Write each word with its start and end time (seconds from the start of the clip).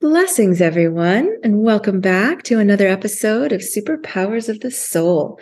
Blessings, 0.00 0.62
everyone, 0.62 1.36
and 1.44 1.62
welcome 1.62 2.00
back 2.00 2.42
to 2.44 2.58
another 2.58 2.88
episode 2.88 3.52
of 3.52 3.60
Superpowers 3.60 4.48
of 4.48 4.60
the 4.60 4.70
Soul. 4.70 5.38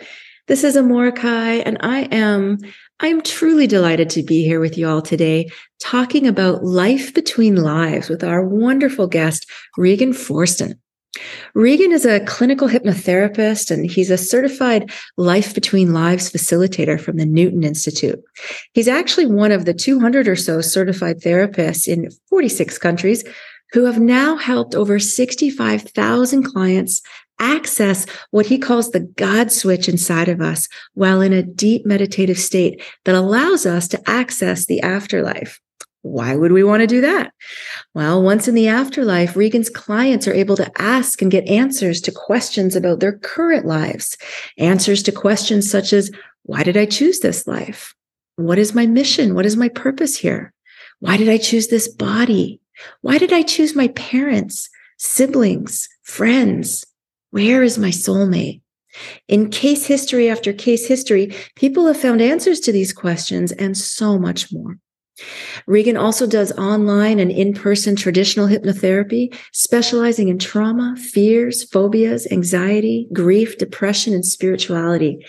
This 0.47 0.65
is 0.65 0.75
Amorahki, 0.75 1.63
and 1.65 1.77
I 1.79 2.01
am 2.11 2.57
I'm 2.99 3.21
truly 3.21 3.67
delighted 3.67 4.09
to 4.09 4.21
be 4.21 4.43
here 4.43 4.59
with 4.59 4.77
you 4.77 4.85
all 4.85 5.01
today, 5.01 5.49
talking 5.79 6.27
about 6.27 6.65
life 6.65 7.13
between 7.13 7.55
lives 7.55 8.09
with 8.09 8.21
our 8.21 8.45
wonderful 8.45 9.07
guest, 9.07 9.49
Regan 9.77 10.11
Forston. 10.11 10.73
Regan 11.53 11.93
is 11.93 12.05
a 12.05 12.19
clinical 12.25 12.67
hypnotherapist 12.67 13.71
and 13.71 13.89
he's 13.89 14.11
a 14.11 14.17
certified 14.17 14.91
life 15.15 15.55
between 15.55 15.93
lives 15.93 16.29
facilitator 16.29 16.99
from 16.99 17.15
the 17.15 17.25
Newton 17.25 17.63
Institute. 17.63 18.19
He's 18.73 18.89
actually 18.89 19.25
one 19.25 19.53
of 19.53 19.63
the 19.63 19.73
200 19.73 20.27
or 20.27 20.35
so 20.35 20.59
certified 20.59 21.21
therapists 21.21 21.87
in 21.87 22.09
46 22.29 22.77
countries 22.77 23.23
who 23.71 23.85
have 23.85 23.99
now 23.99 24.35
helped 24.35 24.75
over 24.75 24.99
65,000 24.99 26.43
clients 26.43 27.01
access 27.39 28.05
what 28.31 28.45
he 28.45 28.57
calls 28.57 28.91
the 28.91 28.99
God 28.99 29.51
switch 29.51 29.87
inside 29.87 30.27
of 30.27 30.41
us 30.41 30.67
while 30.93 31.21
in 31.21 31.33
a 31.33 31.43
deep 31.43 31.85
meditative 31.85 32.37
state 32.37 32.81
that 33.05 33.15
allows 33.15 33.65
us 33.65 33.87
to 33.89 34.09
access 34.09 34.65
the 34.65 34.81
afterlife. 34.81 35.59
Why 36.01 36.35
would 36.35 36.53
we 36.53 36.63
want 36.63 36.81
to 36.81 36.87
do 36.87 37.01
that? 37.01 37.33
Well, 37.93 38.23
once 38.23 38.47
in 38.47 38.55
the 38.55 38.69
afterlife, 38.69 39.35
Regan's 39.35 39.69
clients 39.69 40.27
are 40.27 40.33
able 40.33 40.55
to 40.55 40.71
ask 40.81 41.21
and 41.21 41.31
get 41.31 41.47
answers 41.47 41.99
to 42.01 42.11
questions 42.11 42.75
about 42.75 43.01
their 43.01 43.17
current 43.17 43.65
lives, 43.65 44.17
answers 44.57 45.03
to 45.03 45.11
questions 45.11 45.69
such 45.69 45.91
as, 45.91 46.09
why 46.43 46.63
did 46.63 46.77
I 46.77 46.85
choose 46.85 47.19
this 47.19 47.47
life? 47.47 47.93
What 48.37 48.57
is 48.57 48.73
my 48.73 48.87
mission? 48.87 49.35
What 49.35 49.45
is 49.45 49.57
my 49.57 49.67
purpose 49.67 50.17
here? 50.17 50.53
Why 50.99 51.17
did 51.17 51.27
I 51.27 51.37
choose 51.37 51.67
this 51.67 51.89
body? 51.89 52.61
Why 53.01 53.17
did 53.17 53.33
I 53.33 53.41
choose 53.41 53.75
my 53.75 53.89
parents, 53.89 54.69
siblings, 54.97 55.87
friends? 56.03 56.85
Where 57.31 57.63
is 57.63 57.77
my 57.77 57.89
soulmate? 57.89 58.61
In 59.27 59.49
case 59.49 59.85
history 59.85 60.29
after 60.29 60.51
case 60.51 60.87
history, 60.87 61.33
people 61.55 61.87
have 61.87 61.99
found 61.99 62.21
answers 62.21 62.59
to 62.61 62.71
these 62.71 62.93
questions 62.93 63.51
and 63.51 63.77
so 63.77 64.17
much 64.17 64.51
more. 64.51 64.77
Regan 65.67 65.97
also 65.97 66.25
does 66.25 66.57
online 66.57 67.19
and 67.19 67.31
in 67.31 67.53
person 67.53 67.95
traditional 67.95 68.47
hypnotherapy, 68.47 69.35
specializing 69.51 70.29
in 70.29 70.39
trauma, 70.39 70.95
fears, 70.97 71.63
phobias, 71.63 72.25
anxiety, 72.31 73.07
grief, 73.13 73.57
depression, 73.57 74.13
and 74.13 74.25
spirituality. 74.25 75.25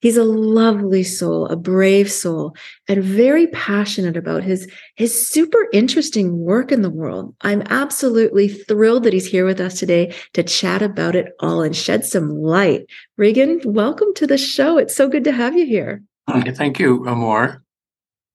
He's 0.00 0.16
a 0.16 0.24
lovely 0.24 1.02
soul, 1.02 1.46
a 1.46 1.56
brave 1.56 2.10
soul, 2.10 2.54
and 2.88 3.02
very 3.02 3.46
passionate 3.46 4.16
about 4.16 4.42
his, 4.42 4.70
his 4.96 5.28
super 5.28 5.66
interesting 5.72 6.38
work 6.38 6.70
in 6.70 6.82
the 6.82 6.90
world. 6.90 7.34
I'm 7.40 7.62
absolutely 7.70 8.48
thrilled 8.48 9.04
that 9.04 9.14
he's 9.14 9.26
here 9.26 9.46
with 9.46 9.60
us 9.60 9.78
today 9.78 10.14
to 10.34 10.42
chat 10.42 10.82
about 10.82 11.16
it 11.16 11.32
all 11.40 11.62
and 11.62 11.74
shed 11.74 12.04
some 12.04 12.28
light. 12.30 12.86
Regan, 13.16 13.60
welcome 13.64 14.12
to 14.14 14.26
the 14.26 14.38
show. 14.38 14.76
It's 14.76 14.94
so 14.94 15.08
good 15.08 15.24
to 15.24 15.32
have 15.32 15.56
you 15.56 15.64
here. 15.64 16.02
Thank 16.28 16.78
you, 16.78 17.06
Amor. 17.08 17.62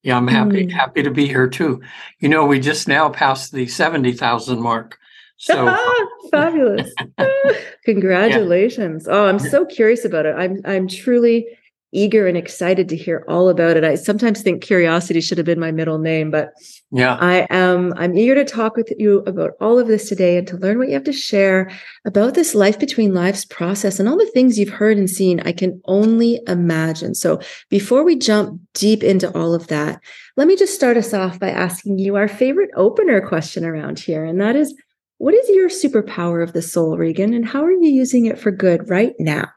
Yeah, 0.02 0.16
I'm 0.16 0.28
happy 0.28 0.66
mm. 0.66 0.72
happy 0.72 1.02
to 1.02 1.10
be 1.10 1.26
here 1.26 1.46
too. 1.46 1.82
You 2.20 2.30
know, 2.30 2.46
we 2.46 2.58
just 2.58 2.88
now 2.88 3.10
passed 3.10 3.52
the 3.52 3.66
70,000 3.66 4.60
mark. 4.60 4.98
So 5.40 5.74
fabulous. 6.30 6.92
Congratulations. 7.86 9.06
Yeah. 9.06 9.14
Oh, 9.14 9.26
I'm 9.26 9.38
so 9.38 9.64
curious 9.64 10.04
about 10.04 10.26
it. 10.26 10.34
I'm 10.36 10.60
I'm 10.66 10.86
truly 10.86 11.46
eager 11.92 12.28
and 12.28 12.36
excited 12.36 12.88
to 12.90 12.96
hear 12.96 13.24
all 13.26 13.48
about 13.48 13.76
it. 13.76 13.82
I 13.82 13.94
sometimes 13.96 14.42
think 14.42 14.62
curiosity 14.62 15.20
should 15.20 15.38
have 15.38 15.46
been 15.46 15.58
my 15.58 15.72
middle 15.72 15.98
name, 15.98 16.30
but 16.30 16.50
yeah, 16.90 17.16
I 17.16 17.46
am 17.48 17.94
I'm 17.96 18.16
eager 18.18 18.34
to 18.34 18.44
talk 18.44 18.76
with 18.76 18.92
you 18.98 19.20
about 19.20 19.52
all 19.62 19.78
of 19.78 19.88
this 19.88 20.10
today 20.10 20.36
and 20.36 20.46
to 20.48 20.58
learn 20.58 20.78
what 20.78 20.88
you 20.88 20.94
have 20.94 21.04
to 21.04 21.12
share 21.12 21.70
about 22.04 22.34
this 22.34 22.54
life 22.54 22.78
between 22.78 23.14
lives 23.14 23.46
process 23.46 23.98
and 23.98 24.10
all 24.10 24.18
the 24.18 24.30
things 24.34 24.58
you've 24.58 24.68
heard 24.68 24.98
and 24.98 25.08
seen. 25.08 25.40
I 25.40 25.52
can 25.52 25.80
only 25.86 26.38
imagine. 26.48 27.14
So 27.14 27.40
before 27.70 28.04
we 28.04 28.14
jump 28.14 28.60
deep 28.74 29.02
into 29.02 29.34
all 29.34 29.54
of 29.54 29.68
that, 29.68 30.02
let 30.36 30.46
me 30.46 30.54
just 30.54 30.74
start 30.74 30.98
us 30.98 31.14
off 31.14 31.40
by 31.40 31.48
asking 31.48 31.98
you 31.98 32.16
our 32.16 32.28
favorite 32.28 32.70
opener 32.76 33.26
question 33.26 33.64
around 33.64 33.98
here, 33.98 34.22
and 34.22 34.38
that 34.38 34.54
is 34.54 34.74
what 35.20 35.34
is 35.34 35.50
your 35.50 35.68
superpower 35.68 36.42
of 36.42 36.54
the 36.54 36.62
soul, 36.62 36.96
Regan, 36.96 37.34
and 37.34 37.44
how 37.44 37.62
are 37.62 37.70
you 37.70 37.90
using 37.90 38.24
it 38.24 38.38
for 38.38 38.50
good 38.50 38.88
right 38.88 39.12
now? 39.18 39.50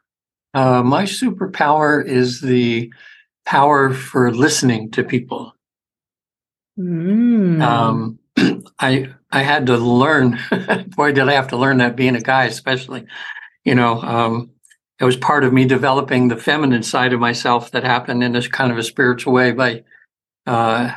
Uh, 0.53 0.83
my 0.83 1.03
superpower 1.03 2.05
is 2.05 2.41
the 2.41 2.91
power 3.45 3.93
for 3.93 4.29
listening 4.33 4.91
to 4.91 5.05
people. 5.05 5.53
Mm. 6.77 7.61
Um, 7.61 8.19
I 8.79 9.07
I 9.31 9.43
had 9.43 9.67
to 9.67 9.77
learn. 9.77 10.37
boy, 10.97 11.13
did 11.13 11.29
I 11.29 11.33
have 11.33 11.47
to 11.47 11.57
learn 11.57 11.77
that 11.77 11.95
being 11.95 12.17
a 12.17 12.21
guy, 12.21 12.43
especially. 12.43 13.05
You 13.63 13.75
know, 13.75 14.01
um, 14.01 14.51
it 14.99 15.05
was 15.05 15.15
part 15.15 15.45
of 15.45 15.53
me 15.53 15.63
developing 15.63 16.27
the 16.27 16.35
feminine 16.35 16.83
side 16.83 17.13
of 17.13 17.21
myself 17.21 17.71
that 17.71 17.85
happened 17.85 18.21
in 18.21 18.33
this 18.33 18.49
kind 18.49 18.69
of 18.69 18.77
a 18.77 18.83
spiritual 18.83 19.31
way. 19.31 19.53
By 19.53 19.85
uh, 20.45 20.91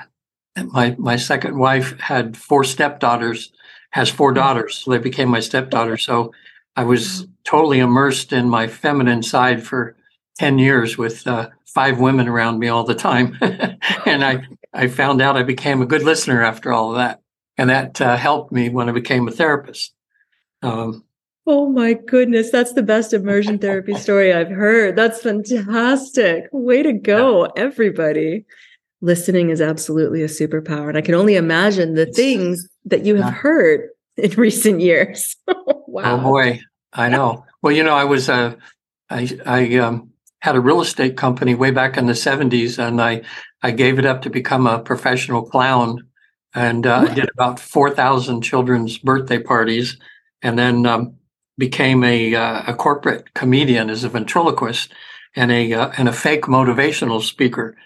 my 0.57 0.97
my 0.99 1.15
second 1.15 1.57
wife 1.57 1.97
had 2.01 2.37
four 2.37 2.65
stepdaughters, 2.65 3.53
has 3.97 4.11
four 4.11 4.31
mm. 4.33 4.35
daughters. 4.35 4.77
So 4.77 4.91
they 4.91 4.99
became 4.99 5.31
my 5.31 5.41
stepdaughters. 5.41 6.05
So 6.05 6.33
I 6.77 6.85
was 6.85 7.27
totally 7.45 7.79
immersed 7.79 8.31
in 8.31 8.47
my 8.49 8.67
feminine 8.67 9.23
side 9.23 9.63
for 9.63 9.97
10 10.39 10.59
years 10.59 10.99
with 10.99 11.27
uh, 11.27 11.49
five 11.65 11.99
women 11.99 12.29
around 12.29 12.59
me 12.59 12.69
all 12.69 12.85
the 12.85 12.95
time. 12.95 13.39
and 13.41 14.23
I, 14.23 14.47
I 14.75 14.89
found 14.89 15.23
out 15.23 15.39
I 15.39 15.45
became 15.45 15.81
a 15.81 15.87
good 15.87 16.03
listener 16.03 16.43
after 16.43 16.75
all 16.75 16.91
of 16.91 16.97
that. 16.97 17.23
And 17.57 17.71
that 17.71 17.99
uh, 18.03 18.19
helped 18.19 18.53
me 18.53 18.69
when 18.69 18.91
I 18.91 18.93
became 18.93 19.27
a 19.29 19.31
therapist. 19.31 19.95
Um, 20.61 21.03
oh 21.47 21.71
my 21.71 21.95
goodness. 21.95 22.51
That's 22.51 22.75
the 22.75 22.83
best 22.83 23.15
immersion 23.15 23.59
therapy 23.59 23.95
story 24.07 24.35
I've 24.35 24.51
heard. 24.51 24.95
That's 24.95 25.23
fantastic. 25.23 26.49
Way 26.53 26.83
to 26.83 26.93
go, 26.93 27.45
everybody. 27.57 28.45
Listening 29.07 29.51
is 29.51 29.61
absolutely 29.61 30.23
a 30.25 30.27
superpower. 30.27 30.89
And 30.89 30.99
I 30.99 31.01
can 31.01 31.15
only 31.15 31.37
imagine 31.37 31.95
the 31.95 32.07
things 32.07 32.69
that 32.87 33.05
you 33.05 33.15
have 33.15 33.33
heard 33.33 33.89
in 34.17 34.31
recent 34.37 34.81
years. 34.81 35.37
wow. 35.47 36.17
Oh 36.17 36.19
boy, 36.19 36.61
I 36.93 37.09
know. 37.09 37.45
Well, 37.63 37.73
you 37.73 37.85
know, 37.85 37.95
I 37.95 38.03
was 38.03 38.29
uh, 38.29 38.57
I 39.09 39.39
I 39.47 39.77
um, 39.77 40.11
had 40.41 40.57
a 40.57 40.61
real 40.61 40.81
estate 40.81 41.17
company 41.17 41.55
way 41.55 41.71
back 41.71 41.97
in 41.97 42.07
the 42.07 42.15
'70s, 42.15 42.81
and 42.81 43.01
I 43.01 43.23
I 43.63 43.71
gave 43.71 44.01
it 44.01 44.07
up 44.07 44.23
to 44.23 44.31
become 44.31 44.67
a 44.67 44.81
professional 44.81 45.43
clown, 45.43 46.05
and 46.53 46.85
uh, 46.85 47.07
I 47.09 47.15
did 47.15 47.31
about 47.31 47.61
four 47.61 47.95
thousand 47.95 48.43
children's 48.43 48.99
birthday 48.99 49.39
parties, 49.39 49.97
and 50.43 50.59
then 50.59 50.85
um, 50.85 51.15
became 51.57 52.03
a 52.03 52.35
uh, 52.35 52.63
a 52.67 52.75
corporate 52.75 53.35
comedian 53.35 53.89
as 53.89 54.03
a 54.03 54.09
ventriloquist 54.09 54.93
and 55.37 55.53
a 55.53 55.73
uh, 55.73 55.93
and 55.97 56.09
a 56.09 56.13
fake 56.13 56.47
motivational 56.47 57.23
speaker. 57.23 57.77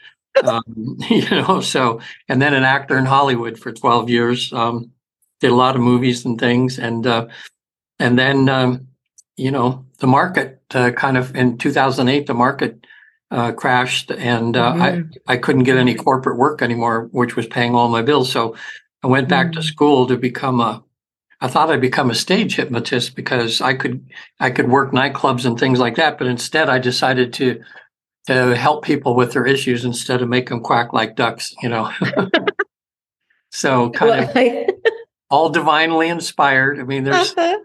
Um, 0.44 0.62
you 1.10 1.28
know, 1.30 1.60
so 1.60 2.00
and 2.28 2.40
then 2.40 2.54
an 2.54 2.64
actor 2.64 2.96
in 2.98 3.04
Hollywood 3.04 3.58
for 3.58 3.72
twelve 3.72 4.10
years. 4.10 4.52
Um, 4.52 4.92
did 5.40 5.50
a 5.50 5.54
lot 5.54 5.74
of 5.74 5.80
movies 5.80 6.24
and 6.24 6.38
things, 6.38 6.78
and 6.78 7.06
uh, 7.06 7.26
and 7.98 8.18
then 8.18 8.48
um, 8.48 8.88
you 9.36 9.50
know 9.50 9.86
the 9.98 10.06
market 10.06 10.62
uh, 10.74 10.90
kind 10.92 11.16
of 11.16 11.34
in 11.34 11.58
2008 11.58 12.26
the 12.26 12.34
market 12.34 12.86
uh, 13.30 13.52
crashed, 13.52 14.10
and 14.10 14.56
uh, 14.56 14.72
mm-hmm. 14.72 15.20
I 15.28 15.34
I 15.34 15.36
couldn't 15.36 15.64
get 15.64 15.76
any 15.76 15.94
corporate 15.94 16.36
work 16.36 16.62
anymore, 16.62 17.08
which 17.12 17.36
was 17.36 17.46
paying 17.46 17.74
all 17.74 17.88
my 17.88 18.02
bills. 18.02 18.30
So 18.30 18.56
I 19.02 19.06
went 19.06 19.28
back 19.28 19.48
mm-hmm. 19.48 19.60
to 19.60 19.66
school 19.66 20.06
to 20.06 20.16
become 20.16 20.60
a. 20.60 20.84
I 21.42 21.48
thought 21.48 21.70
I'd 21.70 21.80
become 21.80 22.10
a 22.10 22.14
stage 22.14 22.56
hypnotist 22.56 23.16
because 23.16 23.62
I 23.62 23.72
could 23.72 24.06
I 24.38 24.50
could 24.50 24.68
work 24.68 24.92
nightclubs 24.92 25.46
and 25.46 25.58
things 25.58 25.78
like 25.78 25.96
that, 25.96 26.18
but 26.18 26.26
instead 26.26 26.68
I 26.68 26.78
decided 26.78 27.32
to 27.34 27.62
to 28.26 28.54
help 28.56 28.84
people 28.84 29.14
with 29.14 29.32
their 29.32 29.46
issues 29.46 29.84
instead 29.84 30.22
of 30.22 30.28
make 30.28 30.48
them 30.48 30.60
quack 30.60 30.92
like 30.92 31.16
ducks, 31.16 31.54
you 31.62 31.68
know. 31.68 31.90
so 33.50 33.90
kind 33.94 34.10
well, 34.10 34.30
of 34.30 34.36
I, 34.36 34.68
all 35.30 35.50
divinely 35.50 36.08
inspired. 36.08 36.78
I 36.78 36.84
mean, 36.84 37.04
there's, 37.04 37.34
uh-huh. 37.36 37.58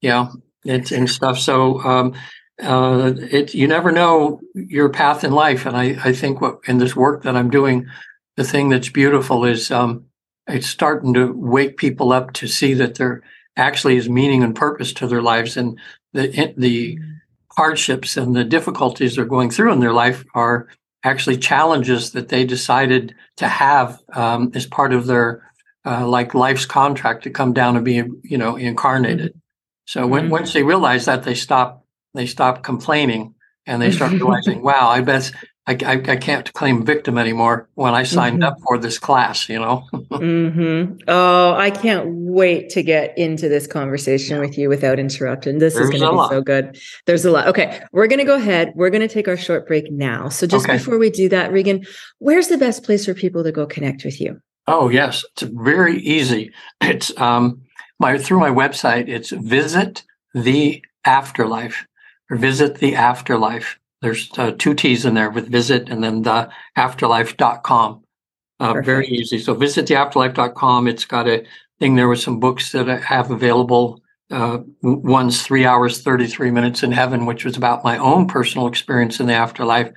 yeah, 0.00 0.28
it's 0.64 0.92
and 0.92 1.08
stuff. 1.08 1.38
So, 1.38 1.80
um, 1.80 2.14
uh, 2.62 3.12
it 3.16 3.54
you 3.54 3.66
never 3.66 3.90
know 3.90 4.40
your 4.54 4.88
path 4.88 5.24
in 5.24 5.32
life, 5.32 5.66
and 5.66 5.76
I 5.76 5.96
I 6.04 6.12
think 6.12 6.40
what 6.40 6.60
in 6.66 6.78
this 6.78 6.94
work 6.94 7.24
that 7.24 7.36
I'm 7.36 7.50
doing, 7.50 7.86
the 8.36 8.44
thing 8.44 8.68
that's 8.68 8.88
beautiful 8.88 9.44
is 9.44 9.70
um, 9.72 10.06
it's 10.46 10.68
starting 10.68 11.14
to 11.14 11.32
wake 11.32 11.76
people 11.76 12.12
up 12.12 12.32
to 12.34 12.46
see 12.46 12.74
that 12.74 12.94
there 12.94 13.22
actually 13.56 13.96
is 13.96 14.08
meaning 14.08 14.44
and 14.44 14.54
purpose 14.54 14.92
to 14.94 15.08
their 15.08 15.22
lives, 15.22 15.56
and 15.56 15.80
the 16.12 16.54
the 16.56 16.98
hardships 17.56 18.16
and 18.16 18.34
the 18.34 18.44
difficulties 18.44 19.16
they're 19.16 19.24
going 19.24 19.50
through 19.50 19.72
in 19.72 19.80
their 19.80 19.92
life 19.92 20.24
are 20.34 20.68
actually 21.04 21.36
challenges 21.36 22.12
that 22.12 22.28
they 22.28 22.44
decided 22.44 23.14
to 23.36 23.46
have 23.46 24.00
um, 24.14 24.50
as 24.54 24.66
part 24.66 24.92
of 24.92 25.06
their 25.06 25.42
uh, 25.86 26.06
like 26.06 26.34
life's 26.34 26.64
contract 26.64 27.24
to 27.24 27.30
come 27.30 27.52
down 27.52 27.76
and 27.76 27.84
be 27.84 28.02
you 28.22 28.38
know 28.38 28.56
incarnated. 28.56 29.38
So 29.86 30.06
when, 30.06 30.24
mm-hmm. 30.24 30.32
once 30.32 30.52
they 30.52 30.62
realize 30.62 31.04
that, 31.04 31.24
they 31.24 31.34
stop 31.34 31.84
they 32.14 32.26
stop 32.26 32.62
complaining 32.62 33.34
and 33.66 33.82
they 33.82 33.90
start 33.90 34.12
realizing, 34.20 34.62
wow, 34.62 34.88
I 34.88 35.02
bet 35.02 35.30
I, 35.66 35.72
I, 35.72 35.92
I, 35.92 36.16
can't 36.16 36.52
claim 36.52 36.84
victim 36.84 37.16
anymore 37.16 37.70
when 37.74 37.94
I 37.94 38.02
signed 38.02 38.42
mm-hmm. 38.42 38.52
up 38.52 38.58
for 38.66 38.76
this 38.76 38.98
class, 38.98 39.48
you 39.48 39.58
know? 39.58 39.86
mm-hmm. 39.92 40.96
Oh, 41.08 41.54
I 41.54 41.70
can't 41.70 42.06
wait 42.06 42.68
to 42.70 42.82
get 42.82 43.16
into 43.16 43.48
this 43.48 43.66
conversation 43.66 44.40
with 44.40 44.58
you 44.58 44.68
without 44.68 44.98
interrupting. 44.98 45.58
This 45.58 45.74
There's 45.74 45.86
is 45.86 45.90
going 45.90 46.02
to 46.02 46.10
be 46.10 46.16
lot. 46.16 46.30
so 46.30 46.42
good. 46.42 46.78
There's 47.06 47.24
a 47.24 47.30
lot. 47.30 47.46
Okay. 47.48 47.80
We're 47.92 48.08
going 48.08 48.18
to 48.18 48.26
go 48.26 48.34
ahead. 48.34 48.72
We're 48.74 48.90
going 48.90 49.00
to 49.00 49.08
take 49.08 49.26
our 49.26 49.38
short 49.38 49.66
break 49.66 49.90
now. 49.90 50.28
So 50.28 50.46
just 50.46 50.66
okay. 50.66 50.76
before 50.76 50.98
we 50.98 51.08
do 51.08 51.30
that, 51.30 51.50
Regan, 51.50 51.86
where's 52.18 52.48
the 52.48 52.58
best 52.58 52.84
place 52.84 53.06
for 53.06 53.14
people 53.14 53.42
to 53.42 53.52
go 53.52 53.66
connect 53.66 54.04
with 54.04 54.20
you? 54.20 54.38
Oh, 54.66 54.90
yes. 54.90 55.24
It's 55.32 55.42
very 55.42 55.98
easy. 56.00 56.52
It's 56.82 57.16
um 57.18 57.62
my 57.98 58.18
through 58.18 58.40
my 58.40 58.50
website, 58.50 59.08
it's 59.08 59.30
visit 59.30 60.04
the 60.34 60.84
afterlife 61.06 61.86
or 62.30 62.36
visit 62.36 62.78
the 62.78 62.96
afterlife 62.96 63.78
there's 64.04 64.30
uh, 64.36 64.52
two 64.58 64.74
T's 64.74 65.06
in 65.06 65.14
there 65.14 65.30
with 65.30 65.48
visit 65.48 65.88
and 65.88 66.04
then 66.04 66.22
the 66.22 66.50
afterlife.com. 66.76 68.02
Uh, 68.60 68.80
very 68.82 69.08
easy. 69.08 69.38
So 69.38 69.54
visit 69.54 69.86
the 69.86 69.94
afterlife.com. 69.94 70.86
It's 70.86 71.06
got 71.06 71.26
a 71.26 71.44
thing 71.80 71.96
there 71.96 72.08
with 72.08 72.20
some 72.20 72.38
books 72.38 72.70
that 72.72 72.88
I 72.88 72.98
have 72.98 73.30
available. 73.30 74.00
Uh, 74.30 74.58
one's 74.82 75.42
three 75.42 75.64
hours, 75.64 76.02
33 76.02 76.50
minutes 76.50 76.82
in 76.82 76.92
heaven, 76.92 77.26
which 77.26 77.44
was 77.44 77.56
about 77.56 77.82
my 77.82 77.96
own 77.98 78.28
personal 78.28 78.66
experience 78.66 79.20
in 79.20 79.26
the 79.26 79.32
afterlife. 79.32 79.90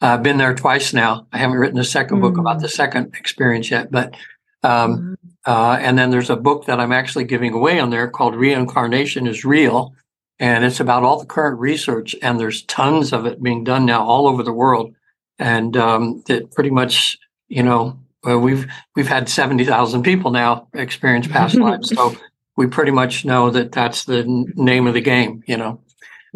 I've 0.00 0.22
been 0.22 0.38
there 0.38 0.54
twice 0.54 0.92
now. 0.92 1.26
I 1.32 1.38
haven't 1.38 1.56
written 1.56 1.78
a 1.78 1.84
second 1.84 2.18
mm. 2.18 2.22
book 2.22 2.36
about 2.36 2.60
the 2.60 2.66
mm. 2.66 2.72
second 2.72 3.14
experience 3.14 3.70
yet, 3.70 3.90
but 3.90 4.14
um, 4.62 4.98
mm. 4.98 5.16
uh, 5.46 5.78
and 5.80 5.96
then 5.96 6.10
there's 6.10 6.30
a 6.30 6.36
book 6.36 6.66
that 6.66 6.80
I'm 6.80 6.92
actually 6.92 7.24
giving 7.24 7.52
away 7.52 7.78
on 7.78 7.90
there 7.90 8.08
called 8.08 8.34
Reincarnation 8.34 9.26
is 9.26 9.44
Real, 9.44 9.94
and 10.38 10.64
it's 10.64 10.80
about 10.80 11.02
all 11.02 11.18
the 11.18 11.26
current 11.26 11.58
research 11.58 12.14
and 12.22 12.38
there's 12.38 12.62
tons 12.62 13.12
of 13.12 13.26
it 13.26 13.42
being 13.42 13.64
done 13.64 13.86
now 13.86 14.04
all 14.04 14.26
over 14.26 14.42
the 14.42 14.52
world. 14.52 14.94
And 15.38 15.76
um, 15.76 16.22
that 16.26 16.52
pretty 16.52 16.70
much 16.70 17.18
you 17.48 17.62
know 17.62 17.98
well, 18.22 18.38
we've 18.38 18.66
we've 18.96 19.08
had 19.08 19.28
70,000 19.28 20.02
people 20.02 20.30
now 20.30 20.68
experience 20.74 21.26
past 21.26 21.54
lives 21.54 21.88
so 21.94 22.16
we 22.56 22.66
pretty 22.66 22.92
much 22.92 23.24
know 23.24 23.50
that 23.50 23.72
that's 23.72 24.04
the 24.04 24.24
name 24.54 24.86
of 24.86 24.94
the 24.94 25.00
game 25.00 25.42
you 25.46 25.56
know? 25.56 25.80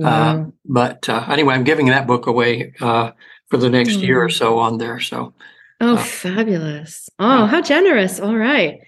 Uh, 0.03 0.45
but 0.65 1.09
uh, 1.09 1.27
anyway 1.29 1.55
i'm 1.55 1.65
giving 1.65 1.87
that 1.87 2.07
book 2.07 2.27
away 2.27 2.73
uh, 2.81 3.11
for 3.49 3.57
the 3.57 3.69
next 3.69 3.97
mm. 3.97 4.03
year 4.03 4.23
or 4.23 4.29
so 4.29 4.59
on 4.59 4.79
there 4.79 5.01
so 5.01 5.35
oh 5.81 5.95
uh, 5.95 5.97
fabulous. 5.97 7.09
oh 7.19 7.47
how 7.47 7.61
generous. 7.61 8.21
All 8.21 8.37
right. 8.37 8.81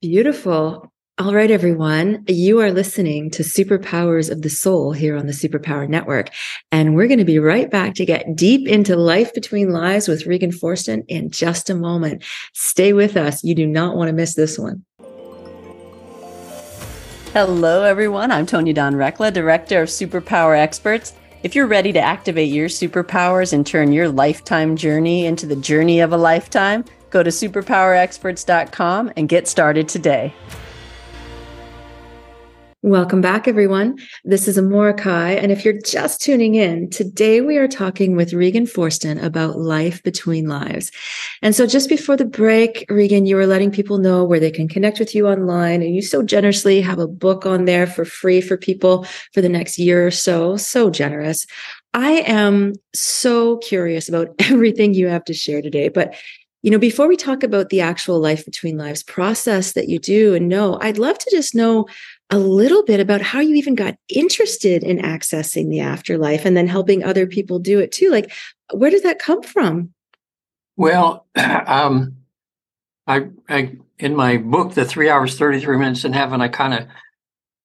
Beautiful 0.00 0.92
all 1.18 1.34
right, 1.34 1.50
everyone. 1.50 2.22
You 2.28 2.60
are 2.60 2.70
listening 2.70 3.28
to 3.30 3.42
Superpowers 3.42 4.30
of 4.30 4.42
the 4.42 4.48
Soul 4.48 4.92
here 4.92 5.16
on 5.16 5.26
the 5.26 5.32
Superpower 5.32 5.88
Network. 5.88 6.30
And 6.70 6.94
we're 6.94 7.08
going 7.08 7.18
to 7.18 7.24
be 7.24 7.40
right 7.40 7.68
back 7.68 7.94
to 7.94 8.06
get 8.06 8.36
deep 8.36 8.68
into 8.68 8.94
life 8.94 9.34
between 9.34 9.72
lives 9.72 10.06
with 10.06 10.26
Regan 10.26 10.52
Forston 10.52 11.04
in 11.08 11.30
just 11.30 11.70
a 11.70 11.74
moment. 11.74 12.22
Stay 12.54 12.92
with 12.92 13.16
us. 13.16 13.42
You 13.42 13.56
do 13.56 13.66
not 13.66 13.96
want 13.96 14.06
to 14.06 14.12
miss 14.12 14.34
this 14.36 14.60
one. 14.60 14.84
Hello, 17.32 17.82
everyone. 17.82 18.30
I'm 18.30 18.46
Tonya 18.46 18.74
Dawn 18.74 18.94
Recla, 18.94 19.32
Director 19.32 19.82
of 19.82 19.88
Superpower 19.88 20.56
Experts. 20.56 21.14
If 21.42 21.56
you're 21.56 21.66
ready 21.66 21.92
to 21.94 22.00
activate 22.00 22.52
your 22.52 22.68
superpowers 22.68 23.52
and 23.52 23.66
turn 23.66 23.90
your 23.90 24.08
lifetime 24.08 24.76
journey 24.76 25.26
into 25.26 25.46
the 25.46 25.56
journey 25.56 25.98
of 25.98 26.12
a 26.12 26.16
lifetime, 26.16 26.84
go 27.10 27.24
to 27.24 27.30
superpowerexperts.com 27.30 29.12
and 29.16 29.28
get 29.28 29.48
started 29.48 29.88
today. 29.88 30.32
Welcome 32.88 33.20
back, 33.20 33.46
everyone. 33.46 33.98
This 34.24 34.48
is 34.48 34.56
Amorahki. 34.56 35.36
And 35.36 35.52
if 35.52 35.62
you're 35.62 35.78
just 35.78 36.22
tuning 36.22 36.54
in, 36.54 36.88
today 36.88 37.42
we 37.42 37.58
are 37.58 37.68
talking 37.68 38.16
with 38.16 38.32
Regan 38.32 38.64
Forston 38.64 39.22
about 39.22 39.58
life 39.58 40.02
between 40.02 40.48
lives. 40.48 40.90
And 41.42 41.54
so 41.54 41.66
just 41.66 41.90
before 41.90 42.16
the 42.16 42.24
break, 42.24 42.86
Regan, 42.88 43.26
you 43.26 43.36
were 43.36 43.46
letting 43.46 43.70
people 43.70 43.98
know 43.98 44.24
where 44.24 44.40
they 44.40 44.50
can 44.50 44.68
connect 44.68 44.98
with 44.98 45.14
you 45.14 45.28
online. 45.28 45.82
And 45.82 45.94
you 45.94 46.00
so 46.00 46.22
generously 46.22 46.80
have 46.80 46.98
a 46.98 47.06
book 47.06 47.44
on 47.44 47.66
there 47.66 47.86
for 47.86 48.06
free 48.06 48.40
for 48.40 48.56
people 48.56 49.04
for 49.34 49.42
the 49.42 49.50
next 49.50 49.78
year 49.78 50.06
or 50.06 50.10
so. 50.10 50.56
So 50.56 50.88
generous. 50.88 51.44
I 51.92 52.22
am 52.22 52.72
so 52.94 53.58
curious 53.58 54.08
about 54.08 54.28
everything 54.38 54.94
you 54.94 55.08
have 55.08 55.26
to 55.26 55.34
share 55.34 55.60
today. 55.60 55.90
But 55.90 56.14
you 56.62 56.72
know, 56.72 56.78
before 56.78 57.06
we 57.06 57.16
talk 57.16 57.44
about 57.44 57.68
the 57.68 57.80
actual 57.80 58.18
life 58.18 58.44
between 58.44 58.76
lives 58.76 59.04
process 59.04 59.74
that 59.74 59.88
you 59.88 60.00
do 60.00 60.34
and 60.34 60.48
know, 60.48 60.76
I'd 60.80 60.98
love 60.98 61.16
to 61.16 61.30
just 61.30 61.54
know 61.54 61.86
a 62.30 62.38
little 62.38 62.84
bit 62.84 63.00
about 63.00 63.22
how 63.22 63.40
you 63.40 63.54
even 63.54 63.74
got 63.74 63.96
interested 64.08 64.84
in 64.84 64.98
accessing 64.98 65.70
the 65.70 65.80
afterlife 65.80 66.44
and 66.44 66.56
then 66.56 66.66
helping 66.66 67.02
other 67.02 67.26
people 67.26 67.58
do 67.58 67.78
it 67.78 67.90
too. 67.90 68.10
Like, 68.10 68.30
where 68.72 68.90
did 68.90 69.02
that 69.04 69.18
come 69.18 69.42
from? 69.42 69.94
Well, 70.76 71.26
um, 71.36 72.16
I, 73.06 73.28
I 73.48 73.76
in 73.98 74.14
my 74.14 74.36
book, 74.36 74.74
The 74.74 74.84
Three 74.84 75.08
Hours, 75.08 75.38
33 75.38 75.78
Minutes 75.78 76.04
in 76.04 76.12
Heaven, 76.12 76.40
I 76.40 76.48
kind 76.48 76.74
of 76.74 76.86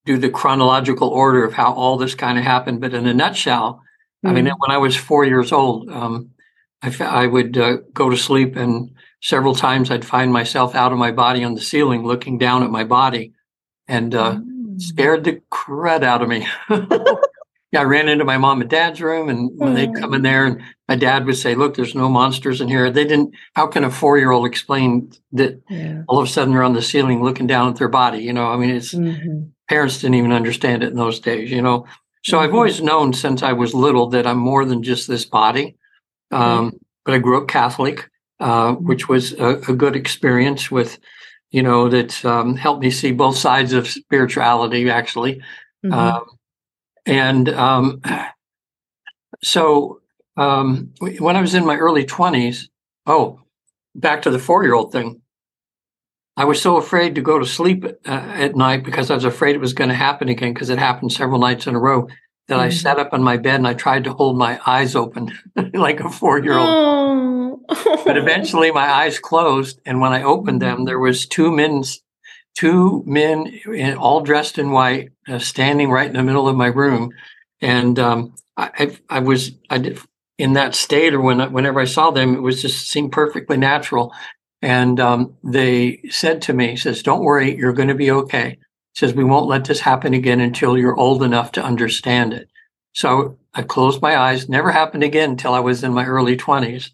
do 0.05 0.17
the 0.17 0.29
chronological 0.29 1.09
order 1.09 1.43
of 1.43 1.53
how 1.53 1.73
all 1.73 1.97
this 1.97 2.15
kind 2.15 2.37
of 2.37 2.43
happened. 2.43 2.81
But 2.81 2.93
in 2.93 3.05
a 3.05 3.13
nutshell, 3.13 3.73
mm-hmm. 3.73 4.27
I 4.27 4.33
mean, 4.33 4.45
mm-hmm. 4.45 4.55
when 4.59 4.71
I 4.71 4.77
was 4.77 4.95
four 4.95 5.25
years 5.25 5.51
old, 5.51 5.89
um, 5.91 6.31
I, 6.81 6.95
I 7.03 7.27
would 7.27 7.57
uh, 7.57 7.77
go 7.93 8.09
to 8.09 8.17
sleep 8.17 8.55
and 8.55 8.91
several 9.21 9.55
times 9.55 9.91
I'd 9.91 10.05
find 10.05 10.31
myself 10.31 10.73
out 10.73 10.91
of 10.91 10.97
my 10.97 11.11
body 11.11 11.43
on 11.43 11.53
the 11.53 11.61
ceiling 11.61 12.03
looking 12.03 12.37
down 12.37 12.63
at 12.63 12.71
my 12.71 12.83
body. 12.83 13.33
And 13.87 14.15
uh, 14.15 14.35
mm 14.35 14.52
scared 14.77 15.23
the 15.23 15.41
crud 15.51 16.03
out 16.03 16.21
of 16.21 16.29
me. 16.29 16.47
yeah, 16.69 17.81
I 17.81 17.83
ran 17.83 18.07
into 18.07 18.23
my 18.23 18.37
mom 18.37 18.61
and 18.61 18.69
dad's 18.69 19.01
room, 19.01 19.29
and 19.29 19.49
when 19.55 19.73
they'd 19.73 19.95
come 19.95 20.13
in 20.13 20.21
there, 20.21 20.45
and 20.45 20.61
my 20.87 20.95
dad 20.95 21.25
would 21.25 21.37
say, 21.37 21.55
"Look, 21.55 21.75
there's 21.75 21.95
no 21.95 22.07
monsters 22.07 22.61
in 22.61 22.67
here." 22.67 22.91
They 22.91 23.03
didn't. 23.03 23.33
How 23.55 23.65
can 23.65 23.83
a 23.83 23.89
four 23.89 24.19
year 24.19 24.31
old 24.31 24.45
explain 24.45 25.11
that? 25.31 25.59
Yeah. 25.69 26.03
All 26.07 26.19
of 26.19 26.27
a 26.27 26.31
sudden, 26.31 26.53
they're 26.53 26.63
on 26.63 26.73
the 26.73 26.81
ceiling 26.83 27.23
looking 27.23 27.47
down 27.47 27.69
at 27.69 27.77
their 27.77 27.89
body. 27.89 28.19
You 28.19 28.31
know, 28.31 28.45
I 28.45 28.57
mean, 28.57 28.69
it's 28.69 28.93
mm-hmm. 28.93 29.49
parents 29.67 29.99
didn't 29.99 30.15
even 30.15 30.31
understand 30.31 30.83
it 30.83 30.91
in 30.91 30.95
those 30.95 31.19
days. 31.19 31.49
You 31.49 31.63
know, 31.63 31.87
so 32.23 32.37
mm-hmm. 32.37 32.43
I've 32.45 32.53
always 32.53 32.79
known 32.79 33.11
since 33.13 33.41
I 33.41 33.53
was 33.53 33.73
little 33.73 34.07
that 34.09 34.27
I'm 34.27 34.37
more 34.37 34.65
than 34.65 34.83
just 34.83 35.07
this 35.07 35.25
body. 35.25 35.75
Um, 36.31 36.67
mm-hmm. 36.67 36.77
But 37.05 37.15
I 37.15 37.17
grew 37.17 37.41
up 37.41 37.47
Catholic, 37.47 38.09
uh, 38.39 38.73
which 38.73 39.09
was 39.09 39.33
a, 39.33 39.55
a 39.67 39.73
good 39.73 39.95
experience 39.95 40.69
with 40.69 40.99
you 41.53 41.61
know, 41.61 41.87
that 41.87 42.25
um, 42.25 42.55
helped 42.57 42.81
me 42.81 42.89
see 42.89 43.11
both 43.11 43.37
sides 43.37 43.73
of 43.73 43.87
spirituality, 43.87 44.89
actually. 44.89 45.35
Mm-hmm. 45.85 45.93
Um, 45.93 46.25
and 47.05 47.49
um, 47.49 48.01
so 49.43 50.01
um, 50.35 50.91
when 50.99 51.35
I 51.35 51.41
was 51.41 51.53
in 51.53 51.65
my 51.65 51.77
early 51.77 52.05
20s, 52.05 52.69
oh, 53.05 53.39
back 53.93 54.23
to 54.23 54.31
the 54.31 54.39
four 54.39 54.63
year 54.63 54.73
old 54.73 54.91
thing. 54.91 55.21
I 56.35 56.45
was 56.45 56.59
so 56.59 56.77
afraid 56.77 57.13
to 57.15 57.21
go 57.21 57.37
to 57.37 57.45
sleep 57.45 57.85
uh, 57.85 58.09
at 58.09 58.55
night 58.55 58.83
because 58.83 59.11
I 59.11 59.15
was 59.15 59.25
afraid 59.25 59.55
it 59.55 59.61
was 59.61 59.73
going 59.73 59.91
to 59.91 59.95
happen 59.95 60.29
again 60.29 60.51
because 60.51 60.71
it 60.71 60.79
happened 60.79 61.13
several 61.13 61.39
nights 61.39 61.67
in 61.67 61.75
a 61.75 61.79
row 61.79 62.07
that 62.47 62.55
mm-hmm. 62.55 62.63
I 62.63 62.69
sat 62.69 62.97
up 62.97 63.13
in 63.13 63.21
my 63.21 63.37
bed 63.37 63.55
and 63.55 63.67
I 63.67 63.75
tried 63.75 64.05
to 64.05 64.13
hold 64.13 64.35
my 64.35 64.59
eyes 64.65 64.95
open 64.95 65.31
like 65.75 65.99
a 65.99 66.09
four 66.09 66.39
year 66.39 66.57
old. 66.57 66.69
Oh. 66.69 67.42
But 67.67 68.17
eventually 68.17 68.71
my 68.71 68.87
eyes 68.89 69.19
closed. 69.19 69.79
And 69.85 69.99
when 69.99 70.13
I 70.13 70.23
opened 70.23 70.61
them, 70.61 70.85
there 70.85 70.99
was 70.99 71.25
two 71.25 71.51
men's, 71.51 72.01
two 72.55 73.03
men 73.05 73.47
in, 73.47 73.97
all 73.97 74.21
dressed 74.21 74.57
in 74.57 74.71
white 74.71 75.11
uh, 75.27 75.39
standing 75.39 75.89
right 75.89 76.07
in 76.07 76.13
the 76.13 76.23
middle 76.23 76.47
of 76.47 76.55
my 76.55 76.67
room. 76.67 77.11
And 77.61 77.97
um, 77.99 78.35
I, 78.57 78.69
I, 78.77 79.17
I, 79.17 79.19
was 79.19 79.51
I 79.69 79.77
did, 79.77 79.99
in 80.37 80.53
that 80.53 80.75
state 80.75 81.13
or 81.13 81.21
when, 81.21 81.39
whenever 81.53 81.79
I 81.79 81.85
saw 81.85 82.11
them, 82.11 82.35
it 82.35 82.41
was 82.41 82.61
just 82.61 82.89
seemed 82.89 83.11
perfectly 83.11 83.57
natural. 83.57 84.13
And 84.61 84.99
um, 84.99 85.35
they 85.43 86.01
said 86.09 86.41
to 86.43 86.53
me, 86.53 86.75
says, 86.75 87.03
don't 87.03 87.23
worry, 87.23 87.55
you're 87.55 87.73
going 87.73 87.89
to 87.89 87.95
be 87.95 88.11
okay 88.11 88.57
says, 88.93 89.13
We 89.13 89.23
won't 89.23 89.47
let 89.47 89.65
this 89.65 89.81
happen 89.81 90.13
again 90.13 90.39
until 90.39 90.77
you're 90.77 90.97
old 90.97 91.23
enough 91.23 91.51
to 91.53 91.63
understand 91.63 92.33
it. 92.33 92.49
So 92.93 93.37
I 93.53 93.63
closed 93.63 94.01
my 94.01 94.15
eyes, 94.15 94.49
never 94.49 94.71
happened 94.71 95.03
again 95.03 95.31
until 95.31 95.53
I 95.53 95.59
was 95.59 95.83
in 95.83 95.93
my 95.93 96.05
early 96.05 96.37
20s. 96.37 96.91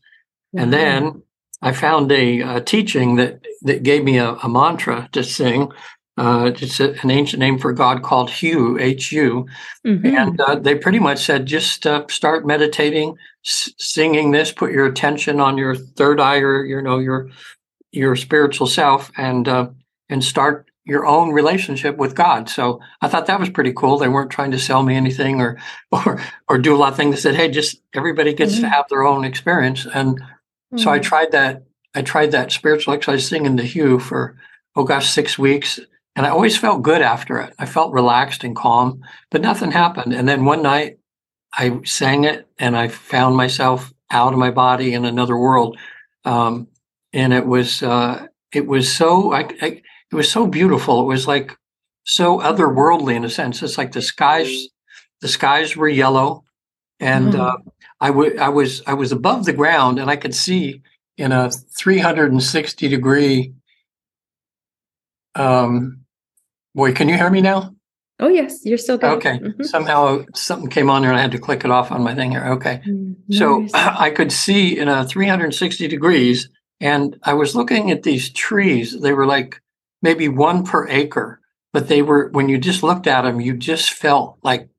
Mm-hmm. 0.55 0.63
And 0.63 0.73
then 0.73 1.23
I 1.61 1.73
found 1.73 2.11
a, 2.11 2.39
a, 2.41 2.61
teaching 2.61 3.15
that, 3.17 3.45
that 3.63 3.83
gave 3.83 4.03
me 4.03 4.17
a, 4.17 4.33
a 4.33 4.49
mantra 4.49 5.09
to 5.11 5.23
sing. 5.23 5.71
Uh, 6.17 6.51
it's 6.53 6.79
a, 6.79 6.91
an 7.01 7.11
ancient 7.11 7.39
name 7.39 7.57
for 7.57 7.71
God 7.71 8.03
called 8.03 8.29
Hu, 8.29 8.77
H 8.77 9.11
U. 9.11 9.47
Mm-hmm. 9.85 10.05
And 10.05 10.41
uh, 10.41 10.55
they 10.55 10.75
pretty 10.75 10.99
much 10.99 11.23
said 11.23 11.45
just 11.45 11.85
uh, 11.87 12.05
start 12.09 12.45
meditating, 12.45 13.15
s- 13.45 13.71
singing 13.77 14.31
this, 14.31 14.51
put 14.51 14.71
your 14.71 14.85
attention 14.85 15.39
on 15.39 15.57
your 15.57 15.75
third 15.75 16.19
eye 16.19 16.39
or, 16.39 16.65
you 16.65 16.81
know, 16.81 16.99
your 16.99 17.29
your 17.91 18.15
spiritual 18.15 18.67
self 18.67 19.11
and 19.17 19.47
uh, 19.47 19.69
and 20.09 20.23
start 20.23 20.69
your 20.85 21.05
own 21.05 21.31
relationship 21.31 21.97
with 21.97 22.15
God. 22.15 22.49
So 22.49 22.81
I 23.01 23.07
thought 23.07 23.27
that 23.27 23.39
was 23.39 23.49
pretty 23.49 23.73
cool. 23.73 23.97
They 23.97 24.07
weren't 24.07 24.31
trying 24.31 24.51
to 24.51 24.59
sell 24.59 24.83
me 24.83 24.95
anything 24.95 25.39
or 25.39 25.57
or 25.91 26.21
or 26.47 26.57
do 26.57 26.75
a 26.75 26.77
lot 26.77 26.91
of 26.91 26.97
things. 26.97 27.15
They 27.15 27.21
said, 27.21 27.35
"Hey, 27.35 27.49
just 27.49 27.81
everybody 27.93 28.33
gets 28.33 28.53
mm-hmm. 28.53 28.63
to 28.63 28.69
have 28.69 28.89
their 28.89 29.03
own 29.03 29.23
experience." 29.23 29.85
And 29.85 30.19
mm-hmm. 30.73 30.77
so 30.77 30.91
I 30.91 30.99
mm. 30.99 31.03
tried 31.03 31.31
that. 31.31 31.63
I 31.95 32.03
tried 32.03 32.31
that 32.31 32.51
spiritual 32.51 32.93
exercise 32.93 33.29
thing 33.29 33.45
in 33.45 33.55
the 33.55 33.65
Hu 33.65 33.99
for 33.99 34.37
oh 34.75 34.83
gosh, 34.83 35.09
six 35.09 35.39
weeks, 35.39 35.79
and 36.15 36.25
I 36.25 36.29
always 36.29 36.57
felt 36.57 36.83
good 36.83 37.01
after 37.01 37.39
it. 37.39 37.53
I 37.57 37.65
felt 37.65 37.93
relaxed 37.93 38.43
and 38.43 38.55
calm, 38.55 39.01
but 39.31 39.41
nothing 39.41 39.71
happened. 39.71 40.13
And 40.13 40.27
then 40.27 40.45
one 40.45 40.61
night, 40.61 40.99
I 41.53 41.79
sang 41.85 42.23
it, 42.23 42.47
and 42.57 42.77
I 42.77 42.87
found 42.87 43.35
myself 43.35 43.93
out 44.11 44.33
of 44.33 44.39
my 44.39 44.51
body 44.51 44.93
in 44.93 45.05
another 45.05 45.37
world. 45.37 45.77
Um, 46.25 46.67
and 47.13 47.33
it 47.33 47.45
was 47.45 47.81
uh, 47.81 48.27
it 48.53 48.67
was 48.67 48.93
so 48.93 49.33
I, 49.33 49.41
I, 49.61 49.81
it 50.11 50.15
was 50.15 50.31
so 50.31 50.47
beautiful. 50.47 51.01
It 51.01 51.07
was 51.07 51.27
like 51.27 51.55
so 52.03 52.39
otherworldly 52.39 53.15
in 53.15 53.25
a 53.25 53.29
sense. 53.29 53.61
It's 53.61 53.77
like 53.77 53.91
the 53.91 54.01
skies 54.01 54.67
the 55.21 55.27
skies 55.27 55.75
were 55.75 55.89
yellow, 55.89 56.43
and 56.99 57.33
mm. 57.33 57.39
uh, 57.39 57.57
I, 57.99 58.07
w- 58.07 58.37
I 58.37 58.49
was 58.49 58.81
I 58.87 58.93
was 58.93 59.11
above 59.11 59.45
the 59.45 59.53
ground, 59.53 59.99
and 59.99 60.09
I 60.09 60.15
could 60.15 60.35
see 60.35 60.81
in 61.17 61.31
a 61.31 61.51
360 61.51 62.87
degree. 62.87 63.53
Um, 65.35 66.01
boy, 66.73 66.93
can 66.93 67.09
you 67.09 67.15
hear 67.15 67.29
me 67.29 67.41
now? 67.41 67.75
Oh 68.19 68.27
yes, 68.27 68.65
you're 68.65 68.77
still 68.77 68.97
good. 68.97 69.17
Okay. 69.17 69.39
Mm-hmm. 69.39 69.63
Somehow 69.63 70.25
something 70.35 70.69
came 70.69 70.89
on 70.89 71.01
there 71.03 71.11
and 71.11 71.19
I 71.19 71.21
had 71.21 71.31
to 71.31 71.39
click 71.39 71.63
it 71.63 71.71
off 71.71 71.91
on 71.91 72.03
my 72.03 72.13
thing 72.13 72.31
here. 72.31 72.45
Okay. 72.53 72.81
Mm, 72.85 73.15
so 73.31 73.65
I 73.73 74.09
could 74.09 74.31
see 74.31 74.77
in 74.77 74.89
a 74.89 75.07
360 75.07 75.87
degrees 75.87 76.49
and 76.81 77.17
I 77.23 77.33
was 77.33 77.55
looking 77.55 77.91
at 77.91 78.03
these 78.03 78.29
trees. 78.29 78.99
They 78.99 79.13
were 79.13 79.25
like 79.25 79.61
maybe 80.01 80.27
one 80.27 80.65
per 80.65 80.87
acre, 80.89 81.39
but 81.71 81.87
they 81.87 82.01
were, 82.01 82.29
when 82.29 82.49
you 82.49 82.57
just 82.57 82.83
looked 82.83 83.07
at 83.07 83.21
them, 83.21 83.39
you 83.39 83.55
just 83.55 83.91
felt 83.91 84.37
like 84.43 84.69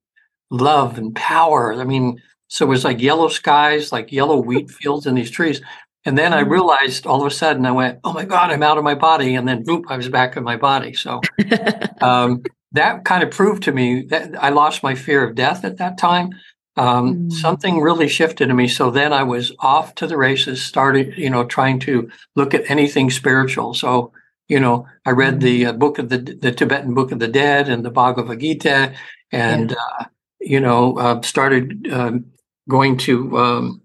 love 0.51 0.99
and 0.99 1.15
power. 1.15 1.75
I 1.75 1.85
mean, 1.85 2.21
so 2.49 2.67
it 2.67 2.69
was 2.69 2.85
like 2.85 3.01
yellow 3.01 3.29
skies, 3.29 3.93
like 3.93 4.13
yellow 4.13 4.37
wheat 4.39 4.71
fields 4.81 5.07
in 5.07 5.15
these 5.15 5.31
trees. 5.31 5.61
And 6.05 6.17
then 6.17 6.33
I 6.33 6.43
mm. 6.43 6.51
realized 6.51 7.07
all 7.07 7.21
of 7.21 7.27
a 7.27 7.35
sudden 7.35 7.67
I 7.67 7.73
went, 7.73 8.01
oh 8.05 8.13
my 8.13 8.25
God, 8.25 8.51
I'm 8.51 8.63
out 8.63 8.79
of 8.79 8.85
my 8.85 8.95
body. 8.95 9.35
And 9.35 9.47
then 9.47 9.65
boop, 9.65 9.85
I 9.89 9.97
was 9.97 10.09
back 10.09 10.37
in 10.37 10.45
my 10.45 10.57
body. 10.57 10.95
So 10.95 11.21
um, 12.01 12.43
that 12.73 13.05
kind 13.05 13.23
of 13.23 13.31
proved 13.31 13.65
to 13.65 13.73
me 13.73 14.03
that 14.07 14.43
I 14.43 14.49
lost 14.51 14.83
my 14.83 14.95
fear 14.95 15.23
of 15.23 15.35
death 15.35 15.65
at 15.65 15.79
that 15.79 15.99
time 15.99 16.33
um, 16.77 17.15
mm. 17.15 17.33
something 17.33 17.81
really 17.81 18.09
shifted 18.09 18.49
in 18.49 18.57
me. 18.57 18.69
So 18.69 18.91
then 18.91 19.13
I 19.13 19.23
was 19.23 19.53
off 19.59 19.95
to 19.97 20.07
the 20.07 20.17
races, 20.17 20.63
started, 20.63 21.17
you 21.19 21.31
know, 21.31 21.45
trying 21.45 21.79
to 21.81 22.11
look 22.37 22.55
at 22.55 22.71
anything 22.71 23.11
spiritual. 23.11 23.75
So, 23.75 24.13
you 24.49 24.61
know, 24.61 24.87
I 25.05 25.11
read 25.11 25.41
the 25.41 25.67
uh, 25.67 25.73
book 25.73 25.99
of 25.99 26.09
the 26.09 26.19
the 26.19 26.53
Tibetan 26.53 26.95
Book 26.95 27.13
of 27.13 27.19
the 27.19 27.29
Dead 27.29 27.69
and 27.69 27.85
the 27.85 27.91
Bhagavad 27.91 28.41
Gita, 28.41 28.95
and 29.31 29.71
yeah. 29.71 29.77
uh, 30.01 30.05
you 30.41 30.61
know, 30.61 30.99
uh, 30.99 31.21
started 31.23 31.89
um, 31.93 32.27
going 32.69 32.97
to 32.99 33.39
um, 33.39 33.83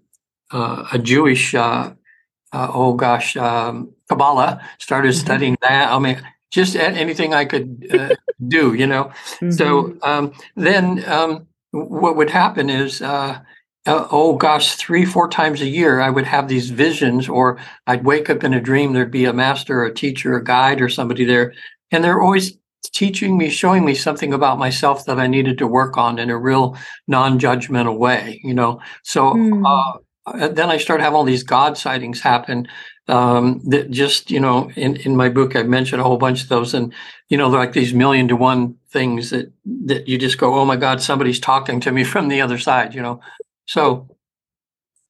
uh, 0.50 0.86
a 0.92 0.98
Jewish, 0.98 1.54
uh, 1.54 1.92
uh, 2.52 2.70
oh 2.72 2.94
gosh, 2.94 3.36
um, 3.36 3.92
Kabbalah. 4.08 4.60
Started 4.78 5.12
mm-hmm. 5.12 5.26
studying 5.26 5.56
that. 5.62 5.92
I 5.92 5.98
mean, 5.98 6.22
just 6.50 6.76
anything 6.76 7.34
I 7.34 7.44
could 7.44 8.16
do, 8.48 8.74
you 8.74 8.86
know. 8.86 9.04
Mm-hmm. 9.04 9.50
So 9.50 9.96
um, 10.02 10.32
then 10.54 11.04
um, 11.08 11.46
what 11.72 12.16
would 12.16 12.30
happen 12.30 12.70
is, 12.70 13.02
uh, 13.02 13.40
uh, 13.86 14.08
oh 14.10 14.36
gosh, 14.36 14.74
three, 14.74 15.04
four 15.04 15.28
times 15.28 15.60
a 15.60 15.66
year, 15.66 16.00
I 16.00 16.10
would 16.10 16.24
have 16.24 16.48
these 16.48 16.70
visions, 16.70 17.28
or 17.28 17.58
I'd 17.86 18.04
wake 18.04 18.28
up 18.30 18.42
in 18.42 18.54
a 18.54 18.60
dream, 18.60 18.92
there'd 18.92 19.10
be 19.10 19.26
a 19.26 19.32
master, 19.32 19.84
a 19.84 19.94
teacher, 19.94 20.36
a 20.36 20.42
guide, 20.42 20.80
or 20.80 20.88
somebody 20.88 21.24
there. 21.24 21.52
And 21.92 22.02
they're 22.02 22.20
always 22.20 22.58
teaching 22.92 23.36
me, 23.36 23.48
showing 23.48 23.84
me 23.84 23.94
something 23.94 24.32
about 24.32 24.58
myself 24.58 25.04
that 25.06 25.18
I 25.18 25.26
needed 25.26 25.58
to 25.58 25.66
work 25.66 25.96
on 25.96 26.18
in 26.18 26.30
a 26.30 26.38
real 26.38 26.76
non 27.06 27.38
judgmental 27.38 27.98
way, 27.98 28.40
you 28.44 28.54
know? 28.54 28.80
So, 29.02 29.34
mm. 29.34 29.62
uh, 29.64 30.48
then 30.48 30.70
I 30.70 30.76
started 30.76 31.02
having 31.02 31.16
all 31.16 31.24
these 31.24 31.42
God 31.42 31.78
sightings 31.78 32.20
happen 32.20 32.68
um, 33.08 33.60
that 33.64 33.90
just 33.90 34.30
you 34.30 34.40
know 34.40 34.70
in, 34.74 34.96
in 34.96 35.16
my 35.16 35.28
book 35.28 35.54
I've 35.54 35.68
mentioned 35.68 36.00
a 36.00 36.04
whole 36.04 36.16
bunch 36.16 36.42
of 36.42 36.48
those 36.48 36.74
and 36.74 36.92
you 37.28 37.36
know 37.36 37.50
they're 37.50 37.60
like 37.60 37.72
these 37.72 37.94
million 37.94 38.28
to 38.28 38.36
one 38.36 38.76
things 38.90 39.30
that 39.30 39.52
that 39.84 40.08
you 40.08 40.18
just 40.18 40.38
go 40.38 40.54
oh 40.54 40.64
my 40.64 40.76
god 40.76 41.00
somebody's 41.00 41.40
talking 41.40 41.80
to 41.80 41.92
me 41.92 42.04
from 42.12 42.28
the 42.28 42.40
other 42.40 42.58
side 42.58 42.94
you 42.94 43.02
know 43.02 43.20
so 43.66 44.08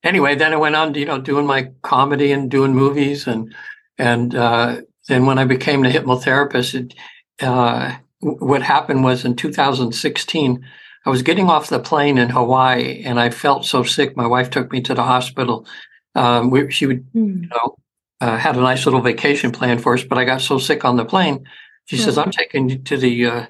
anyway 0.03 0.35
then 0.35 0.53
I 0.53 0.57
went 0.57 0.77
on 0.77 0.95
you 0.95 1.07
know 1.07 1.21
doing 1.21 1.47
my 1.47 1.71
comedy 1.83 2.33
and 2.33 2.51
doing 2.51 2.75
movies 2.75 3.27
and 3.27 3.55
and 3.99 4.35
uh, 4.35 4.83
then 5.09 5.25
when 5.25 5.39
I 5.39 5.45
became 5.45 5.85
a 5.85 5.89
hypnotherapist 5.89 6.75
it, 6.75 6.95
uh, 7.41 7.97
what 8.21 8.63
happened 8.63 9.05
was 9.05 9.25
in 9.25 9.37
2016 9.37 10.67
I 11.05 11.11
was 11.11 11.23
getting 11.23 11.49
off 11.49 11.69
the 11.69 11.79
plane 11.79 12.19
in 12.19 12.31
Hawaii 12.31 13.03
and 13.05 13.21
I 13.21 13.31
felt 13.31 13.65
so 13.65 13.85
sick 13.85 14.17
my 14.17 14.27
wife 14.27 14.51
took 14.51 14.73
me 14.73 14.81
to 14.83 14.95
the 14.95 15.05
hospital 15.05 15.67
um, 16.17 16.49
we, 16.51 16.71
she 16.71 16.87
would, 16.87 17.13
mm. 17.13 17.43
you 17.43 17.49
know, 17.49 17.77
uh, 18.21 18.39
had 18.39 18.57
a 18.57 18.61
nice 18.61 18.87
little 18.87 19.03
vacation 19.03 19.53
plan 19.53 19.79
for 19.79 19.95
us, 19.95 20.03
but 20.03 20.17
I 20.17 20.25
got 20.25 20.41
so 20.41 20.59
sick 20.59 20.85
on 20.85 20.97
the 20.97 21.05
plane. 21.05 21.47
She 21.85 21.99
says, 21.99 22.19
"I'm 22.19 22.31
taking 22.31 22.71
you 22.71 22.79
to 22.79 22.97
the, 22.97 23.27
uh, 23.27 23.47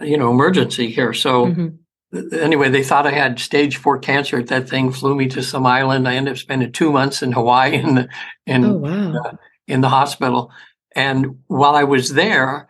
you 0.00 0.16
know, 0.16 0.30
emergency 0.30 0.90
here." 0.90 1.12
So 1.12 1.46
mm-hmm. 1.46 2.34
anyway, 2.34 2.70
they 2.70 2.84
thought 2.84 3.06
I 3.06 3.10
had 3.10 3.40
stage 3.40 3.76
four 3.76 3.98
cancer. 3.98 4.42
That 4.42 4.68
thing 4.68 4.92
flew 4.92 5.16
me 5.16 5.26
to 5.30 5.42
some 5.42 5.66
island. 5.66 6.08
I 6.08 6.14
ended 6.14 6.34
up 6.34 6.38
spending 6.38 6.70
two 6.70 6.92
months 6.92 7.20
in 7.20 7.32
Hawaii 7.32 7.74
in 7.74 7.96
the 7.96 8.08
in 8.46 8.64
oh, 8.64 8.76
wow. 8.76 9.14
uh, 9.24 9.36
in 9.66 9.80
the 9.80 9.88
hospital. 9.88 10.52
And 10.94 11.40
while 11.48 11.74
I 11.74 11.82
was 11.82 12.14
there, 12.14 12.68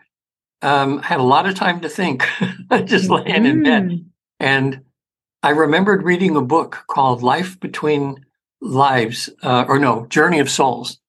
um, 0.65 0.99
I 1.03 1.07
had 1.07 1.19
a 1.19 1.23
lot 1.23 1.47
of 1.47 1.53
time 1.53 1.81
to 1.81 1.89
think, 1.89 2.27
just 2.85 3.09
laying 3.09 3.45
in 3.45 3.63
bed. 3.63 3.83
Mm. 3.83 4.05
And 4.39 4.81
I 5.43 5.49
remembered 5.51 6.03
reading 6.03 6.35
a 6.35 6.41
book 6.41 6.85
called 6.87 7.21
Life 7.21 7.59
Between 7.59 8.25
Lives, 8.61 9.29
uh, 9.43 9.65
or 9.67 9.77
no, 9.77 10.07
Journey 10.07 10.39
of 10.39 10.49
Souls. 10.49 10.99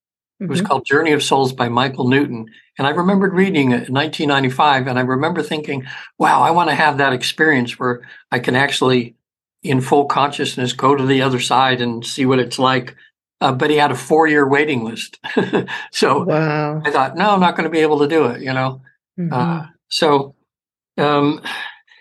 It 0.40 0.48
was 0.50 0.58
mm-hmm. 0.58 0.66
called 0.66 0.84
Journey 0.84 1.12
of 1.12 1.22
Souls 1.22 1.54
by 1.54 1.70
Michael 1.70 2.06
Newton. 2.06 2.50
And 2.76 2.86
I 2.86 2.90
remembered 2.90 3.32
reading 3.32 3.70
it 3.70 3.88
in 3.88 3.94
1995. 3.94 4.86
And 4.86 4.98
I 4.98 5.02
remember 5.02 5.42
thinking, 5.42 5.86
wow, 6.18 6.42
I 6.42 6.50
want 6.50 6.68
to 6.68 6.74
have 6.74 6.98
that 6.98 7.14
experience 7.14 7.78
where 7.78 8.02
I 8.30 8.38
can 8.40 8.54
actually, 8.54 9.16
in 9.62 9.80
full 9.80 10.04
consciousness, 10.04 10.74
go 10.74 10.94
to 10.94 11.06
the 11.06 11.22
other 11.22 11.40
side 11.40 11.80
and 11.80 12.04
see 12.04 12.26
what 12.26 12.38
it's 12.38 12.58
like. 12.58 12.94
Uh, 13.40 13.52
but 13.52 13.70
he 13.70 13.76
had 13.76 13.90
a 13.90 13.96
four 13.96 14.26
year 14.26 14.46
waiting 14.46 14.84
list. 14.84 15.18
so 15.90 16.24
wow. 16.24 16.82
I 16.84 16.90
thought, 16.90 17.16
no, 17.16 17.30
I'm 17.30 17.40
not 17.40 17.56
going 17.56 17.64
to 17.64 17.70
be 17.70 17.80
able 17.80 18.00
to 18.00 18.08
do 18.08 18.26
it, 18.26 18.42
you 18.42 18.52
know? 18.52 18.82
Mm-hmm. 19.18 19.32
Uh, 19.32 19.66
so, 19.88 20.34
um, 20.98 21.40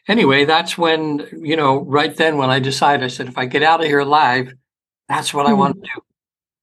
anyway, 0.08 0.46
that's 0.46 0.78
when, 0.78 1.28
you 1.42 1.56
know, 1.56 1.80
right 1.80 2.16
then 2.16 2.38
when 2.38 2.50
I 2.50 2.60
decided, 2.60 3.04
I 3.04 3.08
said, 3.08 3.28
if 3.28 3.38
I 3.38 3.46
get 3.46 3.64
out 3.64 3.82
of 3.82 3.88
here 3.88 4.00
alive, 4.00 4.54
that's 5.08 5.34
what 5.34 5.46
mm-hmm. 5.46 5.56
I 5.56 5.58
want 5.58 5.76
to 5.76 5.82
do, 5.82 6.02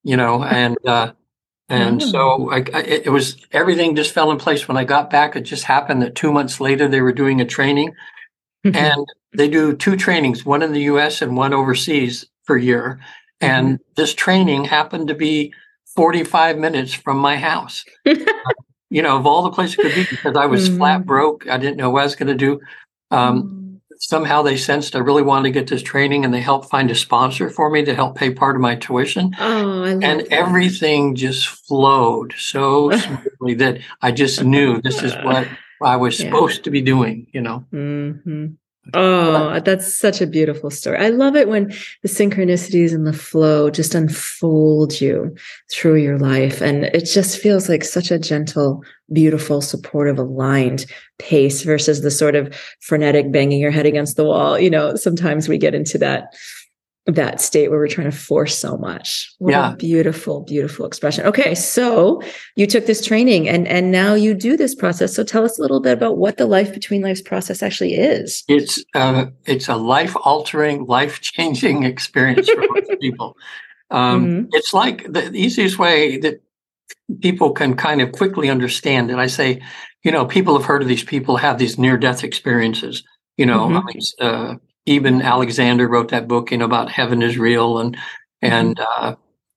you 0.05 0.17
know, 0.17 0.43
and, 0.45 0.77
uh, 0.87 1.13
and 1.69 2.01
mm-hmm. 2.01 2.11
so 2.11 2.51
I, 2.51 2.57
I, 2.75 2.83
it 2.83 3.13
was 3.13 3.37
everything 3.53 3.97
just 3.97 4.13
fell 4.13 4.31
in 4.31 4.39
place 4.39 4.69
when 4.69 4.77
I 4.77 4.85
got 4.85 5.11
back. 5.11 5.37
It 5.37 5.43
just 5.43 5.65
happened 5.65 6.03
that 6.03 6.15
two 6.15 6.33
months 6.33 6.61
later 6.61 6.87
they 6.87 7.01
were 7.01 7.13
doing 7.13 7.41
a 7.41 7.47
training, 7.47 7.95
mm-hmm. 8.67 8.77
and 8.77 9.07
they 9.35 9.49
do 9.49 9.75
two 9.75 9.97
trainings, 9.97 10.45
one 10.45 10.63
in 10.63 10.73
the 10.73 10.83
U.S. 10.83 11.23
and 11.23 11.37
one 11.37 11.55
overseas 11.55 12.27
per 12.47 12.59
year. 12.59 13.01
And 13.41 13.69
mm-hmm. 13.69 13.83
this 13.97 14.13
training 14.13 14.67
happened 14.67 15.09
to 15.09 15.15
be 15.15 15.55
45 15.97 16.59
minutes 16.59 16.93
from 16.93 17.19
my 17.19 17.37
house. 17.37 17.85
you 18.93 19.03
know, 19.03 19.17
of 19.17 19.27
all 19.27 19.43
the 19.43 19.51
places 19.51 19.79
it 19.79 19.83
could 19.83 19.95
be, 19.95 20.07
because 20.11 20.37
I 20.37 20.47
was 20.47 20.69
flat 20.69 21.01
mm-hmm. 21.01 21.07
broke. 21.07 21.49
I 21.49 21.59
didn't 21.59 21.77
know 21.77 21.91
what 21.91 22.01
I 22.01 22.05
was 22.05 22.17
going 22.17 22.29
to 22.29 22.35
do. 22.35 22.61
Um, 23.11 23.43
mm-hmm 23.43 23.63
somehow 24.03 24.43
they 24.43 24.57
sensed 24.57 24.97
I 24.97 24.99
really 24.99 25.23
wanted 25.23 25.45
to 25.45 25.53
get 25.53 25.69
this 25.69 25.83
training 25.83 26.25
and 26.25 26.35
they 26.35 26.41
helped 26.41 26.69
find 26.69 26.91
a 26.91 26.95
sponsor 26.95 27.49
for 27.49 27.71
me 27.71 27.85
to 27.85 27.95
help 27.95 28.17
pay 28.17 28.35
part 28.35 28.57
of 28.57 28.63
my 28.63 28.75
tuition. 28.75 29.33
Oh, 29.39 29.85
and 29.85 30.03
that. 30.03 30.33
everything 30.33 31.15
just 31.15 31.47
flowed 31.47 32.35
so 32.37 32.91
smoothly 32.99 33.55
that 33.55 33.79
I 34.03 34.11
just 34.11 34.43
knew 34.43 34.81
this 34.81 35.03
is 35.03 35.15
what 35.23 35.47
I 35.83 35.97
was 35.97 36.19
yeah. 36.19 36.27
supposed 36.27 36.65
to 36.65 36.71
be 36.71 36.81
doing, 36.81 37.29
you 37.33 37.41
know. 37.41 37.65
Mm-hmm. 37.73 38.47
Oh, 38.95 39.61
that's 39.61 39.95
such 39.95 40.21
a 40.21 40.27
beautiful 40.27 40.69
story. 40.69 40.99
I 40.99 41.11
love 41.11 41.37
it 41.37 41.49
when 41.49 41.69
the 42.03 42.09
synchronicities 42.09 42.93
and 42.93 43.07
the 43.07 43.13
flow 43.13 43.71
just 43.71 43.95
unfold 43.95 45.01
you 45.01 45.37
through 45.71 45.97
your 45.97 46.19
life. 46.19 46.61
And 46.61 46.87
it 46.87 47.05
just 47.05 47.39
feels 47.39 47.69
like 47.69 47.85
such 47.85 48.11
a 48.11 48.19
gentle, 48.19 48.83
beautiful, 49.13 49.61
supportive, 49.61 50.19
aligned 50.19 50.87
pace 51.21 51.63
versus 51.63 52.03
the 52.03 52.11
sort 52.11 52.35
of 52.35 52.53
frenetic 52.81 53.31
banging 53.31 53.61
your 53.61 53.71
head 53.71 53.87
against 53.87 54.17
the 54.17 54.25
wall. 54.25 54.59
You 54.59 54.71
know, 54.71 54.97
sometimes 54.97 55.49
we 55.49 55.59
get 55.59 55.77
into 55.77 55.97
that 55.99 56.35
that 57.07 57.41
state 57.41 57.69
where 57.69 57.81
we're 57.81 57.89
trying 57.89 58.11
to 58.11 58.17
force 58.17 58.57
so 58.57 58.77
much. 58.79 59.35
What 59.39 59.51
yeah. 59.51 59.75
beautiful, 59.77 60.43
beautiful 60.43 60.87
expression. 60.87 61.27
Okay. 61.27 61.55
So 61.55 62.23
you 62.55 62.67
took 62.67 62.87
this 62.87 63.05
training 63.05 63.49
and 63.49 63.67
and 63.67 63.91
now 63.91 64.15
you 64.15 64.35
do 64.35 64.57
this 64.57 64.75
process. 64.75 65.15
So 65.15 65.25
tell 65.25 65.45
us 65.45 65.59
a 65.59 65.63
little 65.63 65.81
bit 65.81 65.93
about 65.93 66.19
what 66.19 66.37
the 66.37 66.47
life 66.47 66.73
between 66.73 67.03
lives 67.03 67.21
process 67.21 67.63
actually 67.63 67.95
is. 67.95 68.45
It's 68.47 68.85
uh, 68.95 69.27
it's 69.47 69.69
a 69.69 69.77
life 69.77 70.15
altering, 70.25 70.87
life 70.87 71.21
changing 71.21 71.83
experience 71.93 72.49
for 72.49 72.97
people. 73.01 73.37
Um, 73.91 74.25
mm-hmm. 74.25 74.47
It's 74.53 74.73
like 74.73 75.13
the 75.13 75.33
easiest 75.33 75.79
way 75.79 76.19
that 76.19 76.41
people 77.21 77.53
can 77.53 77.75
kind 77.75 78.01
of 78.01 78.13
quickly 78.13 78.49
understand 78.49 79.11
it. 79.11 79.17
I 79.17 79.27
say, 79.27 79.61
you 80.05 80.13
know, 80.13 80.25
people 80.25 80.57
have 80.57 80.67
heard 80.67 80.83
of 80.83 80.89
these 80.89 81.05
people 81.05 81.37
have 81.37 81.59
these 81.59 81.79
near 81.79 81.99
death 81.99 82.23
experiences. 82.23 83.03
You 83.37 83.47
know, 83.47 83.69
Mhm. 83.69 83.81
I 83.81 83.85
mean, 83.87 84.03
uh, 84.21 84.55
Eben 84.87 85.23
Alexander 85.23 85.89
wrote 85.89 86.11
that 86.11 86.29
book, 86.29 86.51
you 86.51 86.59
know, 86.59 86.65
about 86.65 86.91
heaven 86.91 87.23
is 87.23 87.39
real, 87.39 87.79
and 87.79 87.97
and 88.41 88.81
uh, 88.81 89.15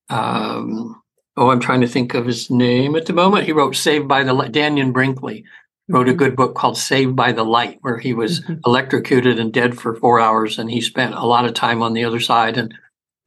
um, 0.09 1.01
oh, 1.37 1.49
I'm 1.49 1.59
trying 1.59 1.81
to 1.81 1.87
think 1.87 2.13
of 2.13 2.25
his 2.25 2.49
name 2.51 2.95
at 2.95 3.05
the 3.07 3.13
moment. 3.13 3.45
He 3.45 3.51
wrote 3.51 3.75
Saved 3.75 4.07
by 4.07 4.23
the 4.23 4.33
Light. 4.33 4.51
Dannion 4.51 4.93
Brinkley 4.93 5.43
wrote 5.89 6.09
a 6.09 6.13
Mhm. 6.13 6.17
good 6.17 6.35
book 6.35 6.55
called 6.55 6.77
Saved 6.77 7.15
by 7.15 7.31
the 7.31 7.43
Light, 7.45 7.79
where 7.81 7.97
he 7.97 8.13
was 8.13 8.41
Mhm. 8.41 8.59
electrocuted 8.65 9.39
and 9.39 9.51
dead 9.51 9.77
for 9.79 9.95
four 9.95 10.19
hours, 10.19 10.59
and 10.59 10.69
he 10.69 10.81
spent 10.81 11.15
a 11.15 11.25
lot 11.25 11.45
of 11.45 11.53
time 11.53 11.81
on 11.81 11.93
the 11.93 12.05
other 12.05 12.19
side 12.19 12.57
and 12.57 12.73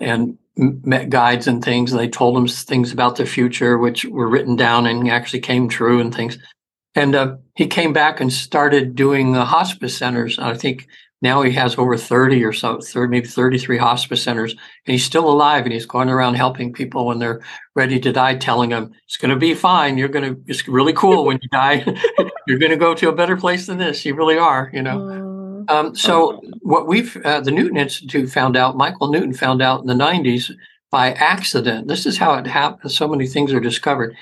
and 0.00 0.38
met 0.56 1.10
guides 1.10 1.46
and 1.48 1.64
things. 1.64 1.90
And 1.92 2.00
they 2.00 2.08
told 2.08 2.36
him 2.36 2.46
things 2.46 2.92
about 2.92 3.16
the 3.16 3.26
future, 3.26 3.78
which 3.78 4.04
were 4.04 4.28
written 4.28 4.54
down 4.56 4.86
and 4.86 5.08
actually 5.10 5.40
came 5.40 5.68
true 5.68 6.00
and 6.00 6.14
things. 6.14 6.38
And 6.94 7.14
uh, 7.14 7.36
he 7.56 7.66
came 7.66 7.92
back 7.92 8.20
and 8.20 8.32
started 8.32 8.94
doing 8.94 9.36
uh, 9.36 9.44
hospice 9.44 9.96
centers. 9.96 10.38
I 10.38 10.54
think 10.54 10.88
now 11.20 11.42
he 11.42 11.50
has 11.52 11.76
over 11.76 11.96
30 11.96 12.44
or 12.44 12.52
so, 12.52 12.80
30, 12.80 13.10
maybe 13.10 13.26
33 13.26 13.76
hospice 13.76 14.22
centers. 14.22 14.52
And 14.52 14.92
he's 14.92 15.04
still 15.04 15.28
alive 15.28 15.64
and 15.64 15.72
he's 15.72 15.87
going 15.87 16.08
around 16.08 16.34
helping 16.34 16.72
people 16.72 17.06
when 17.06 17.18
they're 17.18 17.40
ready 17.75 17.98
to 18.00 18.12
die, 18.12 18.37
telling 18.37 18.70
them, 18.70 18.92
it's 19.04 19.16
going 19.16 19.30
to 19.30 19.37
be 19.37 19.54
fine. 19.54 19.98
You're 19.98 20.08
going 20.08 20.34
to, 20.34 20.40
it's 20.46 20.66
really 20.68 20.92
cool 20.92 21.25
when 21.25 21.38
you 21.42 21.48
die. 21.50 21.84
You're 22.46 22.58
going 22.58 22.70
to 22.70 22.76
go 22.76 22.94
to 22.94 23.08
a 23.08 23.14
better 23.14 23.37
place 23.37 23.66
than 23.66 23.78
this. 23.78 24.04
You 24.04 24.14
really 24.14 24.38
are, 24.38 24.70
you 24.72 24.82
know. 24.82 25.00
Aw. 25.00 25.28
Um, 25.68 25.94
so 25.94 26.40
what 26.62 26.87
we've 26.87 27.16
uh, 27.25 27.40
the 27.40 27.50
Newton 27.50 27.76
Institute 27.76 28.30
found 28.30 28.56
out, 28.56 28.76
Michael 28.76 29.10
Newton 29.10 29.34
found 29.34 29.60
out 29.60 29.82
in 29.82 29.87
the 29.87 29.94
'90s 29.94 30.50
by 30.90 31.12
accident. 31.12 31.88
This 31.88 32.06
is 32.06 32.16
how 32.16 32.34
it 32.34 32.46
happened. 32.46 32.90
So 32.90 33.06
many 33.06 33.26
things 33.26 33.52
are 33.52 33.60
discovered. 33.60 34.16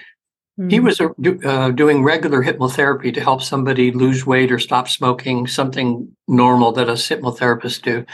He 0.59 0.79
Mhm. 0.79 0.85
was 0.85 1.01
uh, 1.03 1.09
do, 1.21 1.39
uh, 1.45 1.71
doing 1.71 2.03
regular 2.03 2.43
hypnotherapy 2.43 3.13
to 3.13 3.21
help 3.21 3.43
somebody 3.43 3.93
lose 3.93 4.25
weight 4.27 4.51
or 4.51 4.59
stop 4.59 4.89
smoking, 4.89 5.47
something 5.47 6.09
normal 6.29 6.73
that 6.73 6.89
us 6.89 7.07
hypnotherapists 7.09 7.83
do. 7.83 8.07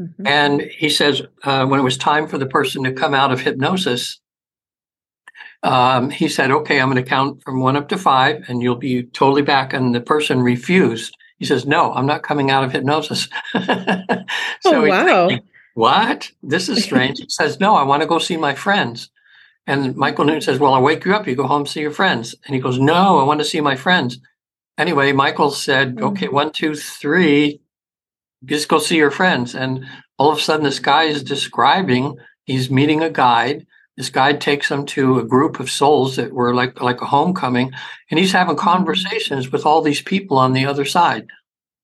Mhm. 0.00 0.26
And 0.26 0.62
he 0.62 0.88
says 0.88 1.20
uh, 1.44 1.66
when 1.66 1.78
it 1.78 1.82
was 1.82 1.98
time 1.98 2.26
for 2.26 2.38
the 2.38 2.46
person 2.46 2.82
to 2.84 2.92
come 2.92 3.12
out 3.12 3.30
of 3.30 3.42
hypnosis, 3.42 4.20
um, 5.62 6.08
he 6.10 6.28
said, 6.28 6.50
"Okay, 6.50 6.80
I'm 6.80 6.90
going 6.90 7.02
to 7.02 7.08
count 7.08 7.42
from 7.44 7.60
one 7.60 7.76
up 7.76 7.88
to 7.90 7.98
five, 7.98 8.42
and 8.48 8.62
you'll 8.62 8.76
be 8.76 9.02
totally 9.04 9.42
back." 9.42 9.72
And 9.74 9.94
the 9.94 10.00
person 10.00 10.40
refused. 10.42 11.14
He 11.38 11.44
says, 11.44 11.66
"No, 11.66 11.92
I'm 11.92 12.06
not 12.06 12.22
coming 12.22 12.50
out 12.50 12.64
of 12.64 12.72
hypnosis." 12.72 13.28
oh 13.54 14.24
so 14.60 14.82
he's 14.84 14.90
wow. 14.90 15.28
thinking, 15.28 15.46
what? 15.74 16.30
This 16.42 16.68
is 16.68 16.82
strange. 16.88 17.18
he 17.18 17.26
says, 17.28 17.60
No, 17.60 17.74
I 17.74 17.82
want 17.82 18.02
to 18.02 18.08
go 18.08 18.18
see 18.18 18.36
my 18.36 18.54
friends. 18.54 19.10
And 19.66 19.94
Michael 19.96 20.24
Newton 20.24 20.40
says, 20.40 20.58
Well, 20.58 20.74
I'll 20.74 20.82
wake 20.82 21.04
you 21.04 21.14
up. 21.14 21.26
You 21.26 21.36
go 21.36 21.46
home, 21.46 21.66
see 21.66 21.80
your 21.80 21.92
friends. 21.92 22.34
And 22.46 22.54
he 22.54 22.60
goes, 22.60 22.78
No, 22.78 23.18
I 23.18 23.24
want 23.24 23.40
to 23.40 23.44
see 23.44 23.60
my 23.60 23.76
friends. 23.76 24.18
Anyway, 24.78 25.12
Michael 25.12 25.50
said, 25.50 25.96
Mhm. 25.96 26.02
Okay, 26.02 26.28
one, 26.28 26.52
two, 26.52 26.74
three, 26.74 27.60
just 28.44 28.68
go 28.68 28.78
see 28.78 28.96
your 28.96 29.10
friends. 29.10 29.54
And 29.54 29.86
all 30.18 30.30
of 30.30 30.38
a 30.38 30.40
sudden, 30.40 30.64
this 30.64 30.78
guy 30.78 31.04
is 31.04 31.22
describing, 31.22 32.16
he's 32.44 32.70
meeting 32.70 33.02
a 33.02 33.10
guide. 33.10 33.66
This 33.96 34.10
guide 34.10 34.40
takes 34.40 34.70
him 34.70 34.86
to 34.86 35.18
a 35.18 35.24
group 35.24 35.60
of 35.60 35.70
souls 35.70 36.16
that 36.16 36.32
were 36.32 36.54
like 36.54 36.80
like 36.80 37.02
a 37.02 37.06
homecoming, 37.06 37.72
and 38.10 38.18
he's 38.18 38.32
having 38.32 38.56
hmm. 38.56 38.60
conversations 38.60 39.52
with 39.52 39.66
all 39.66 39.82
these 39.82 40.02
people 40.02 40.38
on 40.38 40.54
the 40.54 40.66
other 40.66 40.84
side. 40.84 41.26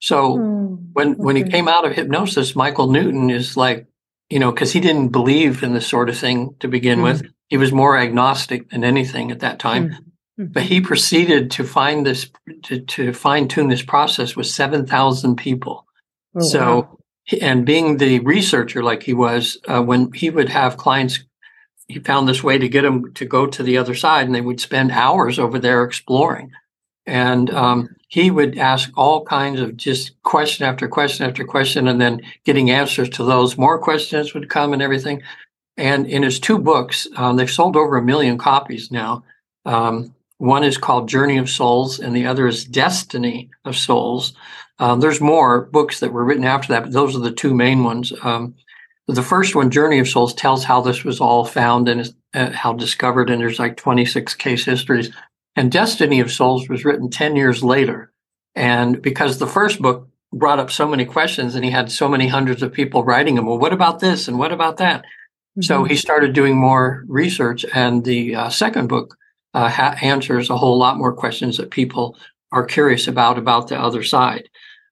So 0.00 0.38
Oh, 0.38 0.78
when 0.94 1.12
when 1.14 1.36
he 1.36 1.44
came 1.44 1.68
out 1.68 1.86
of 1.86 1.92
hypnosis, 1.92 2.56
Michael 2.56 2.90
Newton 2.90 3.30
is 3.30 3.56
like, 3.56 3.86
you 4.30 4.38
know, 4.38 4.50
because 4.50 4.72
he 4.72 4.80
didn't 4.80 5.08
believe 5.08 5.62
in 5.62 5.74
this 5.74 5.86
sort 5.86 6.08
of 6.08 6.18
thing 6.18 6.56
to 6.60 6.68
begin 6.68 6.98
hmm. 6.98 7.04
with. 7.04 7.22
He 7.48 7.56
was 7.56 7.72
more 7.72 7.96
agnostic 7.98 8.70
than 8.70 8.84
anything 8.84 9.30
at 9.30 9.40
that 9.40 9.58
time. 9.58 9.90
Mhm. 9.90 10.52
But 10.52 10.62
he 10.62 10.80
proceeded 10.80 11.50
to 11.52 11.64
find 11.64 12.06
this 12.06 12.30
to, 12.64 12.78
to 12.80 13.12
fine 13.12 13.48
tune 13.48 13.68
this 13.68 13.82
process 13.82 14.36
with 14.36 14.46
seven 14.46 14.86
thousand 14.86 15.36
people. 15.36 15.84
Oh, 16.36 16.40
so, 16.40 16.76
wow. 16.76 16.98
and 17.40 17.66
being 17.66 17.96
the 17.96 18.20
researcher 18.20 18.82
like 18.82 19.02
he 19.02 19.14
was, 19.14 19.58
uh, 19.66 19.82
when 19.82 20.12
he 20.12 20.30
would 20.30 20.48
have 20.48 20.76
clients, 20.76 21.18
he 21.88 21.98
found 21.98 22.28
this 22.28 22.44
way 22.44 22.58
to 22.58 22.68
get 22.68 22.82
them 22.82 23.12
to 23.14 23.24
go 23.24 23.46
to 23.46 23.62
the 23.64 23.78
other 23.78 23.94
side, 23.94 24.26
and 24.26 24.34
they 24.34 24.40
would 24.40 24.60
spend 24.60 24.92
hours 24.92 25.38
over 25.38 25.58
there 25.58 25.82
exploring. 25.82 26.52
And 27.06 27.50
um, 27.50 27.88
he 28.08 28.30
would 28.30 28.58
ask 28.58 28.90
all 28.94 29.24
kinds 29.24 29.60
of 29.60 29.76
just 29.76 30.22
question 30.22 30.66
after 30.66 30.86
question 30.86 31.26
after 31.26 31.44
question, 31.44 31.88
and 31.88 32.00
then 32.00 32.20
getting 32.44 32.70
answers 32.70 33.08
to 33.10 33.24
those. 33.24 33.58
More 33.58 33.78
questions 33.78 34.34
would 34.34 34.50
come 34.50 34.72
and 34.72 34.82
everything. 34.82 35.22
And 35.78 36.06
in 36.06 36.24
his 36.24 36.40
two 36.40 36.58
books, 36.58 37.06
um, 37.16 37.36
they've 37.36 37.50
sold 37.50 37.76
over 37.76 37.96
a 37.96 38.02
million 38.02 38.36
copies 38.36 38.90
now. 38.90 39.22
Um, 39.64 40.14
one 40.38 40.64
is 40.64 40.76
called 40.76 41.08
Journey 41.08 41.38
of 41.38 41.48
Souls, 41.48 42.00
and 42.00 42.14
the 42.14 42.26
other 42.26 42.48
is 42.48 42.64
Destiny 42.64 43.50
of 43.64 43.76
Souls. 43.76 44.34
Um, 44.80 45.00
there's 45.00 45.20
more 45.20 45.62
books 45.62 46.00
that 46.00 46.12
were 46.12 46.24
written 46.24 46.44
after 46.44 46.72
that, 46.72 46.82
but 46.82 46.92
those 46.92 47.14
are 47.14 47.20
the 47.20 47.32
two 47.32 47.54
main 47.54 47.84
ones. 47.84 48.12
Um, 48.22 48.56
the 49.06 49.22
first 49.22 49.54
one, 49.54 49.70
Journey 49.70 50.00
of 50.00 50.08
Souls, 50.08 50.34
tells 50.34 50.64
how 50.64 50.80
this 50.80 51.04
was 51.04 51.20
all 51.20 51.44
found 51.44 51.88
and 51.88 52.12
uh, 52.34 52.50
how 52.50 52.72
discovered, 52.72 53.30
and 53.30 53.40
there's 53.40 53.58
like 53.58 53.76
26 53.76 54.34
case 54.34 54.64
histories. 54.64 55.10
And 55.56 55.72
Destiny 55.72 56.20
of 56.20 56.30
Souls 56.30 56.68
was 56.68 56.84
written 56.84 57.08
10 57.08 57.36
years 57.36 57.62
later. 57.62 58.12
And 58.54 59.00
because 59.00 59.38
the 59.38 59.46
first 59.46 59.80
book 59.80 60.08
brought 60.32 60.58
up 60.58 60.70
so 60.70 60.86
many 60.86 61.04
questions 61.04 61.54
and 61.54 61.64
he 61.64 61.70
had 61.70 61.90
so 61.90 62.08
many 62.08 62.28
hundreds 62.28 62.62
of 62.62 62.72
people 62.72 63.04
writing 63.04 63.36
him, 63.36 63.46
well, 63.46 63.58
what 63.58 63.72
about 63.72 64.00
this 64.00 64.28
and 64.28 64.38
what 64.38 64.52
about 64.52 64.76
that? 64.76 65.04
So 65.60 65.82
Mhm. 65.84 65.88
he 65.88 65.96
started 65.96 66.32
doing 66.34 66.56
more 66.56 67.04
research, 67.08 67.64
and 67.74 68.04
the 68.04 68.34
uh, 68.34 68.48
second 68.50 68.88
book 68.88 69.16
uh, 69.54 69.68
ha- 69.68 69.96
answers 70.02 70.50
a 70.50 70.56
whole 70.56 70.78
lot 70.78 70.98
more 70.98 71.12
questions 71.12 71.56
that 71.56 71.70
people 71.70 72.16
are 72.52 72.64
curious 72.64 73.08
about 73.08 73.38
about 73.38 73.68
the 73.68 73.80
other 73.80 74.02
side. 74.02 74.48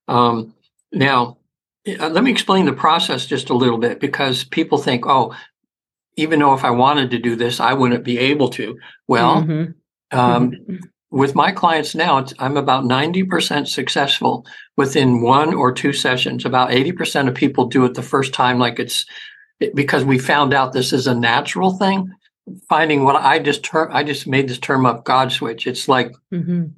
Um, 0.08 0.54
now, 0.92 1.36
uh, 2.00 2.08
let 2.08 2.24
me 2.24 2.30
explain 2.30 2.64
the 2.64 2.72
process 2.72 3.26
just 3.26 3.50
a 3.50 3.54
little 3.54 3.78
bit 3.78 4.00
because 4.00 4.44
people 4.44 4.78
think, 4.78 5.06
oh, 5.06 5.34
even 6.16 6.40
though 6.40 6.54
if 6.54 6.64
I 6.64 6.70
wanted 6.70 7.10
to 7.10 7.18
do 7.18 7.36
this, 7.36 7.60
I 7.60 7.74
wouldn't 7.74 8.02
be 8.04 8.18
able 8.18 8.48
to. 8.50 8.78
Well, 9.06 9.42
Mhm. 9.42 9.74
um, 10.12 10.50
Mhm. 10.52 10.80
with 11.10 11.34
my 11.34 11.52
clients 11.52 11.94
now, 11.94 12.18
it's, 12.18 12.32
I'm 12.38 12.56
about 12.56 12.84
90% 12.86 13.68
successful 13.68 14.46
within 14.76 15.20
one 15.20 15.52
or 15.54 15.70
two 15.72 15.92
sessions. 15.92 16.44
About 16.46 16.72
80% 16.72 17.28
of 17.28 17.34
people 17.34 17.66
do 17.66 17.84
it 17.84 17.94
the 17.94 18.02
first 18.02 18.32
time, 18.32 18.58
like 18.58 18.78
it's 18.78 19.02
it- 19.02 19.06
because 19.74 20.04
we 20.04 20.18
found 20.18 20.52
out 20.52 20.72
this 20.72 20.92
is 20.92 21.06
a 21.06 21.14
natural 21.14 21.76
thing. 21.76 22.10
Finding 22.68 23.04
what 23.04 23.16
I 23.16 23.38
just 23.38 23.64
term, 23.64 23.90
I 23.92 24.04
just 24.04 24.26
made 24.26 24.48
this 24.48 24.58
term 24.58 24.86
up, 24.86 25.04
God 25.04 25.32
switch. 25.32 25.66
It's 25.66 25.88
like 25.88 26.12
Mhm. 26.32 26.72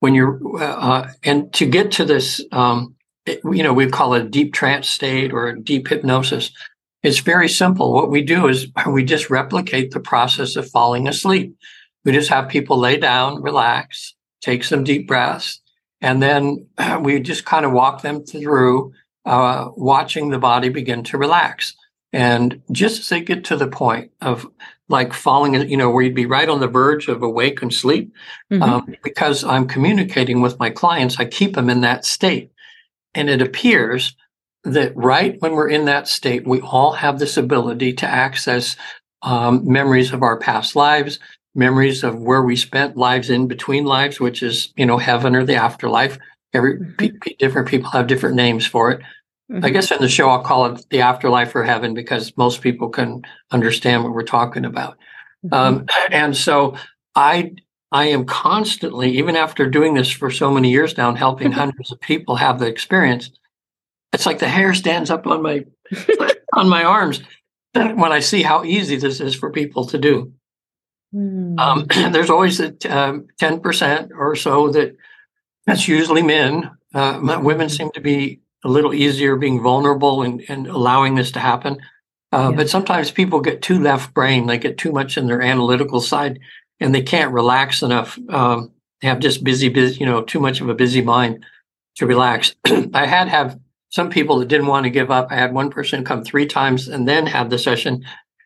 when 0.00 0.14
you're, 0.14 0.40
uh, 0.60 1.08
and 1.22 1.52
to 1.54 1.66
get 1.66 1.92
to 1.92 2.04
this, 2.04 2.44
um, 2.52 2.94
it, 3.24 3.40
you 3.44 3.62
know, 3.62 3.72
we 3.72 3.86
call 3.86 4.14
it 4.14 4.22
a 4.26 4.28
deep 4.28 4.52
trance 4.52 4.88
state 4.88 5.32
or 5.32 5.48
a 5.48 5.60
deep 5.60 5.88
hypnosis. 5.88 6.50
It's 7.02 7.20
very 7.20 7.48
simple. 7.48 7.92
What 7.92 8.10
we 8.10 8.22
do 8.22 8.48
is 8.48 8.66
we 8.88 9.04
just 9.04 9.30
replicate 9.30 9.92
the 9.92 10.00
process 10.00 10.56
of 10.56 10.68
falling 10.70 11.06
asleep. 11.06 11.54
We 12.04 12.12
just 12.12 12.30
have 12.30 12.48
people 12.48 12.78
lay 12.78 12.96
down, 12.96 13.42
relax, 13.42 14.14
take 14.40 14.64
some 14.64 14.82
deep 14.84 15.06
breaths, 15.06 15.60
and 16.00 16.20
then 16.22 16.66
we 17.00 17.20
just 17.20 17.44
kind 17.44 17.64
of 17.64 17.72
walk 17.72 18.02
them 18.02 18.24
through 18.24 18.92
uh, 19.24 19.68
watching 19.76 20.30
the 20.30 20.38
body 20.38 20.68
begin 20.68 21.02
to 21.04 21.18
relax. 21.18 21.75
And 22.12 22.62
just 22.72 23.00
as 23.00 23.08
they 23.08 23.20
get 23.20 23.44
to 23.46 23.56
the 23.56 23.66
point 23.66 24.10
of 24.20 24.46
like 24.88 25.12
falling, 25.12 25.54
you 25.68 25.76
know, 25.76 25.90
where 25.90 26.04
you'd 26.04 26.14
be 26.14 26.26
right 26.26 26.48
on 26.48 26.60
the 26.60 26.68
verge 26.68 27.08
of 27.08 27.22
awake 27.22 27.60
and 27.60 27.74
sleep, 27.74 28.12
Mhm. 28.52 28.62
um, 28.62 28.94
because 29.02 29.42
I'm 29.44 29.66
communicating 29.66 30.40
with 30.40 30.58
my 30.58 30.70
clients, 30.70 31.18
I 31.18 31.24
keep 31.24 31.54
them 31.54 31.68
in 31.68 31.80
that 31.80 32.04
state. 32.04 32.50
And 33.14 33.28
it 33.28 33.42
appears 33.42 34.14
that 34.64 34.96
right 34.96 35.36
when 35.40 35.52
we're 35.52 35.68
in 35.68 35.86
that 35.86 36.06
state, 36.08 36.46
we 36.46 36.60
all 36.60 36.92
have 36.92 37.18
this 37.18 37.36
ability 37.36 37.92
to 37.94 38.06
access 38.06 38.76
um, 39.22 39.62
memories 39.64 40.12
of 40.12 40.22
our 40.22 40.38
past 40.38 40.76
lives, 40.76 41.18
memories 41.54 42.04
of 42.04 42.20
where 42.20 42.42
we 42.42 42.54
spent 42.54 42.96
lives 42.96 43.30
in 43.30 43.48
between 43.48 43.84
lives, 43.84 44.20
which 44.20 44.42
is, 44.42 44.72
you 44.76 44.86
know, 44.86 44.98
heaven 44.98 45.34
or 45.34 45.44
the 45.44 45.56
afterlife. 45.56 46.18
Every 46.52 46.78
pe- 46.96 47.10
different 47.38 47.66
people 47.66 47.90
have 47.90 48.06
different 48.06 48.36
names 48.36 48.66
for 48.66 48.92
it. 48.92 49.00
I 49.48 49.54
Mhm. 49.54 49.72
guess 49.72 49.90
in 49.92 50.00
the 50.00 50.08
show 50.08 50.28
I'll 50.28 50.42
call 50.42 50.66
it 50.66 50.84
the 50.90 51.00
afterlife 51.02 51.54
or 51.54 51.62
heaven 51.62 51.94
because 51.94 52.36
most 52.36 52.60
people 52.62 52.88
can 52.88 53.22
understand 53.52 54.02
what 54.02 54.12
we're 54.12 54.22
talking 54.22 54.64
about. 54.64 54.96
Um, 55.52 55.86
and 56.10 56.36
so 56.36 56.74
I 57.14 57.52
I 57.92 58.06
am 58.06 58.24
constantly, 58.24 59.16
even 59.16 59.36
after 59.36 59.70
doing 59.70 59.94
this 59.94 60.10
for 60.10 60.28
so 60.30 60.50
many 60.50 60.70
years 60.70 60.96
now 60.96 61.08
and 61.08 61.16
helping 61.16 61.52
hundreds 61.52 61.92
of 61.92 62.00
people 62.00 62.34
have 62.34 62.58
the 62.58 62.66
experience, 62.66 63.30
it's 64.12 64.26
like 64.26 64.40
the 64.40 64.48
hair 64.48 64.74
stands 64.74 65.08
up 65.10 65.26
on 65.28 65.40
my 65.42 65.64
on 66.54 66.68
my 66.68 66.82
arms 66.82 67.22
when 67.74 68.10
I 68.12 68.18
see 68.18 68.42
how 68.42 68.64
easy 68.64 68.96
this 68.96 69.20
is 69.20 69.36
for 69.36 69.50
people 69.52 69.84
to 69.86 69.98
do. 69.98 70.32
Mhm. 71.14 71.58
Um, 71.60 71.86
there's 72.12 72.30
always 72.30 72.58
a 72.58 72.72
ten 72.72 73.60
percent 73.60 74.10
or 74.12 74.34
so 74.34 74.70
that 74.70 74.96
that's 75.66 75.86
usually 75.86 76.22
men. 76.22 76.72
Uh, 76.92 77.38
women 77.42 77.68
seem 77.68 77.90
to 77.92 78.00
be 78.00 78.40
a 78.66 78.68
little 78.68 78.92
easier 78.92 79.36
being 79.36 79.62
vulnerable 79.62 80.22
and, 80.22 80.42
and 80.48 80.66
allowing 80.66 81.14
this 81.14 81.30
to 81.32 81.40
happen. 81.40 81.78
Uh, 82.32 82.50
Yeah. 82.50 82.56
But 82.56 82.68
sometimes 82.68 83.10
people 83.10 83.40
get 83.40 83.62
too 83.62 83.78
left 83.78 84.12
brain. 84.12 84.46
They 84.46 84.58
get 84.58 84.76
too 84.76 84.92
much 84.92 85.16
in 85.16 85.26
their 85.26 85.40
analytical 85.40 86.00
side 86.00 86.40
and 86.80 86.94
they 86.94 87.02
can't 87.02 87.32
relax 87.32 87.82
enough. 87.82 88.18
Um, 88.28 88.72
have 89.02 89.20
just 89.20 89.44
busy, 89.44 89.68
busy, 89.68 90.00
you 90.00 90.06
know, 90.06 90.22
too 90.22 90.40
much 90.40 90.60
of 90.60 90.68
a 90.68 90.74
busy 90.74 91.02
mind 91.02 91.44
to 91.96 92.06
relax. 92.06 92.54
I 92.94 93.06
had 93.06 93.28
have 93.28 93.58
some 93.90 94.10
people 94.10 94.38
that 94.38 94.48
didn't 94.48 94.66
want 94.66 94.84
to 94.84 94.90
give 94.90 95.10
up. 95.10 95.28
I 95.30 95.36
had 95.36 95.54
one 95.54 95.70
person 95.70 96.04
come 96.04 96.24
three 96.24 96.46
times 96.46 96.88
and 96.88 97.06
then 97.06 97.26
have 97.26 97.50
the 97.50 97.58
session, 97.58 98.04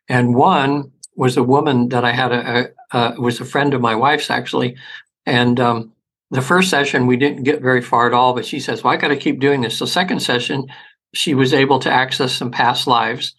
and 0.08 0.34
one 0.34 0.92
was 1.16 1.36
a 1.36 1.42
woman 1.42 1.88
that 1.90 2.04
I 2.04 2.12
had 2.12 2.32
a, 2.32 2.72
a, 2.92 2.98
a 2.98 3.20
was 3.20 3.40
a 3.40 3.44
friend 3.44 3.74
of 3.74 3.80
my 3.80 3.94
wife's 3.94 4.30
actually, 4.30 4.76
and 5.24 5.58
um, 5.60 5.92
the 6.30 6.42
first 6.42 6.70
session 6.70 7.06
we 7.06 7.16
didn't 7.16 7.42
get 7.42 7.62
very 7.62 7.82
far 7.82 8.06
at 8.06 8.14
all. 8.14 8.34
But 8.34 8.46
she 8.46 8.60
says, 8.60 8.82
"Well, 8.82 8.92
I 8.92 8.96
got 8.96 9.08
to 9.08 9.16
keep 9.16 9.40
doing 9.40 9.60
this." 9.60 9.78
The 9.78 9.86
second 9.86 10.20
session, 10.20 10.66
she 11.14 11.34
was 11.34 11.54
able 11.54 11.78
to 11.80 11.90
access 11.90 12.32
some 12.32 12.50
past 12.50 12.86
lives, 12.86 13.34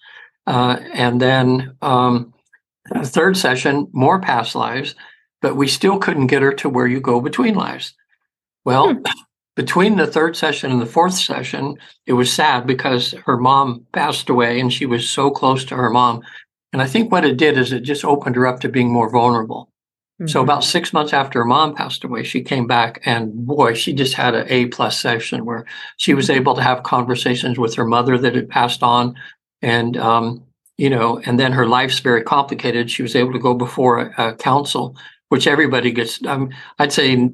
uh, 0.47 0.77
and 0.93 1.21
then 1.21 1.75
um, 1.81 2.33
the 2.91 3.05
third 3.05 3.37
session, 3.37 3.87
more 3.93 4.19
past 4.19 4.55
lives, 4.55 4.95
but 5.41 5.55
we 5.55 5.67
still 5.67 5.99
couldn't 5.99 6.27
get 6.27 6.41
her 6.41 6.53
to 6.53 6.69
where 6.69 6.87
you 6.87 6.99
go 7.01 7.21
between 7.21 7.55
lives. 7.55 7.93
Well. 8.65 8.93
Hmm 8.93 9.03
between 9.55 9.97
the 9.97 10.07
third 10.07 10.35
session 10.35 10.71
and 10.71 10.81
the 10.81 10.85
fourth 10.85 11.13
session, 11.13 11.75
it 12.05 12.13
was 12.13 12.31
sad 12.31 12.65
because 12.65 13.11
her 13.25 13.37
mom 13.37 13.85
passed 13.91 14.29
away 14.29 14.59
and 14.59 14.71
she 14.71 14.85
was 14.85 15.09
so 15.09 15.29
close 15.29 15.65
to 15.65 15.75
her 15.75 15.89
mom. 15.89 16.21
And 16.73 16.81
I 16.81 16.87
think 16.87 17.11
what 17.11 17.25
it 17.25 17.37
did 17.37 17.57
is 17.57 17.73
it 17.73 17.81
just 17.81 18.05
opened 18.05 18.35
her 18.37 18.47
up 18.47 18.61
to 18.61 18.69
being 18.69 18.91
more 18.91 19.09
vulnerable. 19.09 19.70
Mm-hmm. 20.21 20.27
So 20.27 20.43
about 20.43 20.63
six 20.63 20.93
months 20.93 21.13
after 21.13 21.39
her 21.39 21.45
mom 21.45 21.73
passed 21.73 22.03
away, 22.03 22.23
she 22.23 22.43
came 22.43 22.67
back 22.67 23.01
and 23.05 23.33
boy, 23.33 23.73
she 23.73 23.91
just 23.91 24.13
had 24.13 24.35
an 24.35 24.45
A 24.49 24.67
plus 24.67 24.99
session 24.99 25.45
where 25.45 25.65
she 25.97 26.13
was 26.13 26.27
mm-hmm. 26.27 26.41
able 26.41 26.55
to 26.55 26.61
have 26.61 26.83
conversations 26.83 27.57
with 27.57 27.73
her 27.73 27.85
mother 27.85 28.19
that 28.19 28.35
had 28.35 28.47
passed 28.47 28.83
on. 28.83 29.15
And, 29.63 29.97
um, 29.97 30.43
you 30.77 30.91
know, 30.91 31.19
and 31.25 31.39
then 31.39 31.53
her 31.53 31.65
life's 31.65 31.99
very 32.01 32.21
complicated. 32.21 32.91
She 32.91 33.01
was 33.01 33.15
able 33.15 33.33
to 33.33 33.39
go 33.39 33.55
before 33.55 33.97
a, 33.99 34.29
a 34.29 34.35
council, 34.35 34.95
which 35.29 35.47
everybody 35.47 35.91
gets. 35.91 36.23
Um, 36.23 36.51
I'd 36.77 36.93
say 36.93 37.31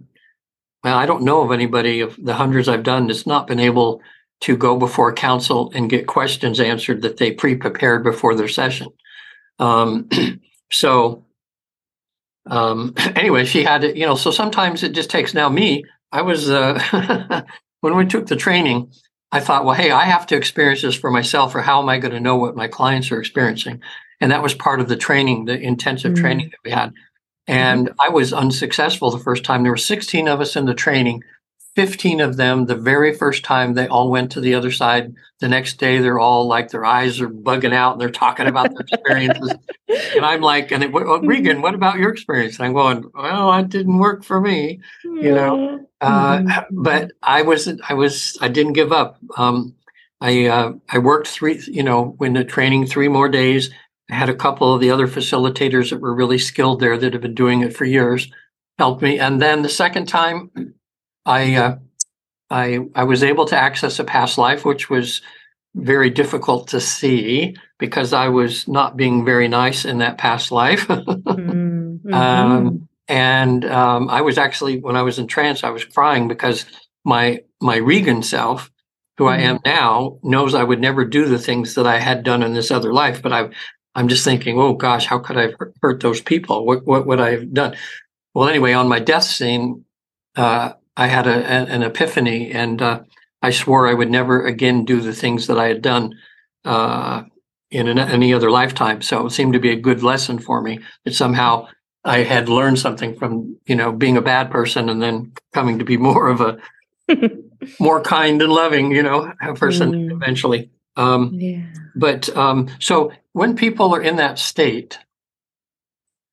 well, 0.83 0.97
I 0.97 1.05
don't 1.05 1.23
know 1.23 1.41
of 1.41 1.51
anybody 1.51 1.99
of 1.99 2.15
the 2.23 2.35
hundreds 2.35 2.69
I've 2.69 2.83
done 2.83 3.07
that's 3.07 3.27
not 3.27 3.47
been 3.47 3.59
able 3.59 4.01
to 4.41 4.55
go 4.55 4.77
before 4.77 5.09
a 5.09 5.13
council 5.13 5.71
and 5.75 5.89
get 5.89 6.07
questions 6.07 6.61
answered 6.61 7.01
that 7.01 7.17
they 7.17 7.31
pre-prepared 7.31 8.03
before 8.03 8.35
their 8.35 8.47
session. 8.47 8.87
Um, 9.59 10.07
so 10.71 11.25
um, 12.49 12.93
anyway, 13.15 13.45
she 13.45 13.63
had 13.63 13.83
it, 13.83 13.95
you 13.95 14.05
know, 14.05 14.15
so 14.15 14.31
sometimes 14.31 14.83
it 14.83 14.93
just 14.93 15.09
takes 15.09 15.33
now 15.33 15.49
me, 15.49 15.83
I 16.11 16.21
was, 16.21 16.49
uh, 16.49 17.43
when 17.81 17.95
we 17.95 18.05
took 18.05 18.27
the 18.27 18.35
training, 18.35 18.91
I 19.31 19.39
thought, 19.39 19.65
well, 19.65 19.75
hey, 19.75 19.91
I 19.91 20.05
have 20.05 20.27
to 20.27 20.37
experience 20.37 20.81
this 20.81 20.95
for 20.95 21.11
myself, 21.11 21.53
or 21.53 21.61
how 21.61 21.81
am 21.81 21.89
I 21.89 21.99
going 21.99 22.13
to 22.13 22.19
know 22.19 22.37
what 22.37 22.55
my 22.55 22.67
clients 22.67 23.11
are 23.11 23.19
experiencing? 23.19 23.81
And 24.21 24.31
that 24.31 24.41
was 24.41 24.53
part 24.53 24.79
of 24.79 24.87
the 24.87 24.95
training, 24.95 25.45
the 25.45 25.59
intensive 25.59 26.13
mm. 26.13 26.17
training 26.17 26.49
that 26.49 26.59
we 26.63 26.71
had. 26.71 26.93
And 27.45 27.91
I 27.99 28.09
was 28.09 28.33
unsuccessful 28.33 29.11
the 29.11 29.19
first 29.19 29.43
time. 29.43 29.63
There 29.63 29.71
were 29.71 29.77
16 29.77 30.27
of 30.27 30.41
us 30.41 30.55
in 30.55 30.65
the 30.65 30.73
training. 30.73 31.23
15 31.77 32.21
of 32.21 32.37
them, 32.37 32.65
the 32.65 32.75
very 32.75 33.13
first 33.13 33.43
time, 33.43 33.75
they 33.75 33.87
all 33.87 34.09
went 34.09 34.31
to 34.31 34.41
the 34.41 34.55
other 34.55 34.71
side. 34.71 35.13
The 35.41 35.47
next 35.47 35.75
day, 35.75 35.99
they're 35.99 36.17
all 36.17 36.47
like 36.47 36.71
their 36.71 36.83
eyes 36.83 37.21
are 37.21 37.29
bugging 37.29 37.71
out 37.71 37.91
and 37.91 38.01
they're 38.01 38.09
talking 38.09 38.47
about 38.47 38.71
their 38.71 38.79
experiences. 38.79 39.53
and 39.87 40.25
I'm 40.25 40.41
like, 40.41 40.71
and 40.71 40.91
well, 40.91 41.21
Regan, 41.21 41.61
what 41.61 41.75
about 41.75 41.99
your 41.99 42.09
experience? 42.09 42.57
And 42.57 42.65
I'm 42.65 42.73
going, 42.73 43.03
well, 43.13 43.51
that 43.51 43.69
didn't 43.69 43.99
work 43.99 44.23
for 44.23 44.41
me, 44.41 44.81
you 45.03 45.35
know. 45.35 45.87
Uh, 46.01 46.39
mm-hmm. 46.39 46.81
but 46.81 47.11
I 47.21 47.43
wasn't 47.43 47.79
I 47.87 47.93
was, 47.93 48.39
I 48.41 48.47
didn't 48.47 48.73
give 48.73 48.91
up. 48.91 49.19
Um, 49.37 49.75
I 50.19 50.47
uh, 50.47 50.71
I 50.89 50.97
worked 50.97 51.27
three, 51.27 51.61
you 51.67 51.83
know, 51.83 52.15
when 52.17 52.33
the 52.33 52.43
training 52.43 52.87
three 52.87 53.07
more 53.07 53.29
days. 53.29 53.69
I 54.09 54.15
had 54.15 54.29
a 54.29 54.35
couple 54.35 54.73
of 54.73 54.81
the 54.81 54.89
other 54.89 55.07
facilitators 55.07 55.91
that 55.91 56.01
were 56.01 56.15
really 56.15 56.39
skilled 56.39 56.79
there 56.79 56.97
that 56.97 57.13
have 57.13 57.21
been 57.21 57.35
doing 57.35 57.61
it 57.61 57.75
for 57.75 57.85
years 57.85 58.31
helped 58.79 59.01
me. 59.01 59.19
And 59.19 59.41
then 59.41 59.61
the 59.61 59.69
second 59.69 60.07
time, 60.07 60.51
I 61.27 61.55
uh, 61.55 61.77
I 62.49 62.79
I 62.95 63.03
was 63.03 63.23
able 63.23 63.45
to 63.45 63.57
access 63.57 63.99
a 63.99 64.03
past 64.03 64.37
life, 64.37 64.65
which 64.65 64.89
was 64.89 65.21
very 65.75 66.09
difficult 66.09 66.69
to 66.69 66.79
see 66.79 67.55
because 67.77 68.13
I 68.13 68.29
was 68.29 68.67
not 68.67 68.97
being 68.97 69.23
very 69.25 69.47
nice 69.47 69.85
in 69.85 69.99
that 69.99 70.17
past 70.17 70.51
life. 70.51 70.87
mm-hmm. 70.87 72.13
um, 72.13 72.87
and 73.07 73.63
um, 73.65 74.09
I 74.09 74.21
was 74.21 74.37
actually, 74.37 74.79
when 74.79 74.95
I 74.95 75.03
was 75.03 75.19
in 75.19 75.27
trance, 75.27 75.63
I 75.63 75.69
was 75.69 75.85
crying 75.85 76.27
because 76.27 76.65
my 77.05 77.43
my 77.61 77.77
Regan 77.77 78.23
self, 78.23 78.71
who 79.17 79.25
mm-hmm. 79.25 79.39
I 79.39 79.43
am 79.43 79.59
now, 79.65 80.19
knows 80.23 80.55
I 80.55 80.63
would 80.63 80.81
never 80.81 81.05
do 81.05 81.25
the 81.25 81.39
things 81.39 81.75
that 81.75 81.85
I 81.85 81.99
had 81.99 82.23
done 82.23 82.41
in 82.41 82.53
this 82.53 82.71
other 82.71 82.93
life. 82.93 83.21
But 83.21 83.33
I 83.33 83.49
I'm 83.95 84.07
just 84.07 84.23
thinking, 84.23 84.59
oh 84.59 84.73
gosh, 84.73 85.05
how 85.05 85.19
could 85.19 85.37
I 85.37 85.43
have 85.43 85.55
hurt 85.81 86.01
those 86.01 86.21
people? 86.21 86.65
What 86.65 86.85
what 86.85 87.05
would 87.05 87.19
I 87.19 87.31
have 87.31 87.53
done? 87.53 87.75
Well, 88.33 88.47
anyway, 88.47 88.73
on 88.73 88.87
my 88.87 88.99
death 88.99 89.23
scene, 89.23 89.85
uh, 90.35 90.73
I 90.97 91.07
had 91.07 91.27
a, 91.27 91.45
an 91.45 91.83
epiphany, 91.83 92.51
and 92.51 92.81
uh, 92.81 93.01
I 93.41 93.51
swore 93.51 93.87
I 93.87 93.93
would 93.93 94.09
never 94.09 94.45
again 94.45 94.83
do 94.83 94.99
the 94.99 95.13
things 95.13 95.47
that 95.47 95.59
I 95.59 95.67
had 95.67 95.81
done 95.81 96.15
uh, 96.65 97.23
in 97.69 97.87
an, 97.87 97.99
any 97.99 98.33
other 98.33 98.49
lifetime. 98.49 99.01
So 99.01 99.27
it 99.27 99.31
seemed 99.31 99.53
to 99.53 99.59
be 99.59 99.71
a 99.71 99.79
good 99.79 100.01
lesson 100.01 100.39
for 100.39 100.61
me 100.61 100.79
that 101.05 101.13
somehow 101.13 101.67
I 102.03 102.23
had 102.23 102.49
learned 102.49 102.79
something 102.79 103.15
from 103.15 103.57
you 103.67 103.75
know 103.75 103.91
being 103.91 104.17
a 104.17 104.21
bad 104.21 104.49
person 104.49 104.89
and 104.89 105.01
then 105.01 105.33
coming 105.53 105.79
to 105.79 105.85
be 105.85 105.97
more 105.97 106.27
of 106.27 106.41
a 106.41 106.57
more 107.79 108.01
kind 108.01 108.41
and 108.41 108.51
loving, 108.51 108.91
you 108.91 109.03
know, 109.03 109.31
person 109.55 109.91
mm. 109.91 110.11
eventually. 110.11 110.71
Um, 110.95 111.31
yeah. 111.33 111.63
But 111.95 112.35
um, 112.35 112.69
so 112.79 113.11
when 113.33 113.55
people 113.55 113.93
are 113.93 114.01
in 114.01 114.15
that 114.17 114.39
state, 114.39 114.99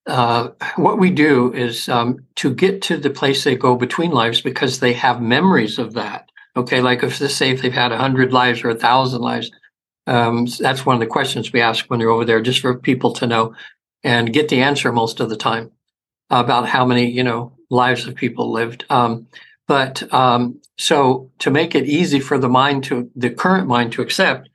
uh, 0.07 0.49
what 0.77 0.99
we 0.99 1.11
do 1.11 1.53
is 1.53 1.89
um, 1.89 2.25
to 2.37 2.53
get 2.53 2.83
to 2.83 2.97
the 2.97 3.11
place 3.11 3.45
they 3.45 3.57
go 3.57 3.75
between 3.75 4.11
lives 4.11 4.41
because 4.41 4.81
they 4.81 4.93
have 4.93 5.21
memories 5.21 5.79
of 5.79 5.95
that. 5.95 6.31
Okay, 6.57 6.81
like 6.81 7.03
if 7.03 7.21
let's 7.21 7.35
say 7.35 7.51
if 7.51 7.63
they've 7.63 7.73
had 7.73 7.93
a 7.93 7.99
hundred 7.99 8.33
lives 8.33 8.63
or 8.63 8.71
a 8.71 8.75
thousand 8.75 9.23
lives, 9.23 9.51
um, 10.07 10.47
that's 10.61 10.85
one 10.85 10.95
of 10.95 11.01
the 11.01 11.07
questions 11.07 11.53
we 11.53 11.61
ask 11.61 11.87
when 11.87 11.99
they're 11.99 12.11
over 12.11 12.25
there, 12.25 12.41
just 12.41 12.61
for 12.61 12.79
people 12.79 13.13
to 13.15 13.27
know 13.27 13.55
and 14.03 14.33
get 14.33 14.49
the 14.49 14.61
answer 14.61 14.93
most 14.93 15.21
of 15.21 15.31
the 15.31 15.37
time 15.37 15.71
about 16.31 16.69
how 16.69 16.85
many 16.85 17.11
you 17.11 17.25
know 17.25 17.53
lives 17.71 18.07
of 18.07 18.15
people 18.15 18.53
lived. 18.53 18.85
Um, 18.91 19.27
but 19.67 20.13
um, 20.13 20.61
so 20.77 21.31
to 21.39 21.51
make 21.51 21.75
it 21.75 21.87
easy 21.87 22.21
for 22.21 22.39
the 22.39 22.49
mind 22.49 22.85
to 22.85 23.11
the 23.17 23.31
current 23.31 23.67
mind 23.67 23.93
to 23.93 24.03
accept, 24.03 24.51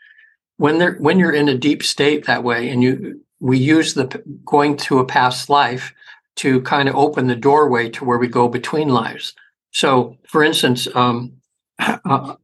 when 0.58 0.78
they're 0.78 0.96
when 0.96 1.18
you're 1.18 1.34
in 1.34 1.50
a 1.50 1.58
deep 1.58 1.82
state 1.82 2.26
that 2.26 2.44
way 2.44 2.70
and 2.70 2.84
you 2.84 3.22
we 3.40 3.58
use 3.58 3.94
the 3.94 4.24
going 4.46 4.76
to 4.78 5.00
a 5.00 5.06
past 5.06 5.50
life 5.50 5.94
to 6.36 6.62
kind 6.62 6.90
of 6.90 6.96
open 6.96 7.28
the 7.28 7.36
doorway 7.36 7.90
to 7.90 8.06
where 8.06 8.18
we 8.18 8.28
go 8.28 8.48
between 8.48 8.90
lives 8.90 9.34
so 9.72 10.18
for 10.28 10.44
instance 10.44 10.88
um 10.96 11.34
uh, 11.80 12.36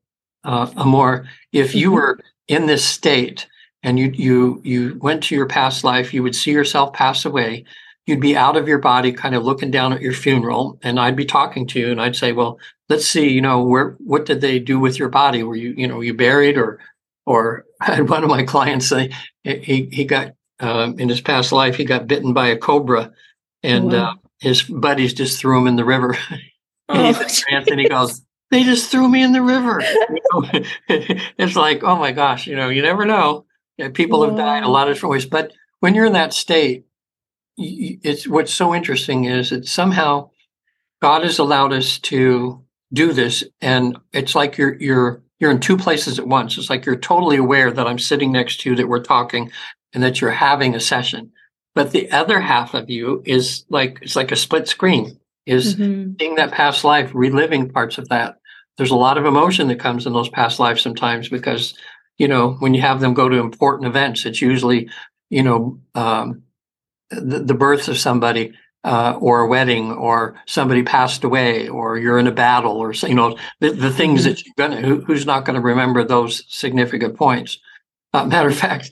uh, 0.43 0.71
amor 0.77 1.27
if 1.51 1.75
you 1.75 1.87
mm-hmm. 1.87 1.95
were 1.95 2.19
in 2.47 2.65
this 2.65 2.85
state 2.85 3.47
and 3.83 3.99
you 3.99 4.11
you 4.13 4.61
you 4.63 4.97
went 5.01 5.23
to 5.23 5.35
your 5.35 5.47
past 5.47 5.83
life 5.83 6.13
you 6.13 6.23
would 6.23 6.35
see 6.35 6.51
yourself 6.51 6.93
pass 6.93 7.25
away 7.25 7.65
you'd 8.05 8.21
be 8.21 8.37
out 8.37 8.55
of 8.55 8.67
your 8.67 8.77
body 8.77 9.11
kind 9.11 9.35
of 9.35 9.43
looking 9.43 9.71
down 9.71 9.91
at 9.91 10.01
your 10.01 10.13
funeral 10.13 10.79
and 10.83 10.99
i'd 10.99 11.15
be 11.15 11.25
talking 11.25 11.65
to 11.67 11.79
you 11.79 11.91
and 11.91 12.01
i'd 12.01 12.15
say 12.15 12.31
well 12.31 12.59
let's 12.89 13.07
see 13.07 13.29
you 13.29 13.41
know 13.41 13.63
where 13.63 13.95
what 13.99 14.25
did 14.25 14.41
they 14.41 14.59
do 14.59 14.79
with 14.79 14.99
your 14.99 15.09
body 15.09 15.43
were 15.43 15.55
you 15.55 15.73
you 15.75 15.87
know 15.87 16.01
you 16.01 16.13
buried 16.13 16.57
or 16.57 16.79
or 17.25 17.65
I 17.81 17.85
had 17.95 18.09
one 18.09 18.23
of 18.23 18.29
my 18.29 18.43
clients 18.43 18.87
say 18.87 19.11
he 19.43 19.89
he 19.91 20.05
got 20.05 20.33
um, 20.59 20.99
in 20.99 21.09
his 21.09 21.21
past 21.21 21.51
life 21.51 21.75
he 21.75 21.85
got 21.85 22.07
bitten 22.07 22.33
by 22.33 22.47
a 22.47 22.57
cobra, 22.57 23.11
and 23.63 23.91
wow. 23.91 24.11
uh, 24.11 24.13
his 24.39 24.63
buddies 24.63 25.13
just 25.13 25.39
threw 25.39 25.59
him 25.59 25.67
in 25.67 25.75
the 25.75 25.85
river. 25.85 26.17
and, 26.89 27.15
oh. 27.15 27.63
and 27.67 27.79
he 27.79 27.89
goes, 27.89 28.21
"They 28.51 28.63
just 28.63 28.91
threw 28.91 29.07
me 29.07 29.23
in 29.23 29.31
the 29.31 29.41
river." 29.41 29.81
it's 30.89 31.55
like, 31.55 31.83
oh 31.83 31.95
my 31.95 32.11
gosh, 32.11 32.47
you 32.47 32.55
know, 32.55 32.69
you 32.69 32.81
never 32.81 33.05
know. 33.05 33.45
Yeah, 33.77 33.89
people 33.89 34.19
wow. 34.21 34.27
have 34.27 34.37
died 34.37 34.63
a 34.63 34.69
lot 34.69 34.87
of 34.87 34.95
different 34.95 35.11
ways, 35.11 35.25
but 35.25 35.51
when 35.79 35.95
you're 35.95 36.05
in 36.05 36.13
that 36.13 36.33
state, 36.33 36.85
it's 37.57 38.27
what's 38.27 38.53
so 38.53 38.73
interesting 38.73 39.25
is 39.25 39.49
that 39.49 39.67
somehow 39.67 40.29
God 41.01 41.23
has 41.23 41.39
allowed 41.39 41.73
us 41.73 41.99
to 41.99 42.63
do 42.93 43.13
this, 43.13 43.43
and 43.61 43.97
it's 44.13 44.35
like 44.35 44.57
you're 44.57 44.75
you're 44.75 45.21
you're 45.39 45.51
in 45.51 45.59
two 45.59 45.77
places 45.77 46.17
at 46.19 46.27
once. 46.27 46.57
It's 46.57 46.69
like 46.69 46.85
you're 46.85 46.95
totally 46.95 47.37
aware 47.37 47.71
that 47.71 47.87
I'm 47.87 47.99
sitting 47.99 48.31
next 48.31 48.61
to 48.61 48.69
you, 48.69 48.75
that 48.77 48.87
we're 48.87 49.03
talking, 49.03 49.51
and 49.95 50.03
that 50.03 50.21
you're 50.21 50.31
having 50.31 50.75
a 50.75 50.79
session. 50.79 51.31
But 51.73 51.91
the 51.91 52.11
other 52.11 52.39
half 52.39 52.73
of 52.73 52.89
you 52.89 53.23
is 53.25 53.65
like 53.69 53.99
it's 54.01 54.15
like 54.15 54.31
a 54.31 54.35
split 54.35 54.67
screen, 54.67 55.19
is 55.45 55.75
mm-hmm. 55.75 56.13
seeing 56.19 56.35
that 56.35 56.51
past 56.51 56.83
life, 56.83 57.11
reliving 57.13 57.69
parts 57.69 57.97
of 57.97 58.09
that. 58.09 58.37
There's 58.77 58.91
a 58.91 58.95
lot 58.95 59.17
of 59.17 59.25
emotion 59.25 59.67
that 59.69 59.79
comes 59.79 60.05
in 60.05 60.13
those 60.13 60.29
past 60.29 60.59
lives 60.59 60.81
sometimes 60.81 61.29
because, 61.29 61.73
you 62.17 62.27
know, 62.27 62.53
when 62.59 62.73
you 62.73 62.81
have 62.81 62.99
them 62.99 63.13
go 63.13 63.29
to 63.29 63.37
important 63.37 63.87
events, 63.87 64.25
it's 64.25 64.41
usually, 64.41 64.89
you 65.29 65.43
know, 65.43 65.79
um, 65.95 66.43
the, 67.09 67.39
the 67.39 67.53
birth 67.53 67.87
of 67.87 67.97
somebody 67.97 68.53
uh, 68.85 69.17
or 69.19 69.41
a 69.41 69.47
wedding 69.47 69.91
or 69.91 70.35
somebody 70.45 70.83
passed 70.83 71.23
away 71.23 71.67
or 71.67 71.97
you're 71.97 72.19
in 72.19 72.27
a 72.27 72.31
battle 72.31 72.77
or 72.77 72.93
you 72.93 73.15
know 73.15 73.35
the, 73.59 73.71
the 73.71 73.91
things 73.91 74.21
mm-hmm. 74.21 74.29
that 74.29 74.45
you're 74.45 74.53
gonna 74.57 74.81
who, 74.81 75.01
who's 75.01 75.25
not 75.25 75.43
going 75.43 75.55
to 75.55 75.61
remember 75.61 76.03
those 76.03 76.43
significant 76.47 77.17
points 77.17 77.57
uh, 78.13 78.25
matter 78.25 78.49
of 78.49 78.57
fact 78.57 78.91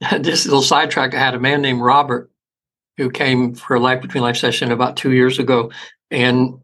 this 0.20 0.44
little 0.46 0.62
sidetrack 0.62 1.14
i 1.14 1.18
had 1.18 1.34
a 1.34 1.40
man 1.40 1.62
named 1.62 1.80
robert 1.80 2.30
who 2.96 3.10
came 3.10 3.54
for 3.54 3.76
a 3.76 3.80
life 3.80 4.00
between 4.02 4.22
life 4.22 4.36
session 4.36 4.70
about 4.72 4.96
two 4.96 5.12
years 5.12 5.38
ago 5.38 5.70
and 6.10 6.58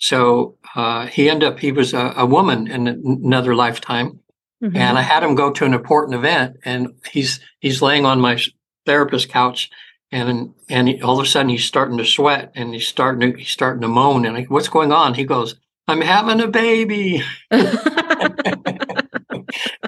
so 0.00 0.56
uh, 0.74 1.06
he 1.06 1.30
ended 1.30 1.48
up 1.48 1.58
he 1.58 1.72
was 1.72 1.94
a, 1.94 2.12
a 2.16 2.26
woman 2.26 2.66
in 2.66 2.88
another 2.88 3.54
lifetime, 3.54 4.20
Mhm. 4.62 4.76
and 4.76 4.98
I 4.98 5.02
had 5.02 5.22
him 5.22 5.34
go 5.34 5.50
to 5.50 5.64
an 5.64 5.72
important 5.74 6.14
event, 6.14 6.56
and 6.64 6.88
he's 7.10 7.40
he's 7.60 7.80
laying 7.82 8.04
on 8.06 8.20
my 8.20 8.38
therapist 8.86 9.28
couch, 9.28 9.70
and 10.10 10.52
and 10.68 10.88
he, 10.88 11.00
all 11.02 11.18
of 11.18 11.24
a 11.24 11.28
sudden 11.28 11.48
he's 11.48 11.64
starting 11.64 11.96
to 11.98 12.04
sweat, 12.04 12.50
and 12.54 12.74
he's 12.74 12.86
starting 12.88 13.20
to 13.32 13.38
he's 13.38 13.50
starting 13.50 13.82
to 13.82 13.88
moan, 13.88 14.24
and 14.26 14.36
I, 14.36 14.42
what's 14.44 14.68
going 14.68 14.92
on? 14.92 15.14
He 15.14 15.24
goes, 15.24 15.54
"I'm 15.88 16.00
having 16.00 16.40
a 16.40 16.48
baby." 16.48 17.22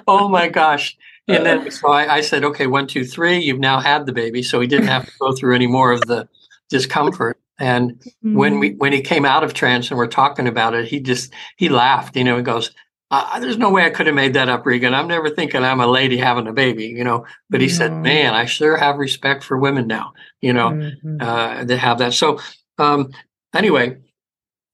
oh 0.07 0.29
my 0.29 0.47
gosh! 0.49 0.97
And 1.27 1.45
then 1.45 1.71
so 1.71 1.89
I, 1.89 2.15
I 2.15 2.21
said, 2.21 2.43
"Okay, 2.43 2.67
one, 2.67 2.87
two, 2.87 3.03
three. 3.03 3.37
You've 3.39 3.59
now 3.59 3.79
had 3.79 4.05
the 4.05 4.13
baby, 4.13 4.41
so 4.43 4.59
he 4.59 4.67
didn't 4.67 4.87
have 4.87 5.05
to 5.05 5.11
go 5.19 5.33
through 5.33 5.55
any 5.55 5.67
more 5.67 5.91
of 5.91 6.01
the 6.01 6.27
discomfort." 6.69 7.39
And 7.59 8.01
when 8.21 8.59
we 8.59 8.75
when 8.75 8.93
he 8.93 9.01
came 9.01 9.25
out 9.25 9.43
of 9.43 9.53
trance 9.53 9.89
and 9.89 9.97
we're 9.97 10.07
talking 10.07 10.47
about 10.47 10.73
it, 10.73 10.85
he 10.87 10.99
just 10.99 11.33
he 11.57 11.69
laughed. 11.69 12.15
You 12.15 12.23
know, 12.23 12.37
he 12.37 12.43
goes, 12.43 12.71
uh, 13.11 13.39
"There's 13.39 13.57
no 13.57 13.69
way 13.71 13.83
I 13.85 13.89
could 13.89 14.05
have 14.05 14.15
made 14.15 14.35
that 14.35 14.47
up, 14.47 14.65
Regan. 14.65 14.93
I'm 14.93 15.07
never 15.07 15.29
thinking 15.29 15.63
I'm 15.63 15.81
a 15.81 15.87
lady 15.87 16.17
having 16.17 16.47
a 16.47 16.53
baby." 16.53 16.85
You 16.85 17.03
know, 17.03 17.25
but 17.49 17.61
he 17.61 17.67
said, 17.67 17.91
"Man, 17.93 18.33
I 18.33 18.45
sure 18.45 18.77
have 18.77 18.97
respect 18.97 19.43
for 19.43 19.57
women 19.57 19.87
now." 19.87 20.13
You 20.41 20.53
know, 20.53 20.69
Mhm. 20.69 21.21
uh, 21.21 21.63
that 21.63 21.77
have 21.77 21.97
that. 21.97 22.13
So 22.13 22.39
um, 22.77 23.09
anyway, 23.55 23.97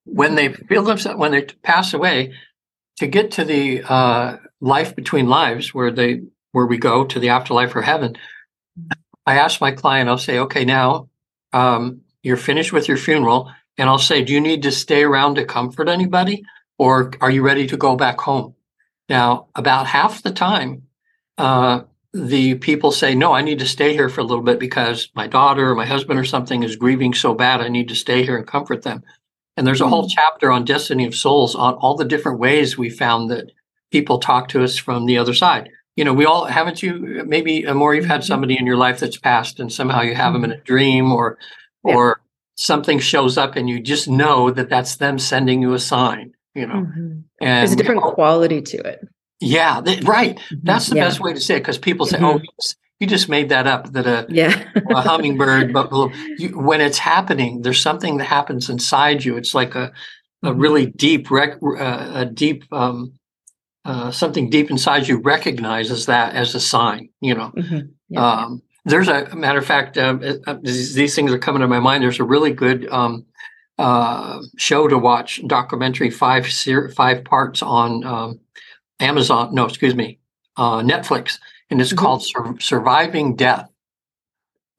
when 0.04 0.34
they 0.34 0.52
feel 0.52 0.82
themselves 0.84 1.18
when 1.18 1.32
they 1.32 1.42
pass 1.62 1.94
away, 1.94 2.34
to 2.98 3.06
get 3.06 3.30
to 3.32 3.44
the 3.44 3.82
uh, 3.82 4.36
life 4.64 4.96
between 4.96 5.28
lives, 5.28 5.74
where 5.74 5.90
they 5.90 6.22
where 6.52 6.66
we 6.66 6.78
go 6.78 7.04
to 7.04 7.18
the 7.18 7.30
afterlife 7.30 7.74
or 7.76 7.82
heaven, 7.82 8.16
I 9.26 9.36
ask 9.38 9.60
my 9.60 9.72
client, 9.72 10.08
I'll 10.08 10.18
say, 10.18 10.38
"Okay, 10.38 10.64
now." 10.64 11.08
Um, 11.52 12.00
you're 12.24 12.36
finished 12.38 12.72
with 12.72 12.88
your 12.88 12.96
funeral 12.96 13.52
and 13.78 13.88
i'll 13.88 13.98
say 13.98 14.24
do 14.24 14.32
you 14.32 14.40
need 14.40 14.62
to 14.64 14.72
stay 14.72 15.04
around 15.04 15.36
to 15.36 15.44
comfort 15.44 15.88
anybody 15.88 16.42
or 16.78 17.12
are 17.20 17.30
you 17.30 17.42
ready 17.42 17.68
to 17.68 17.76
go 17.76 17.94
back 17.94 18.20
home? 18.20 18.52
Now 19.08 19.46
about 19.54 19.86
half 19.86 20.24
the 20.24 20.32
time 20.32 20.82
uh, 21.38 21.82
the 22.12 22.54
people 22.56 22.90
say 22.90 23.14
no 23.14 23.32
i 23.32 23.42
need 23.42 23.58
to 23.60 23.66
stay 23.66 23.92
here 23.92 24.08
for 24.08 24.22
a 24.22 24.24
little 24.24 24.42
bit 24.42 24.58
because 24.58 25.10
my 25.14 25.26
daughter 25.26 25.70
or 25.70 25.74
my 25.74 25.86
husband 25.86 26.18
or 26.18 26.24
something 26.24 26.62
is 26.62 26.76
grieving 26.76 27.14
so 27.14 27.34
bad 27.34 27.60
i 27.60 27.68
need 27.68 27.88
to 27.88 27.94
stay 27.94 28.24
here 28.24 28.36
and 28.36 28.46
comfort 28.46 28.82
them. 28.82 29.02
And 29.56 29.64
there's 29.64 29.80
a 29.80 29.88
whole 29.88 30.08
chapter 30.08 30.50
on 30.50 30.64
destiny 30.64 31.06
of 31.06 31.14
souls 31.14 31.54
on 31.54 31.74
all 31.74 31.94
the 31.94 32.04
different 32.04 32.40
ways 32.40 32.76
we 32.76 32.90
found 32.90 33.30
that 33.30 33.52
people 33.90 34.18
talk 34.18 34.48
to 34.48 34.62
us 34.62 34.76
from 34.76 35.06
the 35.06 35.18
other 35.18 35.34
side 35.34 35.68
you 35.96 36.04
know 36.04 36.12
we 36.12 36.24
all 36.24 36.44
haven't 36.46 36.82
you 36.82 37.22
maybe 37.26 37.66
uh, 37.66 37.74
more 37.74 37.94
you've 37.94 38.04
had 38.04 38.20
Mhm. 38.22 38.26
somebody 38.26 38.58
in 38.58 38.66
your 38.66 38.76
life 38.76 38.98
that's 39.00 39.16
passed 39.18 39.60
and 39.60 39.72
somehow 39.72 40.02
you 40.02 40.14
have 40.14 40.32
them 40.32 40.44
in 40.44 40.52
a 40.52 40.60
dream 40.60 41.12
or 41.12 41.38
Yeah. 41.84 41.94
or 41.94 42.20
something 42.56 42.98
shows 42.98 43.36
up 43.38 43.56
and 43.56 43.68
you 43.68 43.80
just 43.80 44.08
know 44.08 44.50
that 44.50 44.68
that's 44.68 44.96
them 44.96 45.18
sending 45.18 45.60
you 45.62 45.74
a 45.74 45.78
sign 45.78 46.32
you 46.54 46.66
know 46.66 46.74
Mhm. 46.86 47.22
and 47.40 47.58
There's 47.60 47.72
a 47.72 47.76
different 47.76 48.02
quality 48.02 48.62
to 48.62 48.76
it. 48.78 49.00
yeah 49.40 49.80
th- 49.84 50.02
right 50.04 50.38
that's 50.62 50.86
the 50.88 50.96
Yeah. 50.96 51.04
best 51.04 51.20
way 51.20 51.32
to 51.32 51.40
say 51.40 51.56
it 51.56 51.60
because 51.60 51.78
people 51.78 52.06
say 52.06 52.18
oh 52.18 52.34
Mhm. 52.38 52.42
you 52.42 52.48
just, 52.60 52.76
you 53.00 53.06
just 53.06 53.28
made 53.28 53.48
that 53.50 53.66
up 53.66 53.92
that 53.92 54.06
a, 54.06 54.26
Yeah. 54.28 54.54
a 54.90 55.00
hummingbird 55.02 55.72
but 55.78 55.90
you, 56.38 56.48
when 56.58 56.80
it's 56.80 56.98
happening 56.98 57.62
there's 57.62 57.80
something 57.80 58.16
that 58.18 58.24
happens 58.26 58.68
inside 58.70 59.24
you 59.24 59.36
it's 59.36 59.54
like 59.54 59.74
a, 59.74 59.92
a 60.42 60.52
really 60.54 60.86
deep 60.86 61.30
rec- 61.30 61.62
uh, 61.62 62.10
a 62.14 62.24
deep 62.26 62.64
um, 62.72 63.12
uh, 63.84 64.10
something 64.10 64.48
deep 64.50 64.70
inside 64.70 65.06
you 65.08 65.18
recognizes 65.18 66.06
that 66.06 66.34
as 66.34 66.54
a 66.54 66.60
sign 66.60 67.08
you 67.20 67.34
know 67.34 67.50
Mhm. 67.56 67.90
Yeah. 68.08 68.26
um, 68.44 68.62
there's 68.86 69.08
a, 69.08 69.34
matter 69.34 69.58
of 69.58 69.64
fact, 69.64 69.96
um, 69.96 70.20
uh, 70.22 70.34
uh, 70.46 70.58
these, 70.62 70.92
these 70.94 71.14
things 71.14 71.32
are 71.32 71.38
coming 71.38 71.62
to 71.62 71.66
my 71.66 71.80
mind. 71.80 72.02
There's 72.04 72.20
a 72.20 72.24
really 72.24 72.52
good 72.52 72.86
um, 72.90 73.24
uh, 73.78 74.40
show 74.58 74.86
to 74.88 74.98
watch, 74.98 75.40
documentary, 75.46 76.10
five 76.10 76.52
ser- 76.52 76.90
five 76.90 77.24
parts 77.24 77.62
on 77.62 78.04
um, 78.04 78.40
Amazon. 79.00 79.54
No, 79.54 79.64
excuse 79.64 79.94
me, 79.94 80.18
uh, 80.58 80.80
Netflix, 80.82 81.38
and 81.70 81.80
it's 81.80 81.94
Mhm. 81.94 81.96
called 81.96 82.24
Sur- 82.26 82.56
"Surviving 82.60 83.36
Death." 83.36 83.70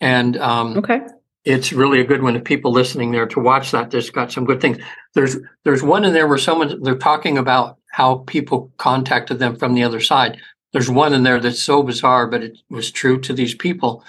And 0.02 0.38
um, 0.38 0.78
okay. 0.78 1.02
it's 1.44 1.74
really 1.74 2.00
a 2.00 2.04
good 2.06 2.22
one. 2.22 2.36
If 2.36 2.44
people 2.44 2.72
listening 2.72 3.12
there 3.12 3.26
to 3.26 3.40
watch 3.40 3.72
that, 3.72 3.90
there's 3.90 4.12
got 4.12 4.32
some 4.32 4.46
good 4.46 4.62
things. 4.62 4.78
There's 5.16 5.38
there's 5.64 5.82
one 5.82 6.06
in 6.06 6.14
there 6.14 6.28
where 6.28 6.38
someone 6.38 6.82
they're 6.84 6.96
talking 6.96 7.40
about 7.40 7.78
how 7.96 8.16
people 8.28 8.74
contacted 8.76 9.40
them 9.40 9.56
from 9.56 9.74
the 9.74 9.82
other 9.82 10.02
side. 10.02 10.38
There's 10.74 10.90
one 10.90 11.14
in 11.14 11.24
there 11.24 11.40
that's 11.40 11.64
so 11.64 11.82
bizarre, 11.82 12.28
but 12.28 12.44
it 12.44 12.58
was 12.70 12.92
true 12.92 13.22
to 13.22 13.32
these 13.32 13.56
people. 13.56 14.04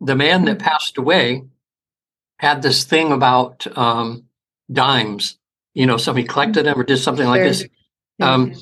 The 0.00 0.16
man 0.16 0.46
that 0.46 0.58
passed 0.58 0.96
away 0.96 1.42
had 2.38 2.62
this 2.62 2.84
thing 2.84 3.12
about 3.12 3.66
um, 3.76 4.24
dimes. 4.72 5.36
You 5.74 5.84
know, 5.84 5.98
somebody 5.98 6.26
collected 6.26 6.64
them 6.64 6.80
or 6.80 6.84
did 6.84 6.96
something 6.96 7.26
like 7.26 7.42
this. 7.42 7.66
Um, 8.18 8.54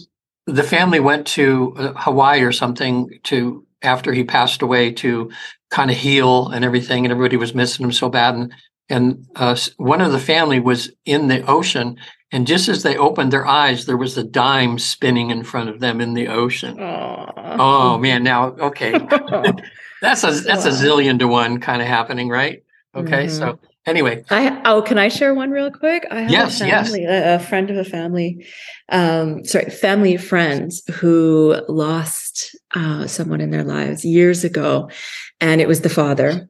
the 0.47 0.65
family 0.65 0.99
went 0.99 1.29
to 1.29 1.73
uh, 1.77 1.93
Hawaii 1.95 2.43
or 2.43 2.51
something 2.51 3.21
to 3.23 3.65
after 3.83 4.13
he 4.13 4.25
passed 4.25 4.63
away 4.63 4.91
to 4.95 5.31
kind 5.71 5.93
of 5.93 5.97
heal 5.97 6.49
and 6.49 6.65
everything, 6.65 7.05
and 7.05 7.13
everybody 7.13 7.37
was 7.37 7.55
missing 7.55 7.85
him 7.85 7.93
so 7.93 8.09
bad. 8.09 8.35
And 8.35 8.53
and 8.89 9.29
uh, 9.37 9.57
one 9.77 10.01
of 10.01 10.11
the 10.11 10.19
family 10.19 10.59
was 10.59 10.91
in 11.05 11.29
the 11.29 11.47
ocean, 11.47 11.99
and 12.33 12.47
just 12.47 12.69
as 12.69 12.83
they 12.83 12.97
opened 12.97 13.33
their 13.33 13.47
eyes, 13.47 13.87
there 13.87 13.97
was 13.97 14.19
a 14.19 14.25
dime 14.25 14.79
spinning 14.79 15.31
in 15.31 15.45
front 15.45 15.69
of 15.71 15.81
them 15.81 16.01
in 16.01 16.15
the 16.15 16.29
ocean. 16.29 16.79
Aw. 16.81 17.57
Oh 17.59 17.99
man! 17.99 18.23
Now, 18.25 18.49
okay, 18.49 18.93
that's 20.03 20.25
a 20.25 20.33
that's 20.33 20.65
a 20.65 20.71
zillion 20.71 21.19
to 21.21 21.29
one 21.29 21.61
kind 21.61 21.81
of 21.81 21.89
happening, 21.89 22.29
right? 22.29 22.63
Okay, 22.95 23.29
so 23.29 23.59
anyway, 23.87 24.25
I 24.31 24.61
oh, 24.65 24.83
can 24.83 24.99
I 24.99 25.09
share 25.09 25.35
one 25.35 25.51
real 25.51 25.71
quick? 25.71 26.07
I 26.11 26.23
have 26.23 26.31
Yes, 26.31 26.61
a 26.61 26.67
yes. 26.67 26.87
family, 26.87 27.05
a, 27.05 27.37
a 27.37 27.39
friend 27.39 27.71
of 27.71 27.77
a 27.77 27.85
family, 27.85 28.47
um, 28.89 29.45
sorry, 29.45 29.71
family 29.71 30.17
friends 30.17 30.83
who 30.95 31.57
lost 31.69 32.57
uh, 32.75 33.07
someone 33.07 33.41
in 33.41 33.51
their 33.51 33.65
lives 33.65 34.05
years 34.05 34.45
ago, 34.45 34.91
and 35.41 35.61
it 35.61 35.69
was 35.69 35.83
the 35.83 35.89
father. 35.91 36.49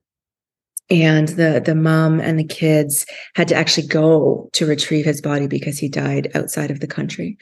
And 0.88 1.29
the 1.29 1.61
the 1.64 1.75
mom 1.75 2.20
and 2.20 2.38
the 2.38 2.44
kids 2.44 3.07
had 3.35 3.49
to 3.49 3.57
actually 3.57 3.88
go 3.88 4.49
to 4.53 4.66
retrieve 4.66 5.05
his 5.05 5.20
body 5.20 5.46
because 5.49 5.79
he 5.79 5.88
died 5.88 6.31
outside 6.35 6.70
of 6.70 6.79
the 6.81 6.87
country. 6.87 7.37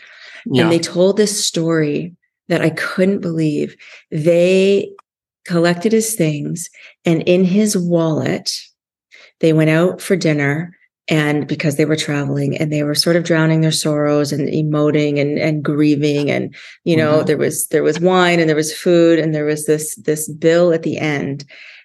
yeah, 0.46 0.62
And 0.62 0.72
they 0.72 0.78
told 0.78 1.16
this 1.16 1.44
story 1.44 2.14
that 2.48 2.62
I 2.62 2.70
couldn't 2.70 3.20
believe. 3.20 3.76
They 4.10 4.90
collected 5.46 5.92
his 5.92 6.14
things, 6.14 6.70
and 7.04 7.22
in 7.22 7.44
his 7.44 7.76
wallet, 7.76 8.50
they 9.40 9.52
went 9.52 9.70
out 9.70 10.00
for 10.00 10.16
dinner. 10.16 10.76
And 11.08 11.46
because 11.46 11.76
they 11.76 11.84
were 11.84 11.96
traveling 11.96 12.56
and 12.56 12.72
they 12.72 12.82
were 12.82 12.94
sort 12.94 13.16
of 13.16 13.24
drowning 13.24 13.60
their 13.60 13.70
sorrows 13.70 14.32
and 14.32 14.48
emoting 14.48 15.20
and, 15.20 15.38
and 15.38 15.62
grieving, 15.62 16.30
and 16.30 16.54
you 16.84 16.96
know, 16.96 17.18
Mhm. 17.18 17.26
there 17.26 17.36
was 17.36 17.66
there 17.66 17.82
was 17.82 18.00
wine 18.00 18.40
and 18.40 18.48
there 18.48 18.56
was 18.56 18.72
food 18.72 19.18
and 19.18 19.34
there 19.34 19.44
was 19.44 19.66
this 19.66 19.96
this 19.96 20.30
bill 20.30 20.72
at 20.72 20.82
the 20.82 20.96
end. 20.96 21.44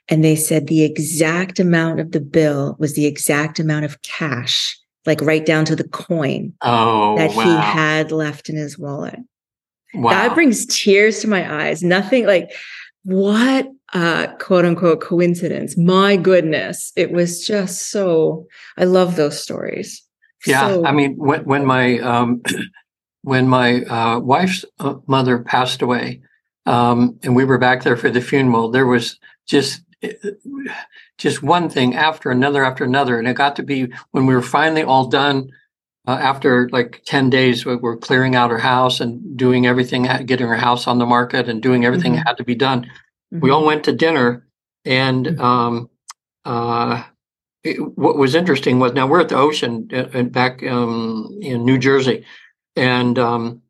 And 0.09 0.23
they 0.23 0.35
said 0.35 0.67
the 0.67 0.83
exact 0.83 1.59
amount 1.59 1.99
of 1.99 2.11
the 2.11 2.19
bill 2.19 2.75
was 2.79 2.95
the 2.95 3.05
exact 3.05 3.59
amount 3.59 3.85
of 3.85 4.01
cash, 4.01 4.77
like 5.05 5.21
right 5.21 5.45
down 5.45 5.65
to 5.65 5.75
the 5.75 5.87
coin 5.87 6.53
oh 6.61 7.15
that 7.17 7.35
wow, 7.35 7.43
he 7.43 7.49
had 7.61 8.11
left 8.11 8.49
in 8.49 8.55
his 8.55 8.77
wallet. 8.77 9.19
wow, 9.93 10.09
That 10.11 10.33
brings 10.33 10.65
tears 10.65 11.19
to 11.21 11.27
my 11.27 11.63
eyes. 11.63 11.83
Nothing 11.83 12.25
like 12.25 12.51
what 13.03 13.67
uh 13.93 14.27
quote 14.39 14.65
unquote 14.65 15.01
coincidence. 15.01 15.77
My 15.77 16.15
goodness. 16.17 16.91
It 16.95 17.11
was 17.11 17.45
just 17.45 17.89
so 17.91 18.45
I 18.77 18.85
love 18.85 19.15
those 19.15 19.41
stories. 19.41 20.03
Yeah, 20.45 20.67
So- 20.69 20.85
I 20.85 20.91
mean, 20.91 21.15
when 21.17 21.43
when 21.45 21.65
my 21.65 21.99
um, 21.99 22.41
when 23.23 23.47
my 23.47 23.83
uh, 23.83 24.19
wife's 24.19 24.63
uh, 24.79 24.95
mother 25.07 25.39
passed 25.39 25.81
away, 25.81 26.21
um, 26.65 27.19
and 27.23 27.35
we 27.35 27.43
were 27.43 27.57
back 27.57 27.83
there 27.83 27.97
for 27.97 28.09
the 28.09 28.21
funeral, 28.21 28.71
there 28.71 28.85
was 28.87 29.19
just 29.47 29.81
just 31.17 31.43
one 31.43 31.69
thing 31.69 31.95
after 31.95 32.31
another 32.31 32.63
after 32.63 32.83
another, 32.83 33.17
and 33.19 33.27
it 33.27 33.33
got 33.35 33.55
to 33.57 33.63
be 33.63 33.87
when 34.11 34.25
we 34.25 34.33
were 34.33 34.41
finally 34.41 34.83
all 34.83 35.07
done. 35.07 35.49
Uh, 36.07 36.13
after 36.13 36.67
like 36.69 37.03
10 37.05 37.29
days 37.29 37.65
we 37.65 37.75
were 37.75 37.95
clearing 37.97 38.33
out 38.33 38.49
her 38.49 38.57
house 38.57 38.99
and 38.99 39.37
doing 39.37 39.67
everything 39.67 40.03
getting 40.25 40.47
her 40.47 40.55
house 40.55 40.87
on 40.87 40.97
the 40.97 41.05
market 41.05 41.47
and 41.47 41.61
doing 41.61 41.85
everything 41.85 42.13
Mhm. 42.13 42.15
that 42.15 42.27
had 42.29 42.37
to 42.37 42.43
be 42.43 42.55
done 42.55 42.89
we 43.31 43.49
Mhm. 43.49 43.53
all 43.53 43.65
went 43.65 43.83
to 43.83 43.91
dinner 43.91 44.47
and 44.85 45.27
Mhm. 45.27 45.39
um, 45.39 45.89
uh, 46.45 47.03
it, 47.63 47.75
what 47.97 48.17
was 48.17 48.33
interesting 48.33 48.79
was 48.79 48.93
now 48.93 49.05
we're 49.05 49.19
at 49.19 49.29
the 49.29 49.35
ocean 49.35 49.87
uh, 49.93 50.05
uh, 50.13 50.23
back 50.23 50.63
um, 50.63 51.29
in 51.41 51.63
New 51.65 51.77
Jersey, 51.77 52.25
and 52.75 53.19
um, 53.19 53.61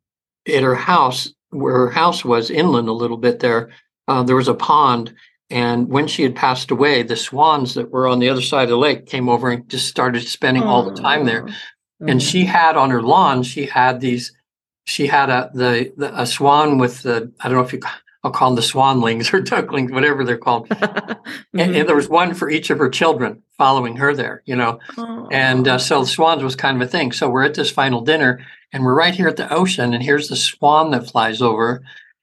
at 0.48 0.64
her 0.64 0.76
house, 0.76 1.34
where 1.50 1.74
her 1.74 1.90
house 1.90 2.24
was 2.24 2.52
inland 2.52 2.88
a 2.88 2.94
little 2.94 3.18
bit 3.18 3.40
there, 3.40 3.70
uh, 4.08 4.24
there 4.24 4.36
was 4.38 4.48
a 4.48 4.54
pond. 4.54 5.14
And 5.50 5.90
when 5.90 6.08
she 6.08 6.24
had 6.24 6.36
passed 6.36 6.70
away, 6.70 7.02
the 7.02 7.16
swans 7.16 7.74
that 7.74 7.90
were 7.90 8.08
on 8.08 8.20
the 8.20 8.30
other 8.30 8.42
side 8.42 8.64
of 8.64 8.70
the 8.70 8.78
lake 8.78 9.08
came 9.08 9.28
over 9.28 9.50
and 9.50 9.68
just 9.68 9.88
started 9.88 10.22
spending 10.22 10.64
all 10.64 10.84
the 10.84 11.02
time 11.02 11.26
there. 11.26 11.48
Aw. 11.48 11.54
And 12.08 12.22
she 12.22 12.46
had 12.46 12.78
on 12.78 12.92
her 12.92 13.02
lawn, 13.02 13.44
she 13.44 13.66
had 13.66 14.00
these, 14.00 14.32
she 14.86 15.08
had 15.08 15.30
a 15.30 15.50
the, 15.54 15.92
the 15.98 16.22
a 16.22 16.26
swan 16.26 16.78
with 16.78 17.02
the 17.02 17.32
I 17.40 17.50
don't 17.50 17.58
know 17.58 17.64
if 17.64 17.74
you 17.74 17.80
I'll 18.24 18.32
call 18.32 18.50
them 18.50 18.56
the 18.58 18.62
swanlings 18.62 19.34
or 19.34 19.40
ducklings, 19.42 19.92
whatever 19.92 20.24
they're 20.24 20.38
called. 20.38 20.68
mm-hmm. 20.70 21.14
and, 21.60 21.76
and, 21.76 21.88
there 21.88 21.96
was 21.96 22.10
one 22.10 22.34
for 22.34 22.50
each 22.50 22.70
of 22.70 22.78
her 22.78 22.90
children 22.90 23.42
following 23.58 23.96
her 23.98 24.14
there, 24.14 24.44
you 24.46 24.56
know. 24.56 24.80
And 25.32 25.68
uh, 25.68 25.78
so 25.78 26.02
the 26.02 26.08
swans 26.08 26.44
was 26.44 26.56
kind 26.56 26.82
of 26.82 26.88
a 26.88 26.92
thing. 26.92 27.12
So 27.12 27.30
we're 27.30 27.46
at 27.46 27.54
this 27.54 27.72
final 27.72 28.02
dinner 28.02 28.46
and 28.74 28.84
we're 28.84 28.96
right 28.96 29.16
here 29.16 29.28
at 29.28 29.38
the 29.38 29.52
ocean 29.54 29.94
and 29.94 30.04
here's 30.04 30.28
the 30.28 30.36
swan 30.36 30.92
that 30.92 31.10
flies 31.10 31.42
over. 31.42 31.82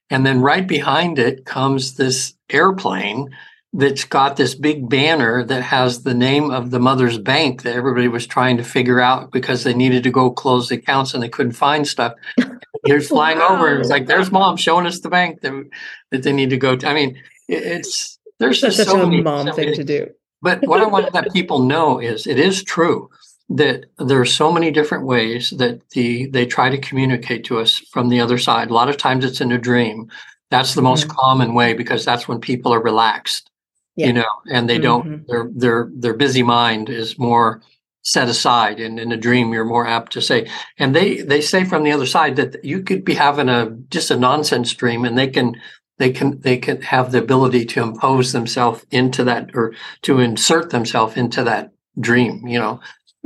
And 0.09 0.25
then 0.25 0.41
right 0.41 0.65
behind 0.65 1.19
it 1.19 1.45
comes 1.45 1.95
this 1.95 2.33
airplane 2.49 3.35
that's 3.73 4.05
got 4.05 4.37
this 4.37 4.55
big 4.55 4.89
banner 4.89 5.43
that 5.43 5.61
has 5.61 6.03
the 6.03 6.13
name 6.13 6.49
of 6.49 6.71
the 6.71 6.79
mother's 6.79 7.17
bank 7.17 7.63
that 7.63 7.75
everybody 7.75 8.07
was 8.07 8.25
trying 8.25 8.57
to 8.57 8.63
figure 8.63 9.01
out 9.01 9.31
because 9.31 9.63
they 9.63 9.73
needed 9.73 10.03
to 10.03 10.11
go 10.11 10.31
close 10.31 10.69
the 10.69 10.75
accounts 10.75 11.13
and 11.13 11.21
they 11.21 11.29
couldn't 11.29 11.51
find 11.51 11.87
stuff. 11.87 12.13
Here's 12.85 13.09
flying 13.09 13.39
wow. 13.39 13.49
over 13.49 13.67
and 13.67 13.79
it's 13.79 13.89
like, 13.89 14.07
there's 14.07 14.31
mom 14.31 14.55
showing 14.55 14.87
us 14.87 15.01
the 15.01 15.09
bank 15.09 15.41
that, 15.41 15.69
that 16.11 16.23
they 16.23 16.31
need 16.31 16.49
to 16.51 16.57
go 16.57 16.75
to. 16.75 16.87
I 16.87 16.93
mean, 16.93 17.21
it's 17.47 18.17
there's 18.39 18.61
That's 18.61 18.77
such 18.77 18.87
so 18.87 19.01
a 19.01 19.05
many, 19.05 19.21
mom 19.21 19.47
so 19.47 19.53
thing 19.53 19.73
to 19.73 19.83
do. 19.83 20.09
but 20.41 20.65
what 20.67 20.81
I 20.81 20.85
want 20.85 21.07
to 21.07 21.13
let 21.13 21.33
people 21.33 21.59
know 21.59 21.99
is 21.99 22.27
it 22.27 22.39
is 22.39 22.63
true 22.63 23.09
that 23.49 23.85
there 23.97 24.19
are 24.19 24.25
so 24.25 24.51
many 24.51 24.71
different 24.71 25.05
ways 25.05 25.51
that 25.51 25.89
the 25.91 26.27
they 26.27 26.45
try 26.45 26.69
to 26.69 26.77
communicate 26.77 27.45
to 27.45 27.59
us 27.59 27.77
from 27.77 28.09
the 28.09 28.19
other 28.19 28.37
side. 28.37 28.69
A 28.69 28.73
lot 28.73 28.89
of 28.89 28.97
times 28.97 29.23
it's 29.23 29.41
in 29.41 29.51
a 29.51 29.57
dream. 29.57 30.09
That's 30.49 30.75
the 30.75 30.81
most 30.81 31.07
mm-hmm. 31.07 31.17
common 31.17 31.53
way 31.53 31.73
because 31.73 32.05
that's 32.05 32.27
when 32.27 32.39
people 32.39 32.73
are 32.73 32.81
relaxed 32.81 33.49
yeah. 33.97 34.07
you 34.07 34.13
know, 34.13 34.25
and 34.49 34.69
they 34.69 34.77
don't 34.77 35.05
mm-hmm. 35.05 35.23
their 35.27 35.49
their 35.53 35.89
their 35.93 36.13
busy 36.13 36.43
mind 36.43 36.89
is 36.89 37.19
more 37.19 37.61
set 38.03 38.29
aside 38.29 38.79
and 38.79 38.99
in 38.99 39.11
a 39.11 39.17
dream 39.17 39.51
you're 39.51 39.65
more 39.65 39.85
apt 39.85 40.13
to 40.13 40.21
say 40.21 40.47
and 40.77 40.95
they 40.95 41.17
they 41.17 41.41
say 41.41 41.65
from 41.65 41.83
the 41.83 41.91
other 41.91 42.05
side 42.05 42.37
that 42.37 42.63
you 42.63 42.81
could 42.81 43.03
be 43.03 43.13
having 43.13 43.49
a 43.49 43.69
just 43.89 44.09
a 44.09 44.15
nonsense 44.15 44.73
dream 44.73 45.03
and 45.03 45.17
they 45.17 45.27
can 45.27 45.53
they 45.97 46.09
can 46.09 46.39
they 46.39 46.55
can 46.55 46.81
have 46.81 47.11
the 47.11 47.17
ability 47.17 47.65
to 47.65 47.81
impose 47.81 48.31
themselves 48.31 48.85
into 48.91 49.25
that 49.25 49.49
or 49.53 49.73
to 50.03 50.21
insert 50.21 50.69
themselves 50.69 51.17
into 51.17 51.43
that 51.43 51.73
dream 51.99 52.47
you 52.47 52.57
know 52.57 52.79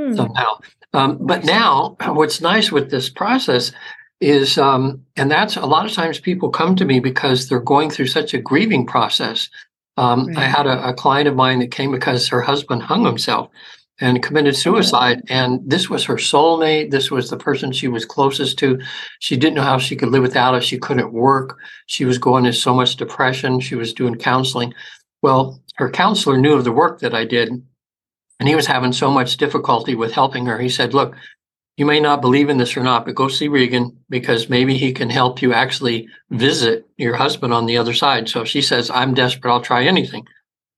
hmm. 0.09 0.15
somehow 0.15 0.57
um, 0.93 1.17
but 1.21 1.43
now 1.45 1.95
what's 2.07 2.41
nice 2.41 2.71
with 2.71 2.91
this 2.91 3.09
process 3.09 3.71
is 4.19 4.57
um, 4.57 5.03
and 5.15 5.31
that's 5.31 5.55
a 5.55 5.65
lot 5.65 5.85
of 5.85 5.91
times 5.91 6.19
people 6.19 6.49
come 6.49 6.75
to 6.75 6.85
me 6.85 6.99
because 6.99 7.47
they're 7.47 7.59
going 7.59 7.89
through 7.89 8.07
such 8.07 8.33
a 8.33 8.41
grieving 8.41 8.85
process 8.85 9.49
um, 9.97 10.27
right. 10.27 10.37
I 10.37 10.43
had 10.45 10.67
a, 10.67 10.89
a, 10.89 10.93
client 10.93 11.27
of 11.27 11.35
mine 11.35 11.59
that 11.59 11.71
came 11.71 11.91
because 11.91 12.27
her 12.29 12.41
husband 12.41 12.81
hung 12.81 13.05
himself 13.05 13.49
and 13.99 14.23
committed 14.23 14.55
suicide. 14.55 15.21
And 15.29 15.61
this 15.65 15.89
was 15.89 16.03
her 16.05 16.15
soulmate. 16.15 16.91
This 16.91 17.11
was 17.11 17.29
the 17.29 17.37
person 17.37 17.71
she 17.71 17.87
was 17.87 18.03
closest 18.03 18.57
to. 18.59 18.79
She 19.19 19.37
didn't 19.37 19.55
know 19.55 19.63
how 19.63 19.77
she 19.77 19.95
could 19.95 20.09
live 20.09 20.23
without 20.23 20.55
it. 20.55 20.63
She 20.63 20.79
couldn't 20.79 21.13
work. 21.13 21.59
She 21.85 22.05
was 22.05 22.17
going 22.17 22.45
into 22.45 22.57
so 22.57 22.73
much 22.73 22.95
depression. 22.95 23.59
She 23.59 23.75
was 23.75 23.93
doing 23.93 24.15
counseling. 24.15 24.73
Well, 25.21 25.61
her 25.75 25.89
counselor 25.89 26.37
knew 26.37 26.53
of 26.53 26.63
the 26.63 26.71
work 26.71 26.99
that 27.01 27.13
I 27.13 27.25
did, 27.25 27.51
and 28.41 28.49
he 28.49 28.55
was 28.55 28.65
having 28.65 28.91
so 28.91 29.11
much 29.11 29.37
difficulty 29.37 29.93
with 29.93 30.13
helping 30.13 30.47
her. 30.47 30.57
He 30.57 30.67
said, 30.67 30.95
Look, 30.95 31.15
you 31.77 31.85
may 31.85 31.99
not 31.99 32.21
believe 32.21 32.49
in 32.49 32.57
this 32.57 32.75
or 32.75 32.81
not, 32.81 33.05
but 33.05 33.13
go 33.13 33.27
see 33.27 33.47
Regan 33.47 33.95
because 34.09 34.49
maybe 34.49 34.75
he 34.75 34.93
can 34.93 35.11
help 35.11 35.43
you 35.43 35.53
actually 35.53 36.07
visit 36.31 36.87
your 36.97 37.15
husband 37.15 37.53
on 37.53 37.67
the 37.67 37.77
other 37.77 37.93
side. 37.93 38.27
So 38.27 38.43
she 38.43 38.63
says, 38.63 38.89
I'm 38.89 39.13
desperate. 39.13 39.53
I'll 39.53 39.61
try 39.61 39.83
anything. 39.83 40.25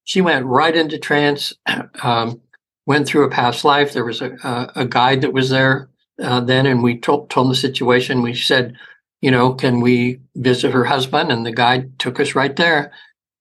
She 0.04 0.20
went 0.20 0.46
right 0.46 0.76
into 0.76 1.00
trance, 1.00 1.54
um, 2.04 2.42
went 2.86 3.08
through 3.08 3.24
a 3.24 3.32
past 3.32 3.64
life. 3.64 3.94
There 3.94 4.04
was 4.04 4.22
a, 4.22 4.34
a, 4.44 4.82
a 4.82 4.86
guide 4.86 5.22
that 5.22 5.32
was 5.32 5.50
there 5.50 5.88
uh, 6.22 6.42
then, 6.42 6.66
and 6.66 6.84
we 6.84 7.00
told, 7.00 7.30
told 7.30 7.50
the 7.50 7.56
situation. 7.56 8.22
We 8.22 8.34
said, 8.34 8.76
you 9.22 9.32
know, 9.32 9.54
can 9.54 9.80
we 9.80 10.20
visit 10.36 10.74
her 10.74 10.84
husband? 10.84 11.32
And 11.32 11.46
the 11.46 11.54
guide 11.54 11.98
took 11.98 12.20
us 12.20 12.36
right 12.36 12.58
there. 12.58 12.92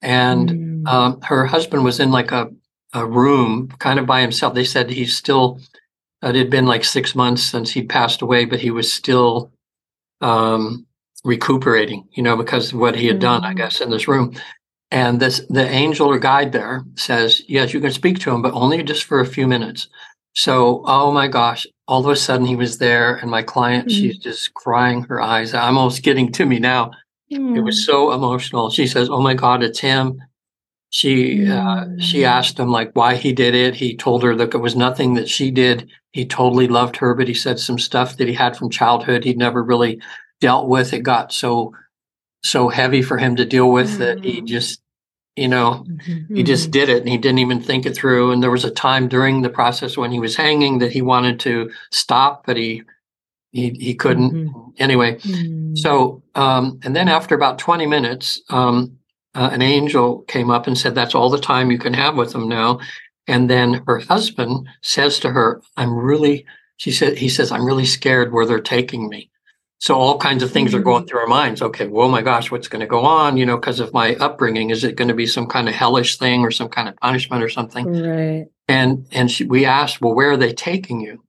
And 0.00 0.48
mm. 0.48 0.86
um, 0.86 1.20
her 1.22 1.44
husband 1.44 1.82
was 1.82 1.98
in 1.98 2.12
like 2.12 2.30
a, 2.30 2.52
a 2.92 3.06
room 3.06 3.68
kind 3.78 3.98
of 3.98 4.06
by 4.06 4.20
himself. 4.20 4.54
They 4.54 4.64
said 4.64 4.90
he's 4.90 5.16
still 5.16 5.60
it 6.22 6.36
had 6.36 6.50
been 6.50 6.66
like 6.66 6.84
six 6.84 7.14
months 7.14 7.42
since 7.42 7.72
he 7.72 7.82
passed 7.82 8.22
away, 8.22 8.44
but 8.44 8.60
he 8.60 8.70
was 8.70 8.92
still 8.92 9.50
um, 10.20 10.86
recuperating, 11.24 12.06
you 12.12 12.22
know, 12.22 12.36
because 12.36 12.72
of 12.72 12.78
what 12.78 12.94
he 12.94 13.06
had 13.06 13.16
mm-hmm. 13.16 13.22
done, 13.22 13.44
I 13.44 13.54
mm. 13.54 13.56
guess, 13.56 13.80
in 13.80 13.90
this 13.90 14.06
room. 14.06 14.34
And 14.92 15.18
this 15.18 15.40
the 15.48 15.68
angel 15.68 16.06
or 16.08 16.18
guide 16.18 16.52
there 16.52 16.84
says, 16.96 17.42
yes, 17.48 17.72
you 17.72 17.80
can 17.80 17.92
speak 17.92 18.18
to 18.20 18.30
him, 18.30 18.42
but 18.42 18.54
only 18.54 18.82
just 18.82 19.04
for 19.04 19.20
a 19.20 19.26
few 19.26 19.48
minutes. 19.48 19.88
So, 20.34 20.82
oh 20.86 21.10
my 21.12 21.28
gosh, 21.28 21.66
all 21.88 22.00
of 22.00 22.10
a 22.10 22.16
sudden 22.16 22.46
he 22.46 22.56
was 22.56 22.78
there, 22.78 23.16
and 23.16 23.30
my 23.30 23.42
client, 23.42 23.88
mm-hmm. 23.88 23.98
she's 23.98 24.18
just 24.18 24.54
crying 24.54 25.02
her 25.04 25.20
eyes. 25.20 25.54
I'm 25.54 25.76
almost 25.76 26.02
getting 26.02 26.30
to 26.32 26.46
me 26.46 26.58
now. 26.58 26.92
Mm-hmm. 27.30 27.56
It 27.56 27.60
was 27.62 27.80
mm. 27.80 27.86
so 27.86 28.12
emotional. 28.12 28.70
She 28.70 28.86
says, 28.86 29.08
Oh 29.10 29.20
my 29.20 29.34
God, 29.34 29.62
it's 29.62 29.80
him. 29.80 30.22
She 30.94 31.48
uh, 31.48 31.86
she 31.98 32.18
mm. 32.18 32.26
asked 32.26 32.58
him 32.58 32.68
like 32.68 32.92
why 32.92 33.14
he 33.14 33.32
did 33.32 33.54
it. 33.54 33.74
He 33.74 33.96
told 33.96 34.22
her 34.22 34.36
that 34.36 34.54
it 34.54 34.58
was 34.58 34.76
nothing 34.76 35.14
that 35.14 35.26
she 35.26 35.50
did. 35.50 35.90
He 36.12 36.26
totally 36.26 36.68
loved 36.68 36.98
her, 36.98 37.14
but 37.14 37.28
he 37.28 37.32
said 37.32 37.58
some 37.58 37.78
stuff 37.78 38.18
that 38.18 38.28
he 38.28 38.34
had 38.34 38.58
from 38.58 38.68
childhood 38.68 39.24
he'd 39.24 39.38
never 39.38 39.62
really 39.62 40.02
dealt 40.42 40.68
with. 40.68 40.92
It 40.92 40.98
got 40.98 41.32
so 41.32 41.72
so 42.42 42.68
heavy 42.68 43.00
for 43.00 43.16
him 43.16 43.36
to 43.36 43.46
deal 43.46 43.72
with 43.72 43.88
mm-hmm. 43.88 43.98
that 44.00 44.22
he 44.22 44.42
mm. 44.42 44.46
just 44.46 44.82
you 45.34 45.48
know 45.48 45.86
mm-hmm. 45.88 46.36
he 46.36 46.42
just 46.42 46.70
did 46.70 46.90
it 46.90 46.98
and 46.98 47.08
he 47.08 47.16
didn't 47.16 47.38
even 47.38 47.62
think 47.62 47.86
it 47.86 47.96
through. 47.96 48.30
And 48.30 48.42
there 48.42 48.50
was 48.50 48.66
a 48.66 48.70
time 48.70 49.08
during 49.08 49.40
the 49.40 49.48
process 49.48 49.96
when 49.96 50.12
he 50.12 50.20
was 50.20 50.36
hanging 50.36 50.76
that 50.80 50.92
he 50.92 51.00
wanted 51.00 51.40
to 51.40 51.70
stop, 51.90 52.44
but 52.44 52.58
he 52.58 52.82
he 53.52 53.70
he 53.70 53.94
couldn't. 53.94 54.34
Mm-hmm. 54.34 54.70
Anyway, 54.76 55.18
so 55.74 56.22
um, 56.34 56.80
and 56.84 56.94
then 56.94 57.08
after 57.08 57.34
about 57.34 57.58
twenty 57.58 57.86
minutes. 57.86 58.42
Um, 58.50 58.98
uh, 59.34 59.50
an 59.52 59.62
angel 59.62 60.22
came 60.22 60.50
up 60.50 60.66
and 60.66 60.76
said, 60.76 60.94
That's 60.94 61.14
all 61.14 61.30
the 61.30 61.38
time 61.38 61.70
you 61.70 61.78
can 61.78 61.94
have 61.94 62.16
with 62.16 62.32
them 62.32 62.48
now. 62.48 62.80
And 63.26 63.48
then 63.48 63.82
her 63.86 63.98
husband 63.98 64.68
says 64.82 65.20
to 65.20 65.30
her, 65.30 65.62
I'm 65.76 65.94
really, 65.94 66.44
she 66.76 66.90
said, 66.90 67.18
he 67.18 67.28
says, 67.28 67.52
I'm 67.52 67.64
really 67.64 67.86
scared 67.86 68.32
where 68.32 68.46
they're 68.46 68.60
taking 68.60 69.08
me. 69.08 69.30
So 69.78 69.96
all 69.96 70.18
kinds 70.18 70.42
of 70.42 70.52
things 70.52 70.70
mm-hmm. 70.70 70.80
are 70.80 70.84
going 70.84 71.04
mm. 71.04 71.08
through 71.08 71.20
our 71.20 71.26
minds. 71.26 71.60
Okay, 71.60 71.88
well, 71.88 72.06
oh 72.06 72.10
my 72.10 72.22
gosh, 72.22 72.50
what's 72.50 72.68
going 72.68 72.80
to 72.80 72.86
go 72.86 73.04
on? 73.04 73.36
You 73.36 73.46
know, 73.46 73.56
because 73.56 73.80
of 73.80 73.92
my 73.92 74.14
upbringing, 74.16 74.70
is 74.70 74.84
it 74.84 74.96
going 74.96 75.08
to 75.08 75.14
be 75.14 75.26
some 75.26 75.46
kind 75.46 75.68
of 75.68 75.74
hellish 75.74 76.18
thing 76.18 76.42
or 76.42 76.50
some 76.50 76.68
kind 76.68 76.88
of 76.88 76.96
punishment 76.96 77.42
or 77.42 77.48
something? 77.48 77.86
Right. 77.86 78.46
And 78.68 79.06
and 79.10 79.28
she, 79.28 79.44
we 79.44 79.64
asked, 79.64 80.00
well, 80.00 80.14
where 80.14 80.30
are 80.30 80.36
they 80.36 80.52
taking 80.52 81.00
you? 81.00 81.24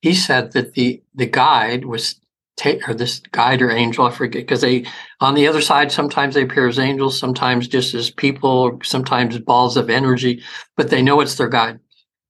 He 0.00 0.14
said 0.14 0.50
that 0.52 0.74
the 0.74 1.00
the 1.14 1.26
guide 1.26 1.84
was 1.84 2.16
take 2.56 2.88
or 2.88 2.94
this 2.94 3.20
guide 3.32 3.62
or 3.62 3.70
angel, 3.70 4.06
I 4.06 4.10
forget, 4.10 4.42
because 4.42 4.60
they 4.60 4.84
on 5.20 5.34
the 5.34 5.48
other 5.48 5.60
side 5.60 5.90
sometimes 5.90 6.34
they 6.34 6.42
appear 6.42 6.68
as 6.68 6.78
angels, 6.78 7.18
sometimes 7.18 7.68
just 7.68 7.94
as 7.94 8.10
people, 8.10 8.78
sometimes 8.82 9.38
balls 9.38 9.76
of 9.76 9.90
energy, 9.90 10.42
but 10.76 10.90
they 10.90 11.02
know 11.02 11.20
it's 11.20 11.36
their 11.36 11.48
guide. 11.48 11.80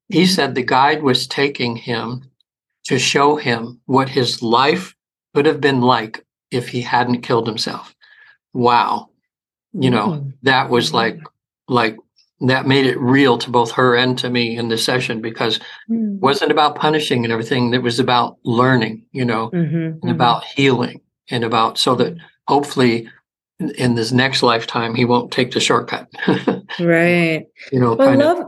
He 0.08 0.22
mm-hmm. 0.22 0.32
said 0.32 0.54
the 0.54 0.62
guide 0.62 1.02
was 1.02 1.26
taking 1.26 1.76
him 1.76 2.30
to 2.84 2.98
show 2.98 3.36
him 3.36 3.80
what 3.86 4.08
his 4.08 4.42
life 4.42 4.94
would 5.34 5.46
have 5.46 5.60
been 5.60 5.80
like 5.80 6.24
if 6.50 6.68
he 6.68 6.82
hadn't 6.82 7.22
killed 7.22 7.46
himself. 7.46 7.94
Wow. 8.52 9.10
You 9.72 9.90
know, 9.90 10.08
mm. 10.08 10.32
that 10.42 10.68
was 10.68 10.92
like 10.92 11.18
like 11.68 11.96
that 12.48 12.66
made 12.66 12.86
it 12.86 12.98
real 12.98 13.38
to 13.38 13.50
both 13.50 13.70
her 13.72 13.94
and 13.94 14.18
to 14.18 14.28
me 14.28 14.56
in 14.56 14.68
the 14.68 14.78
session 14.78 15.20
because 15.20 15.58
mm. 15.90 16.14
it 16.14 16.20
wasn't 16.20 16.50
about 16.50 16.76
punishing 16.76 17.24
and 17.24 17.32
everything. 17.32 17.72
It 17.72 17.82
was 17.82 18.00
about 18.00 18.38
learning, 18.44 19.04
you 19.12 19.24
know, 19.24 19.50
mm-hmm, 19.50 19.76
and 19.76 20.00
mm-hmm. 20.00 20.08
about 20.08 20.44
healing 20.44 21.00
and 21.30 21.44
about 21.44 21.78
so 21.78 21.94
that 21.96 22.16
hopefully 22.48 23.08
in 23.76 23.94
this 23.94 24.10
next 24.10 24.42
lifetime 24.42 24.94
he 24.94 25.04
won't 25.04 25.30
take 25.32 25.52
the 25.52 25.60
shortcut. 25.60 26.08
right. 26.80 27.46
You 27.70 27.80
know, 27.80 27.94
well, 27.94 28.08
I 28.08 28.14
love 28.14 28.38
of, 28.40 28.46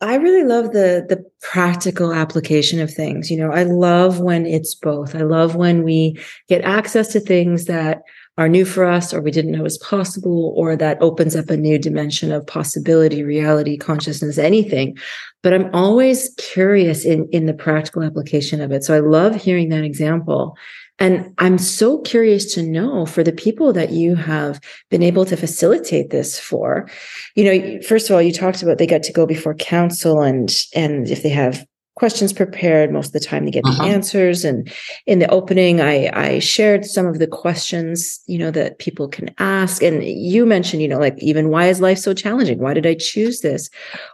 I 0.00 0.16
really 0.16 0.44
love 0.44 0.72
the 0.72 1.06
the 1.08 1.24
practical 1.40 2.12
application 2.12 2.80
of 2.80 2.92
things. 2.92 3.30
You 3.30 3.38
know, 3.38 3.52
I 3.52 3.64
love 3.64 4.20
when 4.20 4.46
it's 4.46 4.74
both. 4.74 5.14
I 5.14 5.22
love 5.22 5.54
when 5.54 5.82
we 5.82 6.18
get 6.48 6.62
access 6.62 7.08
to 7.12 7.20
things 7.20 7.66
that 7.66 8.02
are 8.38 8.48
new 8.48 8.64
for 8.64 8.84
us 8.84 9.12
or 9.12 9.20
we 9.20 9.32
didn't 9.32 9.50
know 9.50 9.64
was 9.64 9.78
possible 9.78 10.54
or 10.56 10.76
that 10.76 11.02
opens 11.02 11.34
up 11.34 11.50
a 11.50 11.56
new 11.56 11.78
dimension 11.78 12.32
of 12.32 12.46
possibility 12.46 13.24
reality 13.24 13.76
consciousness 13.76 14.38
anything. 14.38 14.96
But 15.42 15.52
i'm 15.52 15.68
always 15.74 16.32
curious 16.38 17.04
in 17.04 17.28
in 17.32 17.46
the 17.46 17.52
practical 17.52 18.02
application 18.02 18.60
of 18.60 18.72
it. 18.72 18.84
So 18.84 18.94
i 18.94 19.00
love 19.00 19.34
hearing 19.34 19.68
that 19.70 19.84
example. 19.84 20.56
And 21.00 21.34
i'm 21.38 21.58
so 21.58 21.98
curious 21.98 22.54
to 22.54 22.62
know 22.62 23.06
for 23.06 23.22
the 23.22 23.32
people 23.32 23.72
that 23.72 23.90
you 23.90 24.14
have 24.14 24.60
been 24.88 25.02
able 25.02 25.24
to 25.26 25.36
facilitate 25.36 26.10
this 26.10 26.38
for 26.38 26.88
you 27.34 27.44
know 27.44 27.82
first 27.82 28.08
of 28.08 28.14
all 28.14 28.22
you 28.22 28.32
talked 28.32 28.62
about 28.62 28.78
they 28.78 28.86
get 28.86 29.02
to 29.04 29.12
go 29.12 29.26
before 29.26 29.54
council 29.54 30.22
and 30.22 30.50
and 30.74 31.08
if 31.08 31.22
they 31.22 31.28
have 31.28 31.66
questions 31.98 32.32
prepared 32.32 32.92
most 32.92 33.08
of 33.08 33.12
the 33.12 33.20
time 33.20 33.44
to 33.44 33.50
get 33.50 33.64
uh-huh. 33.64 33.82
the 33.82 33.90
answers. 33.90 34.44
And 34.44 34.72
in 35.06 35.18
the 35.18 35.28
opening 35.30 35.80
i 35.80 36.08
i 36.14 36.38
shared 36.38 36.84
some 36.84 37.06
of 37.06 37.18
the 37.18 37.26
questions 37.26 38.20
you 38.26 38.38
know 38.38 38.52
that 38.52 38.78
people 38.78 39.08
can 39.08 39.34
ask. 39.38 39.82
And 39.82 40.04
you 40.04 40.46
mentioned 40.46 40.80
you 40.80 40.88
know 40.88 41.00
like 41.00 41.16
even 41.18 41.50
why 41.50 41.66
is 41.66 41.80
life 41.80 41.98
so 41.98 42.14
challenging? 42.14 42.60
Why 42.60 42.72
did 42.72 42.86
i 42.86 42.94
choose 42.94 43.40
this? 43.40 43.68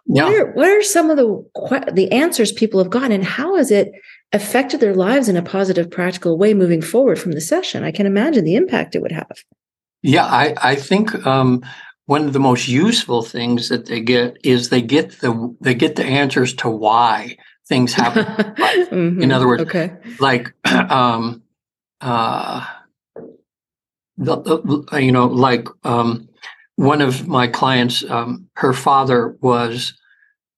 Yeah. 0.06 0.24
what 0.24 0.34
are 0.34 0.52
what 0.52 0.68
are 0.68 0.82
some 0.82 1.10
of 1.10 1.16
the 1.18 1.28
the 1.92 2.10
answers 2.10 2.52
people 2.52 2.82
have 2.82 2.90
gotten? 2.90 3.12
And 3.12 3.24
how 3.24 3.56
has 3.56 3.70
it 3.70 3.92
affected 4.32 4.80
their 4.80 4.94
lives 4.94 5.28
in 5.28 5.36
a 5.36 5.42
positive 5.42 5.90
practical 5.90 6.38
way 6.38 6.54
moving 6.54 6.80
forward 6.82 7.18
from 7.18 7.32
the 7.32 7.40
session? 7.40 7.84
I 7.84 7.92
can 7.92 8.06
imagine 8.06 8.44
the 8.44 8.56
impact 8.56 8.96
it 8.96 9.02
would 9.02 9.12
have. 9.12 9.36
Yeah, 10.02 10.26
I, 10.26 10.54
I 10.62 10.74
think 10.74 11.26
um, 11.26 11.62
one 12.06 12.26
of 12.26 12.32
the 12.32 12.40
most 12.40 12.68
useful 12.68 13.22
things 13.22 13.68
that 13.68 13.86
they 13.86 14.00
get 14.00 14.36
is 14.44 14.68
they 14.68 14.82
get 14.82 15.20
the 15.20 15.56
they 15.60 15.74
get 15.74 15.96
the 15.96 16.04
answers 16.04 16.54
to 16.56 16.68
why 16.68 17.36
things 17.66 17.92
happen. 17.94 18.24
mm-hmm. 18.24 19.22
In 19.22 19.32
other 19.32 19.46
words, 19.46 19.62
okay. 19.62 19.96
like 20.20 20.52
um, 20.64 21.42
uh, 22.00 22.66
the, 24.16 24.36
the, 24.36 25.00
you 25.00 25.12
know, 25.12 25.26
like 25.26 25.66
um, 25.84 26.28
one 26.76 27.00
of 27.00 27.26
my 27.26 27.46
clients, 27.46 28.04
um, 28.08 28.48
her 28.54 28.72
father 28.72 29.36
was 29.40 29.94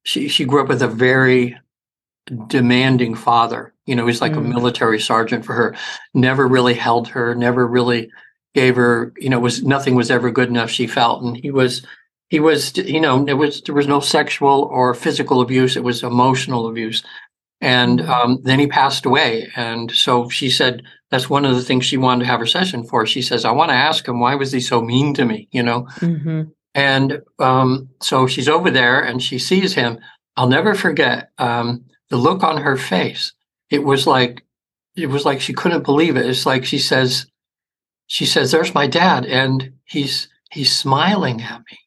she 0.05 0.29
she 0.29 0.45
grew 0.45 0.63
up 0.63 0.69
with 0.69 0.83
a 0.83 0.89
very 0.89 1.59
demanding 2.47 3.15
father. 3.15 3.73
You 3.87 3.95
know, 3.95 4.07
he's 4.07 4.21
like 4.21 4.33
mm. 4.33 4.39
a 4.39 4.41
military 4.41 5.01
sergeant 5.01 5.45
for 5.45 5.55
her. 5.55 5.77
Never 6.15 6.47
really 6.47 6.75
held 6.75 7.09
her. 7.09 7.35
Never 7.35 7.67
really 7.67 8.11
gave 8.55 8.77
her. 8.77 9.13
You 9.17 9.31
know, 9.31 9.41
was 9.41 9.63
nothing 9.63 9.95
was 9.95 10.11
ever 10.11 10.31
good 10.31 10.49
enough. 10.49 10.71
She 10.71 10.87
felt, 10.87 11.23
and 11.23 11.37
he 11.37 11.51
was 11.51 11.85
he 12.29 12.41
was 12.41 12.77
you 12.77 13.01
know 13.01 13.25
there 13.25 13.37
was 13.37 13.63
there 13.63 13.75
was 13.75 13.87
no 13.87 14.01
sexual 14.01 14.69
or 14.71 14.95
physical 14.95 15.41
abuse. 15.41 15.77
It 15.77 15.85
was 15.85 16.03
emotional 16.03 16.69
abuse. 16.69 17.03
And 17.61 18.01
mm. 18.01 18.09
um, 18.09 18.39
then 18.43 18.59
he 18.59 18.67
passed 18.67 19.07
away. 19.07 19.51
And 19.57 19.91
so 19.91 20.29
she 20.29 20.51
said 20.51 20.83
that's 21.11 21.31
one 21.31 21.45
of 21.45 21.55
the 21.55 21.63
things 21.63 21.85
she 21.85 21.97
wanted 21.97 22.25
to 22.25 22.31
have 22.31 22.41
her 22.41 22.47
session 22.47 22.85
for. 22.85 23.07
She 23.07 23.23
says, 23.23 23.45
I 23.45 23.53
want 23.53 23.71
to 23.71 23.77
ask 23.77 24.07
him, 24.07 24.21
why 24.21 24.35
was 24.35 24.53
he 24.53 24.61
so 24.61 24.81
mean 24.83 25.15
to 25.15 25.25
me? 25.25 25.49
You 25.53 25.63
know? 25.63 25.83
Mm-hmm. 26.01 26.43
And 26.75 27.23
um, 27.39 27.89
so 28.03 28.27
she's 28.27 28.49
over 28.49 28.71
there 28.71 29.01
and 29.01 29.23
she 29.23 29.39
sees 29.39 29.75
him. 29.75 29.99
I'll 30.37 30.49
never 30.49 30.75
forget 30.75 31.31
um, 31.39 31.87
the 32.11 32.17
look 32.17 32.43
on 32.43 32.59
her 32.59 32.77
face. 32.77 33.33
It 33.71 33.85
was 33.85 34.07
like, 34.07 34.45
it 34.95 35.07
was 35.07 35.25
like 35.25 35.41
she 35.41 35.55
couldn't 35.55 35.85
believe 35.85 36.17
it. 36.17 36.27
It's 36.27 36.45
like 36.45 36.65
she 36.65 36.79
says, 36.79 37.27
she 38.07 38.25
says, 38.25 38.51
"There's 38.51 38.75
my 38.75 38.87
dad," 38.87 39.27
and 39.27 39.73
he's 39.85 40.29
he's 40.51 40.75
smiling 40.75 41.43
at 41.43 41.61
me. 41.71 41.79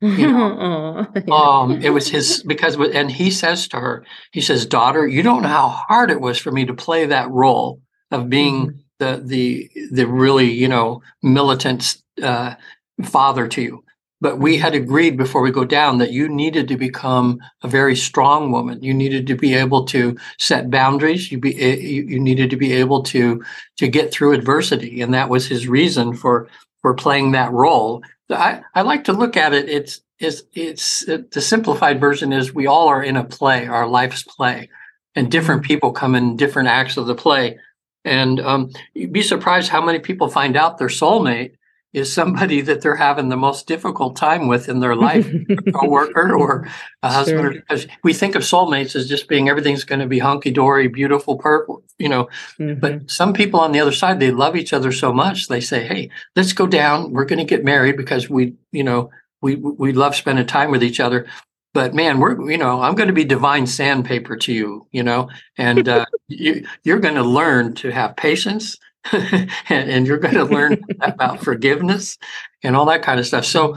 You 0.00 0.32
know? 0.32 1.06
um, 1.32 1.82
it 1.82 1.90
was 1.90 2.08
his 2.08 2.42
because, 2.46 2.76
and 2.76 3.10
he 3.10 3.30
says 3.30 3.68
to 3.68 3.80
her, 3.80 4.04
he 4.32 4.40
says, 4.40 4.66
"Daughter, 4.66 5.06
you 5.06 5.22
don't 5.22 5.42
know 5.42 5.48
how 5.48 5.68
hard 5.68 6.10
it 6.10 6.20
was 6.20 6.38
for 6.38 6.52
me 6.52 6.64
to 6.66 6.74
play 6.74 7.06
that 7.06 7.30
role 7.30 7.80
of 8.10 8.28
being 8.28 8.66
mm-hmm. 8.66 8.78
the 8.98 9.22
the 9.24 9.70
the 9.92 10.06
really 10.06 10.50
you 10.50 10.68
know 10.68 11.02
militant 11.22 12.02
uh, 12.22 12.54
father 13.02 13.48
to 13.48 13.62
you." 13.62 13.84
But 14.20 14.38
we 14.38 14.56
had 14.56 14.74
agreed 14.74 15.18
before 15.18 15.42
we 15.42 15.50
go 15.50 15.66
down 15.66 15.98
that 15.98 16.12
you 16.12 16.28
needed 16.28 16.66
to 16.68 16.78
become 16.78 17.40
a 17.62 17.68
very 17.68 17.94
strong 17.94 18.50
woman. 18.50 18.82
You 18.82 18.94
needed 18.94 19.26
to 19.26 19.36
be 19.36 19.52
able 19.52 19.84
to 19.86 20.16
set 20.38 20.70
boundaries. 20.70 21.30
You 21.30 21.38
be 21.38 21.60
eh, 21.60 21.76
you 21.76 22.20
needed 22.20 22.50
to 22.50 22.56
be 22.56 22.72
able 22.72 23.02
to 23.04 23.42
to 23.76 23.88
get 23.88 24.12
through 24.12 24.32
adversity, 24.32 25.00
and 25.00 25.12
that 25.14 25.28
was 25.28 25.46
his 25.46 25.68
reason 25.68 26.14
for 26.14 26.48
for 26.82 26.94
playing 26.94 27.32
that 27.32 27.52
role 27.52 28.02
I, 28.30 28.62
I 28.74 28.82
like 28.82 29.04
to 29.04 29.12
look 29.12 29.36
at 29.36 29.52
it. 29.52 29.68
It's 29.68 30.00
it's 30.18 30.42
it's 30.52 31.04
the 31.06 31.40
simplified 31.40 32.00
version 32.00 32.32
is 32.32 32.54
we 32.54 32.66
all 32.66 32.88
are 32.88 33.02
in 33.02 33.16
a 33.16 33.24
play, 33.24 33.66
our 33.66 33.86
life's 33.86 34.22
play, 34.22 34.68
and 35.14 35.30
different 35.30 35.62
mm-hmm. 35.62 35.68
people 35.68 35.92
come 35.92 36.14
in 36.14 36.36
different 36.36 36.68
acts 36.68 36.96
of 36.96 37.06
the 37.06 37.14
play. 37.14 37.58
And 38.04 38.40
um, 38.40 38.70
you'd 38.94 39.12
be 39.12 39.22
surprised 39.22 39.70
how 39.70 39.84
many 39.84 39.98
people 39.98 40.28
find 40.28 40.56
out 40.56 40.78
their 40.78 40.88
soulmate 40.88 41.54
is 41.94 42.12
somebody 42.12 42.60
that 42.60 42.80
they're 42.80 42.96
having 42.96 43.28
the 43.28 43.36
most 43.36 43.68
difficult 43.68 44.16
time 44.16 44.48
with 44.48 44.68
in 44.68 44.80
their 44.80 44.96
life, 44.96 45.32
a 45.48 45.72
coworker 45.72 46.36
or 46.36 46.68
a 47.04 47.10
husband. 47.10 47.40
Sure. 47.40 47.52
Because 47.52 47.86
we 48.02 48.12
think 48.12 48.34
of 48.34 48.42
soulmates 48.42 48.96
as 48.96 49.08
just 49.08 49.28
being 49.28 49.48
everything's 49.48 49.84
going 49.84 50.00
to 50.00 50.06
be 50.06 50.18
hunky 50.18 50.50
dory, 50.50 50.88
beautiful, 50.88 51.38
purple, 51.38 51.84
you 51.98 52.08
know. 52.08 52.28
Mm-hmm. 52.58 52.80
But 52.80 53.10
some 53.10 53.32
people 53.32 53.60
on 53.60 53.70
the 53.70 53.78
other 53.78 53.92
side, 53.92 54.18
they 54.18 54.32
love 54.32 54.56
each 54.56 54.72
other 54.72 54.90
so 54.90 55.12
much. 55.12 55.46
They 55.46 55.60
say, 55.60 55.86
"Hey, 55.86 56.10
let's 56.34 56.52
go 56.52 56.66
down. 56.66 57.12
We're 57.12 57.26
going 57.26 57.38
to 57.38 57.44
get 57.44 57.64
married 57.64 57.96
because 57.96 58.28
we, 58.28 58.54
you 58.72 58.82
know, 58.82 59.10
we 59.40 59.54
we 59.54 59.92
love 59.92 60.16
spending 60.16 60.46
time 60.46 60.72
with 60.72 60.82
each 60.82 60.98
other." 60.98 61.26
But 61.74 61.94
man, 61.94 62.18
we're 62.18 62.50
you 62.50 62.58
know, 62.58 62.82
I'm 62.82 62.96
going 62.96 63.08
to 63.08 63.14
be 63.14 63.24
divine 63.24 63.68
sandpaper 63.68 64.36
to 64.36 64.52
you, 64.52 64.88
you 64.90 65.04
know, 65.04 65.28
and 65.56 65.88
uh, 65.88 66.06
you, 66.28 66.66
you're 66.82 67.00
going 67.00 67.14
to 67.14 67.22
learn 67.22 67.74
to 67.76 67.90
have 67.90 68.16
patience 68.16 68.76
and, 69.12 69.50
and, 69.68 70.06
you're 70.06 70.18
going 70.18 70.34
to 70.34 70.44
learn 70.44 70.82
about 71.00 71.42
forgiveness 71.42 72.16
and 72.62 72.74
all 72.74 72.86
that 72.86 73.02
kind 73.02 73.20
of 73.20 73.26
stuff. 73.26 73.44
So 73.44 73.76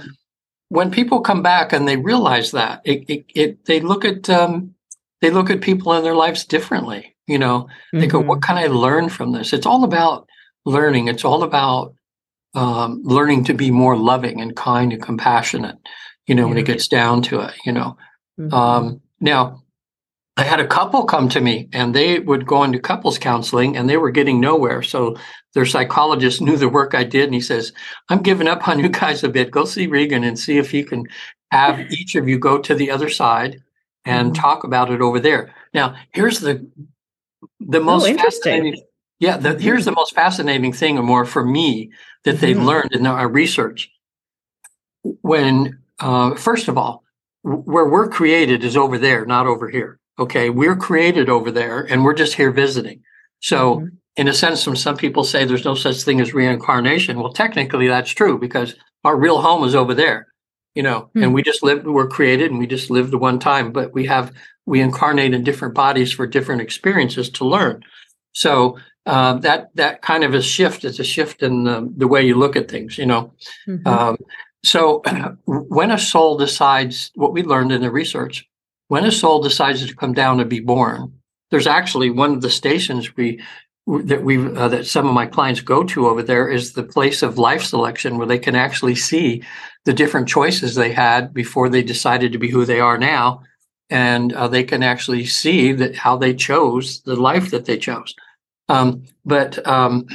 when 0.69 0.91
people 0.91 1.21
come 1.21 1.41
back 1.41 1.73
and 1.73 1.87
they 1.87 1.97
realize 1.97 2.51
that, 2.51 2.81
it, 2.85 3.09
it, 3.09 3.25
it 3.35 3.65
they 3.65 3.79
look 3.79 4.05
at 4.05 4.29
um, 4.29 4.73
they 5.21 5.29
look 5.29 5.49
at 5.49 5.61
people 5.61 5.93
in 5.93 6.03
their 6.03 6.15
lives 6.15 6.45
differently. 6.45 7.15
You 7.27 7.39
know, 7.39 7.67
they 7.91 7.99
mm-hmm. 7.99 8.09
go, 8.09 8.19
"What 8.19 8.41
can 8.41 8.57
I 8.57 8.67
learn 8.67 9.09
from 9.09 9.33
this?" 9.33 9.53
It's 9.53 9.65
all 9.65 9.83
about 9.83 10.29
learning. 10.65 11.07
It's 11.07 11.25
all 11.25 11.43
about 11.43 11.93
um, 12.55 13.01
learning 13.03 13.45
to 13.45 13.53
be 13.53 13.71
more 13.71 13.97
loving 13.97 14.39
and 14.41 14.55
kind 14.55 14.93
and 14.93 15.01
compassionate. 15.01 15.77
You 16.25 16.35
know, 16.35 16.47
when 16.47 16.57
it 16.57 16.65
gets 16.65 16.87
down 16.87 17.21
to 17.23 17.41
it. 17.41 17.53
You 17.65 17.73
know, 17.73 17.97
mm-hmm. 18.39 18.53
um, 18.53 19.01
now 19.19 19.63
I 20.37 20.43
had 20.43 20.59
a 20.59 20.67
couple 20.67 21.03
come 21.05 21.29
to 21.29 21.41
me 21.41 21.67
and 21.73 21.93
they 21.93 22.19
would 22.19 22.45
go 22.45 22.63
into 22.63 22.79
couples 22.79 23.17
counseling 23.17 23.75
and 23.75 23.89
they 23.89 23.97
were 23.97 24.11
getting 24.11 24.39
nowhere. 24.39 24.83
So 24.83 25.17
their 25.53 25.65
psychologist 25.65 26.41
knew 26.41 26.57
the 26.57 26.69
work 26.69 26.93
I 26.93 27.03
did 27.03 27.25
and 27.25 27.33
he 27.33 27.41
says, 27.41 27.73
I'm 28.09 28.21
giving 28.21 28.47
up 28.47 28.67
on 28.67 28.79
you 28.79 28.89
guys 28.89 29.23
a 29.23 29.29
bit. 29.29 29.51
Go 29.51 29.65
see 29.65 29.87
Regan 29.87 30.23
and 30.23 30.37
see 30.37 30.59
if 30.59 30.69
he 30.69 30.83
can 30.83 31.07
have 31.51 31.79
each 31.91 32.15
of 32.15 32.27
you 32.27 32.37
go 32.37 32.59
to 32.59 32.75
the 32.75 32.91
other 32.91 33.09
side 33.09 33.61
and 34.05 34.31
mm-hmm. 34.31 34.41
talk 34.41 34.63
about 34.63 34.91
it 34.91 35.01
over 35.01 35.19
there. 35.19 35.53
Now, 35.73 35.95
here's 36.11 36.39
the 36.39 36.69
the 37.59 37.79
most 37.79 38.07
oh, 38.07 38.15
fascinating 38.15 38.81
yeah, 39.19 39.37
the, 39.37 39.57
here's 39.57 39.85
the 39.85 39.91
most 39.91 40.13
fascinating 40.13 40.73
thing, 40.73 40.97
or 40.97 41.03
more 41.03 41.25
for 41.25 41.43
me, 41.43 41.91
that 42.23 42.39
they've 42.39 42.55
mm-hmm. 42.55 42.65
learned 42.65 42.93
in 42.93 43.07
our 43.07 43.27
research. 43.27 43.91
When, 45.01 45.79
uh, 45.99 46.35
first 46.35 46.67
of 46.67 46.77
all, 46.77 47.03
where 47.41 47.87
we're 47.87 48.09
created 48.09 48.63
is 48.63 48.77
over 48.77 48.97
there, 48.97 49.25
not 49.25 49.47
over 49.47 49.69
here. 49.69 49.99
Okay, 50.19 50.49
we're 50.49 50.75
created 50.75 51.29
over 51.29 51.51
there 51.51 51.81
and 51.81 52.03
we're 52.03 52.13
just 52.13 52.33
here 52.33 52.51
visiting. 52.51 53.03
So, 53.39 53.75
mm-hmm. 53.75 53.87
in 54.15 54.27
a 54.27 54.33
sense, 54.33 54.65
when 54.65 54.75
some 54.75 54.97
people 54.97 55.23
say 55.23 55.45
there's 55.45 55.65
no 55.65 55.75
such 55.75 56.01
thing 56.01 56.19
as 56.19 56.33
reincarnation, 56.33 57.19
well, 57.19 57.33
technically 57.33 57.87
that's 57.87 58.11
true 58.11 58.39
because 58.39 58.75
our 59.03 59.15
real 59.15 59.41
home 59.41 59.63
is 59.63 59.75
over 59.75 59.93
there, 59.93 60.27
you 60.73 60.81
know, 60.81 61.01
mm-hmm. 61.01 61.23
and 61.23 61.33
we 61.33 61.43
just 61.43 61.61
live, 61.61 61.85
we're 61.85 62.07
created 62.07 62.49
and 62.49 62.59
we 62.59 62.65
just 62.65 62.89
live 62.89 63.11
the 63.11 63.17
one 63.17 63.37
time, 63.37 63.71
but 63.71 63.93
we 63.93 64.05
have, 64.07 64.33
we 64.65 64.81
incarnate 64.81 65.33
in 65.33 65.43
different 65.43 65.75
bodies 65.75 66.11
for 66.11 66.25
different 66.25 66.61
experiences 66.61 67.29
to 67.31 67.45
learn. 67.45 67.83
So, 68.33 68.79
uh, 69.05 69.35
that 69.35 69.69
that 69.75 70.01
kind 70.01 70.25
of 70.25 70.33
a 70.33 70.41
shift 70.41 70.83
is 70.83 70.99
a 70.99 71.03
shift 71.03 71.41
in 71.41 71.63
the, 71.63 71.89
the 71.95 72.09
way 72.09 72.25
you 72.25 72.35
look 72.35 72.57
at 72.57 72.69
things, 72.69 72.97
you 72.97 73.05
know. 73.05 73.33
Mm-hmm. 73.65 73.87
Um, 73.87 74.17
so, 74.63 75.01
when 75.45 75.91
a 75.91 75.97
soul 75.97 76.37
decides, 76.37 77.11
what 77.15 77.31
we 77.33 77.43
learned 77.43 77.71
in 77.71 77.81
the 77.81 77.89
research 77.89 78.45
when 78.87 79.05
a 79.05 79.11
soul 79.11 79.41
decides 79.41 79.85
to 79.85 79.95
come 79.95 80.13
down 80.13 80.37
to 80.37 80.45
be 80.45 80.59
born, 80.59 81.13
there's 81.51 81.67
actually 81.67 82.09
one 82.09 82.33
of 82.33 82.41
the 82.41 82.49
stations 82.49 83.15
we 83.15 83.41
that 83.87 84.23
we 84.23 84.37
uh, 84.37 84.67
that 84.67 84.85
some 84.85 85.07
of 85.07 85.13
my 85.13 85.25
clients 85.25 85.61
go 85.61 85.83
to 85.83 86.07
over 86.07 86.21
there 86.21 86.49
is 86.49 86.73
the 86.73 86.83
place 86.83 87.23
of 87.23 87.37
life 87.37 87.63
selection 87.63 88.17
where 88.17 88.27
they 88.27 88.39
can 88.39 88.55
actually 88.55 88.95
see 88.95 89.43
the 89.85 89.93
different 89.93 90.27
choices 90.27 90.75
they 90.75 90.91
had 90.91 91.33
before 91.33 91.69
they 91.69 91.81
decided 91.83 92.33
to 92.33 92.37
be 92.37 92.49
who 92.49 92.65
they 92.65 92.81
are 92.81 92.97
now. 92.97 93.41
And 93.89 94.33
uh, 94.33 94.49
they 94.49 94.65
can 94.65 94.83
actually 94.83 95.25
see 95.25 95.71
that 95.71 95.95
how 95.95 96.17
they 96.17 96.33
chose 96.33 97.01
the 97.03 97.15
life 97.15 97.51
that 97.51 97.63
they 97.63 97.77
chose. 97.77 98.13
Um, 98.67 99.03
but 99.23 99.65
um, 99.65 100.07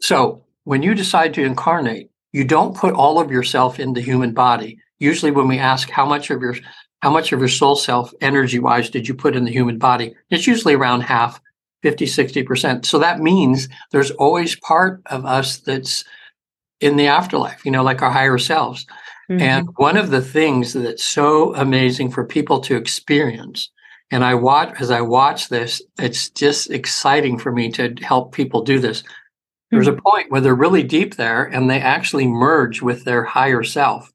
so 0.00 0.44
when 0.64 0.82
you 0.82 0.96
decide 0.96 1.34
to 1.34 1.44
incarnate 1.44 2.10
you 2.34 2.44
don't 2.44 2.76
put 2.76 2.94
all 2.94 3.20
of 3.20 3.30
yourself 3.30 3.78
in 3.78 3.92
the 3.92 4.00
human 4.00 4.34
body. 4.34 4.76
Usually 4.98 5.30
when 5.30 5.46
we 5.46 5.60
ask 5.60 5.88
how 5.88 6.04
much 6.04 6.30
of 6.30 6.42
your 6.42 6.56
how 7.00 7.10
much 7.10 7.32
of 7.32 7.38
your 7.38 7.48
soul 7.48 7.76
self 7.76 8.12
energy 8.20 8.58
wise 8.58 8.90
did 8.90 9.06
you 9.06 9.14
put 9.14 9.36
in 9.36 9.44
the 9.44 9.52
human 9.52 9.78
body? 9.78 10.14
It's 10.30 10.46
usually 10.46 10.74
around 10.74 11.02
half, 11.02 11.40
50, 11.82 12.06
60%. 12.06 12.86
So 12.86 12.98
that 12.98 13.20
means 13.20 13.68
there's 13.92 14.10
always 14.12 14.56
part 14.56 15.02
of 15.06 15.26
us 15.26 15.58
that's 15.58 16.04
in 16.80 16.96
the 16.96 17.06
afterlife, 17.06 17.64
you 17.64 17.70
know, 17.70 17.82
like 17.82 18.02
our 18.02 18.10
higher 18.10 18.38
selves. 18.38 18.86
Mm-hmm. 19.30 19.40
And 19.40 19.68
one 19.76 19.96
of 19.96 20.10
the 20.10 20.20
things 20.22 20.72
that's 20.72 21.04
so 21.04 21.54
amazing 21.54 22.10
for 22.10 22.24
people 22.24 22.60
to 22.60 22.76
experience, 22.76 23.70
and 24.10 24.24
I 24.24 24.34
watch 24.34 24.74
as 24.80 24.90
I 24.90 25.00
watch 25.00 25.48
this, 25.48 25.80
it's 25.98 26.28
just 26.30 26.70
exciting 26.70 27.38
for 27.38 27.52
me 27.52 27.70
to 27.72 27.94
help 28.02 28.32
people 28.32 28.62
do 28.62 28.78
this. 28.78 29.02
There's 29.70 29.88
mm-hmm. 29.88 29.98
a 29.98 30.10
point 30.10 30.30
where 30.30 30.40
they're 30.40 30.54
really 30.54 30.82
deep 30.82 31.16
there 31.16 31.44
and 31.44 31.68
they 31.68 31.80
actually 31.80 32.26
merge 32.26 32.82
with 32.82 33.04
their 33.04 33.24
higher 33.24 33.62
self. 33.62 34.12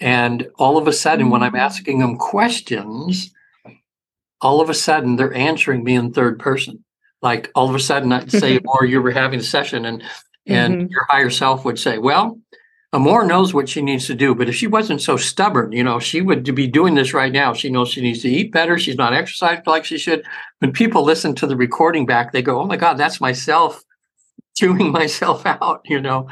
And 0.00 0.48
all 0.58 0.78
of 0.78 0.86
a 0.86 0.92
sudden, 0.92 1.30
when 1.30 1.42
I'm 1.42 1.52
mm. 1.52 1.58
asking 1.58 1.98
them 1.98 2.16
questions, 2.16 3.32
all 4.40 4.60
of 4.60 4.70
a 4.70 4.74
sudden 4.74 5.16
they're 5.16 5.34
answering 5.34 5.84
me 5.84 5.94
in 5.94 6.12
third 6.12 6.38
person. 6.38 6.84
Like 7.20 7.50
all 7.54 7.68
of 7.68 7.74
a 7.74 7.80
sudden, 7.80 8.12
I'd 8.12 8.30
say, 8.30 8.58
or 8.64 8.84
you 8.84 9.02
were 9.02 9.10
having 9.10 9.40
a 9.40 9.42
session, 9.42 9.84
and 9.84 10.02
and 10.46 10.74
mm-hmm. 10.74 10.86
your 10.90 11.06
higher 11.08 11.30
self 11.30 11.64
would 11.64 11.78
say, 11.78 11.98
"Well, 11.98 12.38
Amor 12.92 13.24
knows 13.24 13.52
what 13.52 13.68
she 13.68 13.82
needs 13.82 14.06
to 14.06 14.14
do, 14.14 14.34
but 14.34 14.48
if 14.48 14.54
she 14.54 14.66
wasn't 14.66 15.02
so 15.02 15.16
stubborn, 15.16 15.72
you 15.72 15.82
know, 15.82 15.98
she 15.98 16.22
would 16.22 16.54
be 16.54 16.66
doing 16.66 16.94
this 16.94 17.12
right 17.12 17.32
now. 17.32 17.52
She 17.52 17.70
knows 17.70 17.90
she 17.90 18.00
needs 18.00 18.22
to 18.22 18.30
eat 18.30 18.52
better. 18.52 18.78
She's 18.78 18.96
not 18.96 19.12
exercising 19.12 19.64
like 19.66 19.84
she 19.84 19.98
should. 19.98 20.24
When 20.60 20.72
people 20.72 21.02
listen 21.02 21.34
to 21.36 21.46
the 21.46 21.56
recording 21.56 22.06
back, 22.06 22.32
they 22.32 22.42
go, 22.42 22.60
"Oh 22.60 22.66
my 22.66 22.76
God, 22.76 22.96
that's 22.96 23.20
myself 23.20 23.84
chewing 24.56 24.92
myself 24.92 25.44
out," 25.44 25.82
you 25.84 26.00
know, 26.00 26.28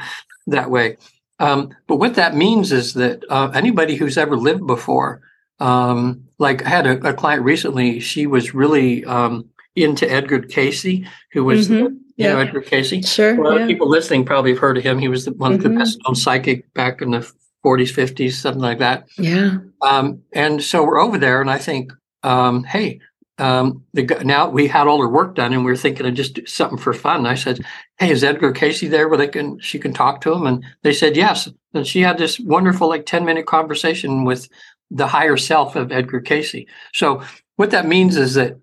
that 0.47 0.71
way. 0.71 0.97
Um, 1.39 1.75
but 1.87 1.97
what 1.97 2.15
that 2.15 2.35
means 2.35 2.71
is 2.71 2.93
that 2.95 3.23
uh, 3.29 3.51
anybody 3.53 3.95
who's 3.95 4.17
ever 4.17 4.35
lived 4.35 4.65
before, 4.65 5.21
um, 5.59 6.25
like 6.39 6.65
I 6.65 6.69
had 6.69 6.87
a, 6.87 7.09
a, 7.09 7.13
client 7.13 7.43
recently, 7.43 7.99
she 7.99 8.27
was 8.27 8.53
really 8.53 9.05
um, 9.05 9.49
into 9.75 10.09
Edgar 10.09 10.39
Cayce, 10.39 11.05
who 11.31 11.43
was 11.43 11.69
mm-hmm. 11.69 11.95
yeah. 12.15 12.33
know 12.33 12.39
Edgar 12.39 12.61
Cayce. 12.61 13.07
Sure. 13.07 13.39
A 13.39 13.43
lot 13.43 13.55
yeah. 13.55 13.61
of 13.61 13.67
people 13.67 13.89
listening 13.89 14.25
probably 14.25 14.51
have 14.51 14.59
heard 14.59 14.77
of 14.77 14.83
him. 14.83 14.99
He 14.99 15.07
was 15.07 15.25
the, 15.25 15.33
one 15.33 15.51
mm-hmm. 15.51 15.57
of 15.57 15.63
the 15.63 15.69
mm-hmm. 15.69 15.77
best 15.79 15.99
known 16.05 16.15
psychic 16.15 16.73
back 16.73 17.01
in 17.01 17.11
the 17.11 17.31
40s, 17.65 17.93
50s, 17.93 18.33
something 18.33 18.61
like 18.61 18.79
that. 18.79 19.07
Yeah. 19.17 19.57
Um, 19.81 20.23
and 20.33 20.63
so 20.63 20.83
we're 20.83 20.99
over 20.99 21.17
there, 21.17 21.41
and 21.41 21.49
I 21.49 21.57
think, 21.57 21.91
um, 22.23 22.63
hey, 22.63 22.99
um, 23.39 23.83
the, 23.93 24.03
now 24.23 24.49
we 24.49 24.67
had 24.67 24.87
all 24.87 25.01
her 25.01 25.09
work 25.09 25.35
done, 25.35 25.53
and 25.53 25.63
we 25.63 25.71
were 25.71 25.77
thinking 25.77 26.05
of 26.05 26.13
just 26.15 26.33
do 26.33 26.45
something 26.45 26.77
for 26.77 26.93
fun. 26.93 27.17
And 27.17 27.27
I 27.27 27.35
said, 27.35 27.63
"Hey, 27.99 28.09
is 28.09 28.23
Edgar 28.23 28.51
Cayce 28.51 28.81
there 28.81 29.07
where 29.07 29.17
they 29.17 29.27
can 29.27 29.59
she 29.59 29.77
can 29.77 29.93
talk 29.93 30.21
to 30.21 30.33
him?" 30.33 30.47
And 30.47 30.65
they 30.83 30.93
said 30.93 31.15
yes. 31.15 31.47
And 31.73 31.85
she 31.85 32.01
had 32.01 32.17
this 32.17 32.39
wonderful 32.39 32.89
like 32.89 33.05
ten 33.05 33.25
minute 33.25 33.45
conversation 33.45 34.23
with 34.23 34.49
the 34.89 35.07
higher 35.07 35.37
self 35.37 35.75
of 35.75 35.91
Edgar 35.91 36.21
Cayce. 36.21 36.65
So 36.93 37.21
what 37.57 37.71
that 37.71 37.85
means 37.85 38.17
is 38.17 38.33
that 38.35 38.59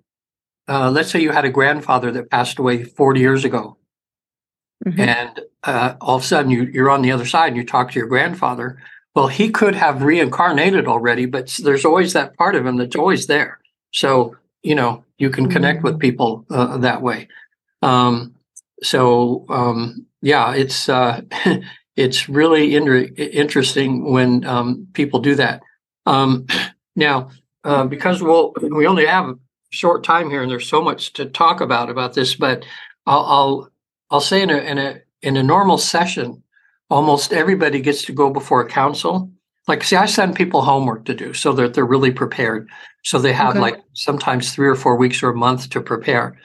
uh, 0.67 0.91
let's 0.91 1.11
say 1.11 1.21
you 1.21 1.31
had 1.31 1.45
a 1.45 1.51
grandfather 1.51 2.11
that 2.13 2.31
passed 2.31 2.59
away 2.59 2.85
40 2.85 3.21
years 3.21 3.45
ago, 3.45 3.77
mm-hmm. 4.85 5.01
and 5.01 5.41
uh, 5.63 5.95
all 6.01 6.17
of 6.17 6.23
a 6.23 6.27
sudden 6.27 6.51
you, 6.51 6.65
you're 6.65 6.91
on 6.91 7.03
the 7.03 7.13
other 7.13 7.27
side 7.27 7.49
and 7.49 7.57
you 7.57 7.65
talk 7.65 7.93
to 7.93 7.99
your 7.99 8.09
grandfather. 8.09 8.79
Well, 9.15 9.29
he 9.29 9.51
could 9.51 9.77
have 9.77 10.03
reincarnated 10.03 10.89
already, 10.89 11.27
but 11.27 11.49
there's 11.63 11.85
always 11.85 12.15
that 12.15 12.37
part 12.37 12.57
of 12.57 12.67
him 12.67 12.79
that's 12.79 12.97
always 12.97 13.29
there. 13.29 13.61
So 13.93 14.37
you 14.65 14.75
know 14.75 15.05
you 15.19 15.31
can 15.31 15.49
connect 15.49 15.85
with 15.85 15.95
mm-hmm. 15.95 16.01
people 16.01 16.47
uh, 16.51 16.79
that 16.79 17.03
way. 17.03 17.29
Um, 17.83 18.35
so 18.83 19.45
um, 19.49 20.07
yeah, 20.23 20.55
it's 20.55 20.89
uh, 20.89 21.21
it's 21.97 22.29
really 22.29 22.75
in- 22.75 23.15
interesting 23.15 24.11
when 24.11 24.45
um, 24.45 24.89
people 24.95 25.21
do 25.21 25.37
that. 25.37 25.63
Um, 26.07 26.47
now, 26.97 27.31
uh, 27.63 27.85
because 27.85 28.23
we'll 28.23 28.55
we 28.71 28.87
only 28.87 29.07
have 29.07 29.29
a 29.29 29.39
short 29.71 30.03
time 30.03 30.31
here, 30.31 30.43
and 30.43 30.51
there's 30.51 30.69
so 30.69 30.83
much 30.83 31.13
to 31.15 31.27
talk 31.27 31.61
about 31.61 31.91
about 31.91 32.15
this. 32.15 32.35
But 32.35 32.65
I'll 33.07 33.25
I'll, 33.25 33.71
I'll 34.11 34.21
say 34.21 34.43
in 34.43 34.51
a 34.51 34.59
in 34.59 34.79
a 34.79 35.01
in 35.23 35.37
a 35.37 35.43
normal 35.43 35.79
session, 35.79 36.43
almost 36.91 37.33
everybody 37.33 37.81
gets 37.81 38.05
to 38.07 38.13
go 38.13 38.31
before 38.31 38.63
a 38.63 38.69
council. 38.69 39.31
Like, 39.67 39.83
see, 39.83 39.97
I 39.97 40.07
send 40.07 40.37
people 40.37 40.63
homework 40.63 41.07
to 41.07 41.15
do 41.15 41.33
so 41.33 41.53
that 41.55 41.75
they're 41.75 41.87
really 41.87 42.11
prepared. 42.11 42.69
So 43.03 43.19
they 43.19 43.33
have 43.33 43.51
okay. 43.51 43.61
like 43.61 43.81
sometimes 43.95 44.53
three 44.53 44.69
or 44.69 44.75
four 44.75 44.97
weeks 44.97 45.23
or 45.23 45.31
a 45.31 45.37
month 45.37 45.71
to 45.71 45.81
prepare. 45.81 46.39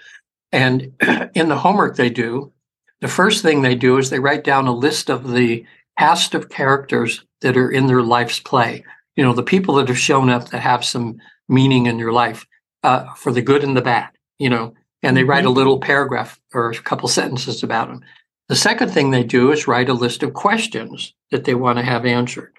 And 0.52 0.94
in 1.36 1.50
the 1.50 1.58
homework 1.58 1.96
they 1.96 2.10
do, 2.10 2.54
the 3.02 3.08
first 3.08 3.42
thing 3.42 3.62
they 3.62 3.76
do 3.76 3.98
is 3.98 4.10
they 4.10 4.20
write 4.20 4.44
down 4.44 4.68
a 4.68 4.74
list 4.74 5.10
of 5.10 5.32
the 5.32 5.66
cast 5.98 6.34
of 6.34 6.50
characters 6.50 7.26
that 7.42 7.58
are 7.58 7.72
in 7.72 7.88
their 7.88 8.04
life's 8.04 8.40
play. 8.40 8.84
You 9.16 9.24
know, 9.24 9.34
the 9.34 9.44
people 9.44 9.76
that 9.76 9.88
have 9.88 10.00
shown 10.00 10.30
up 10.30 10.50
that 10.50 10.62
have 10.62 10.86
some 10.86 11.18
meaning 11.48 11.88
in 11.88 12.00
your 12.00 12.14
life 12.14 12.46
uh, 12.84 13.14
for 13.16 13.32
the 13.32 13.42
good 13.42 13.64
and 13.64 13.76
the 13.76 13.82
bad, 13.82 14.10
you 14.38 14.50
know, 14.50 14.74
and 15.04 15.16
they 15.16 15.24
write 15.24 15.44
a 15.44 15.48
mm-hmm. 15.48 15.58
little 15.58 15.80
paragraph 15.80 16.40
or 16.54 16.72
a 16.72 16.76
couple 16.76 17.08
sentences 17.10 17.64
about 17.64 17.88
them. 17.88 18.02
The 18.48 18.56
second 18.56 18.90
thing 18.90 19.12
they 19.12 19.24
do 19.24 19.52
is 19.52 19.68
write 19.68 19.90
a 19.90 19.94
list 19.94 20.24
of 20.24 20.34
questions 20.34 21.14
that 21.32 21.44
they 21.44 21.54
want 21.54 21.78
to 21.78 21.86
have 21.86 22.06
answered. 22.06 22.54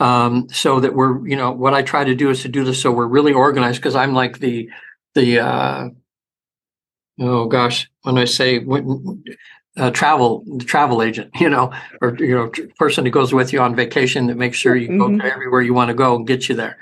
Um, 0.00 0.48
so 0.50 0.80
that 0.80 0.94
we're, 0.94 1.26
you 1.26 1.36
know, 1.36 1.52
what 1.52 1.72
I 1.72 1.82
try 1.82 2.04
to 2.04 2.14
do 2.14 2.28
is 2.30 2.42
to 2.42 2.48
do 2.48 2.64
this 2.64 2.82
so 2.82 2.90
we're 2.90 3.06
really 3.06 3.32
organized 3.32 3.80
because 3.80 3.94
I'm 3.94 4.12
like 4.12 4.40
the, 4.40 4.68
the, 5.14 5.38
uh, 5.38 5.88
oh 7.20 7.46
gosh, 7.46 7.88
when 8.02 8.18
I 8.18 8.24
say 8.24 8.58
when, 8.58 9.22
uh, 9.76 9.92
travel, 9.92 10.44
the 10.58 10.64
travel 10.64 11.00
agent, 11.00 11.30
you 11.40 11.48
know, 11.48 11.72
or, 12.02 12.16
you 12.18 12.34
know, 12.34 12.50
person 12.76 13.04
who 13.04 13.12
goes 13.12 13.32
with 13.32 13.52
you 13.52 13.60
on 13.60 13.76
vacation 13.76 14.26
that 14.26 14.36
makes 14.36 14.56
sure 14.56 14.74
you 14.74 14.88
mm-hmm. 14.88 15.18
go 15.18 15.26
everywhere 15.26 15.62
you 15.62 15.74
want 15.74 15.88
to 15.88 15.94
go 15.94 16.16
and 16.16 16.26
get 16.26 16.48
you 16.48 16.56
there. 16.56 16.76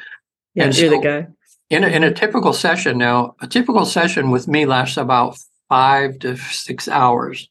Yeah, 0.54 0.64
and 0.64 0.78
you're 0.78 0.90
so, 0.90 0.96
the 0.96 1.02
guy 1.02 1.26
in 1.72 1.84
a, 1.84 1.86
in 1.86 2.04
a 2.04 2.12
typical 2.12 2.52
session 2.52 2.98
now, 2.98 3.34
a 3.40 3.46
typical 3.46 3.86
session 3.86 4.30
with 4.30 4.46
me 4.46 4.66
lasts 4.66 4.98
about 4.98 5.38
five 5.70 6.18
to 6.18 6.36
six 6.36 6.86
hours. 6.86 7.48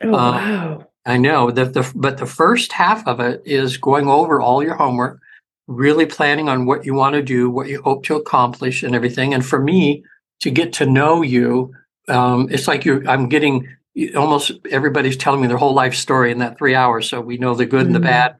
Oh, 0.00 0.10
uh, 0.10 0.12
wow. 0.12 0.86
I 1.06 1.16
know 1.18 1.50
that 1.50 1.74
the 1.74 1.90
but 1.94 2.18
the 2.18 2.26
first 2.26 2.72
half 2.72 3.06
of 3.06 3.20
it 3.20 3.42
is 3.44 3.76
going 3.76 4.08
over 4.08 4.40
all 4.40 4.62
your 4.62 4.74
homework, 4.74 5.20
really 5.66 6.06
planning 6.06 6.48
on 6.48 6.66
what 6.66 6.86
you 6.86 6.94
want 6.94 7.14
to 7.14 7.22
do, 7.22 7.50
what 7.50 7.68
you 7.68 7.82
hope 7.82 8.04
to 8.04 8.16
accomplish, 8.16 8.82
and 8.82 8.94
everything. 8.94 9.34
And 9.34 9.44
for 9.44 9.60
me 9.60 10.04
to 10.40 10.50
get 10.50 10.72
to 10.74 10.86
know 10.86 11.22
you, 11.22 11.74
um, 12.08 12.48
it's 12.50 12.68
like 12.68 12.84
you 12.84 13.02
I'm 13.06 13.28
getting 13.28 13.68
almost 14.16 14.52
everybody's 14.70 15.16
telling 15.16 15.40
me 15.40 15.46
their 15.46 15.56
whole 15.58 15.74
life 15.74 15.94
story 15.94 16.32
in 16.32 16.38
that 16.38 16.58
three 16.58 16.74
hours, 16.74 17.08
so 17.08 17.20
we 17.20 17.36
know 17.36 17.54
the 17.54 17.66
good 17.66 17.86
mm-hmm. 17.86 17.86
and 17.86 17.94
the 17.94 17.98
mm-hmm. 18.00 18.08
bad 18.08 18.36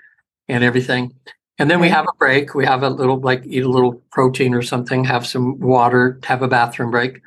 and 0.48 0.64
everything. 0.64 1.14
And 1.58 1.70
then 1.70 1.78
we 1.80 1.88
have 1.88 2.06
a 2.06 2.16
break. 2.18 2.54
We 2.54 2.66
have 2.66 2.82
a 2.82 2.90
little, 2.90 3.20
like, 3.20 3.44
eat 3.46 3.62
a 3.62 3.68
little 3.68 4.02
protein 4.10 4.54
or 4.54 4.62
something, 4.62 5.04
have 5.04 5.24
some 5.24 5.60
water, 5.60 6.18
have 6.24 6.42
a 6.42 6.48
bathroom 6.48 6.90
break. 6.90 7.20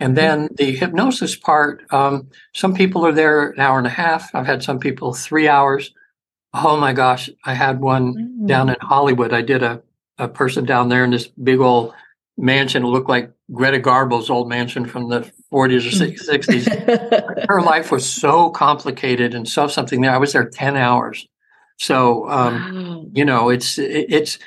And 0.00 0.16
mm-hmm. 0.16 0.26
then 0.26 0.48
the 0.54 0.76
hypnosis 0.76 1.36
part, 1.36 1.82
um, 1.92 2.28
some 2.54 2.74
people 2.74 3.04
are 3.04 3.12
there 3.12 3.50
an 3.50 3.60
hour 3.60 3.78
and 3.78 3.86
a 3.86 3.90
half. 3.90 4.34
I've 4.34 4.46
had 4.46 4.62
some 4.62 4.78
people 4.78 5.12
three 5.12 5.48
hours. 5.48 5.92
Oh 6.54 6.76
my 6.76 6.92
gosh. 6.92 7.30
I 7.44 7.54
had 7.54 7.80
one 7.80 8.14
mm-hmm. 8.14 8.46
down 8.46 8.68
in 8.68 8.76
Hollywood. 8.80 9.32
I 9.32 9.42
did 9.42 9.62
a, 9.62 9.82
a 10.18 10.28
person 10.28 10.64
down 10.64 10.88
there 10.88 11.04
in 11.04 11.10
this 11.10 11.26
big 11.26 11.60
old 11.60 11.92
mansion. 12.36 12.84
It 12.84 12.88
looked 12.88 13.08
like 13.08 13.32
Greta 13.52 13.80
Garbo's 13.80 14.30
old 14.30 14.48
mansion 14.48 14.86
from 14.86 15.08
the 15.08 15.30
40s 15.52 15.86
or 15.86 16.38
60s. 16.38 17.46
Her 17.48 17.62
life 17.62 17.90
was 17.90 18.08
so 18.08 18.50
complicated 18.50 19.34
and 19.34 19.48
so 19.48 19.66
something 19.66 20.00
there. 20.00 20.12
I 20.12 20.18
was 20.18 20.32
there 20.32 20.48
10 20.48 20.76
hours. 20.76 21.26
So 21.78 22.28
um, 22.28 22.54
wow. 22.54 23.06
you 23.12 23.24
know, 23.24 23.48
it's 23.50 23.78
it's 23.78 24.38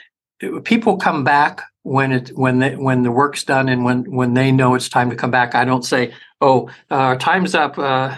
people 0.63 0.97
come 0.97 1.23
back 1.23 1.61
when 1.83 2.11
it 2.11 2.29
when 2.29 2.59
they 2.59 2.75
when 2.75 3.03
the 3.03 3.11
work's 3.11 3.43
done 3.43 3.69
and 3.69 3.83
when 3.83 4.03
when 4.11 4.33
they 4.33 4.51
know 4.51 4.75
it's 4.75 4.89
time 4.89 5.09
to 5.09 5.15
come 5.15 5.31
back. 5.31 5.55
I 5.55 5.65
don't 5.65 5.83
say, 5.83 6.13
"Oh, 6.39 6.69
uh, 6.89 7.15
time's 7.15 7.55
up." 7.55 7.77
Uh, 7.77 8.15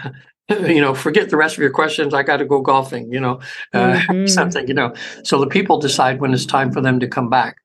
you 0.48 0.80
know, 0.80 0.94
forget 0.94 1.30
the 1.30 1.36
rest 1.36 1.56
of 1.56 1.62
your 1.62 1.70
questions. 1.70 2.12
I 2.12 2.22
got 2.22 2.38
to 2.38 2.44
go 2.44 2.60
golfing. 2.60 3.12
You 3.12 3.20
know, 3.20 3.40
uh, 3.72 4.00
mm-hmm. 4.08 4.26
something. 4.26 4.68
You 4.68 4.74
know, 4.74 4.94
so 5.22 5.40
the 5.40 5.46
people 5.46 5.78
decide 5.78 6.20
when 6.20 6.34
it's 6.34 6.46
time 6.46 6.72
for 6.72 6.80
them 6.80 7.00
to 7.00 7.08
come 7.08 7.30
back. 7.30 7.56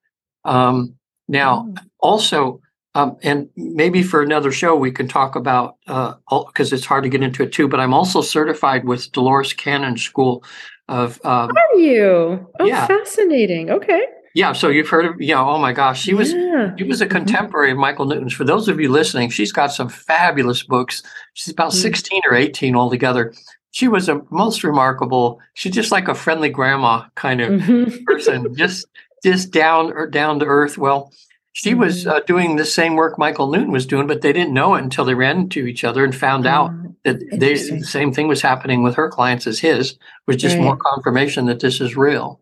Um, 0.44 0.94
now, 1.28 1.66
mm. 1.68 1.76
also, 2.00 2.60
um, 2.94 3.16
and 3.22 3.48
maybe 3.56 4.02
for 4.02 4.22
another 4.22 4.50
show 4.50 4.74
we 4.74 4.90
can 4.90 5.06
talk 5.06 5.36
about 5.36 5.76
because 5.86 6.72
uh, 6.72 6.76
it's 6.76 6.86
hard 6.86 7.04
to 7.04 7.10
get 7.10 7.22
into 7.22 7.42
it 7.42 7.52
too. 7.52 7.68
But 7.68 7.80
I'm 7.80 7.94
also 7.94 8.22
certified 8.22 8.84
with 8.84 9.12
Dolores 9.12 9.52
Cannon 9.52 9.96
School 9.96 10.42
of 10.90 11.24
um, 11.24 11.50
are 11.50 11.78
you 11.78 12.48
oh 12.58 12.66
yeah. 12.66 12.84
fascinating 12.86 13.70
okay 13.70 14.02
yeah 14.34 14.52
so 14.52 14.68
you've 14.68 14.88
heard 14.88 15.06
of 15.06 15.20
yeah 15.20 15.40
oh 15.40 15.58
my 15.58 15.72
gosh 15.72 16.00
she 16.00 16.14
was 16.14 16.32
yeah. 16.32 16.74
she 16.76 16.84
was 16.84 17.00
a 17.00 17.04
mm-hmm. 17.04 17.16
contemporary 17.16 17.72
of 17.72 17.78
michael 17.78 18.06
newton's 18.06 18.32
for 18.32 18.44
those 18.44 18.68
of 18.68 18.80
you 18.80 18.88
listening 18.88 19.30
she's 19.30 19.52
got 19.52 19.68
some 19.68 19.88
fabulous 19.88 20.62
books 20.62 21.02
she's 21.34 21.52
about 21.52 21.70
mm-hmm. 21.70 21.80
16 21.80 22.22
or 22.30 22.34
18 22.34 22.76
altogether 22.76 23.32
she 23.72 23.88
was 23.88 24.08
a 24.08 24.20
most 24.30 24.64
remarkable 24.64 25.40
she's 25.54 25.72
just 25.72 25.92
like 25.92 26.08
a 26.08 26.14
friendly 26.14 26.48
grandma 26.50 27.04
kind 27.14 27.40
of 27.40 27.60
mm-hmm. 27.60 28.04
person 28.04 28.54
just 28.56 28.86
just 29.22 29.50
down 29.50 29.92
or 29.92 30.06
down 30.06 30.38
to 30.38 30.46
earth 30.46 30.78
well 30.78 31.12
she 31.52 31.74
was 31.74 32.04
mm-hmm. 32.04 32.10
uh, 32.10 32.20
doing 32.20 32.56
the 32.56 32.64
same 32.64 32.94
work 32.94 33.18
Michael 33.18 33.50
Newton 33.50 33.72
was 33.72 33.84
doing, 33.84 34.06
but 34.06 34.22
they 34.22 34.32
didn't 34.32 34.54
know 34.54 34.76
it 34.76 34.82
until 34.82 35.04
they 35.04 35.14
ran 35.14 35.40
into 35.40 35.66
each 35.66 35.82
other 35.84 36.04
and 36.04 36.14
found 36.14 36.46
out 36.46 36.70
oh, 36.72 36.94
that 37.04 37.18
they, 37.32 37.54
the 37.54 37.82
same 37.82 38.12
thing 38.12 38.28
was 38.28 38.40
happening 38.40 38.82
with 38.82 38.94
her 38.94 39.08
clients 39.08 39.46
as 39.46 39.58
his, 39.58 39.98
was 40.26 40.36
just 40.36 40.56
right. 40.56 40.62
more 40.62 40.76
confirmation 40.76 41.46
that 41.46 41.60
this 41.60 41.80
is 41.80 41.96
real. 41.96 42.40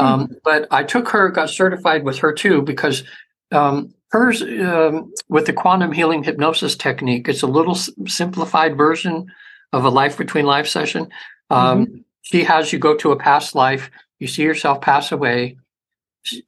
Mm-hmm. 0.00 0.22
Um, 0.22 0.36
but 0.44 0.66
I 0.70 0.84
took 0.84 1.08
her, 1.10 1.28
got 1.28 1.50
certified 1.50 2.04
with 2.04 2.18
her 2.18 2.32
too, 2.32 2.62
because 2.62 3.04
um, 3.52 3.94
hers, 4.10 4.42
um, 4.42 5.12
with 5.28 5.46
the 5.46 5.52
quantum 5.52 5.92
healing 5.92 6.22
hypnosis 6.22 6.76
technique, 6.76 7.28
it's 7.28 7.42
a 7.42 7.46
little 7.46 7.74
simplified 7.74 8.76
version 8.76 9.26
of 9.72 9.84
a 9.84 9.90
life 9.90 10.16
between 10.16 10.46
life 10.46 10.66
session. 10.66 11.08
Um, 11.50 11.86
mm-hmm. 11.86 11.96
She 12.22 12.44
has 12.44 12.72
you 12.72 12.78
go 12.78 12.96
to 12.96 13.12
a 13.12 13.16
past 13.16 13.54
life, 13.54 13.90
you 14.18 14.26
see 14.26 14.42
yourself 14.42 14.80
pass 14.80 15.12
away 15.12 15.56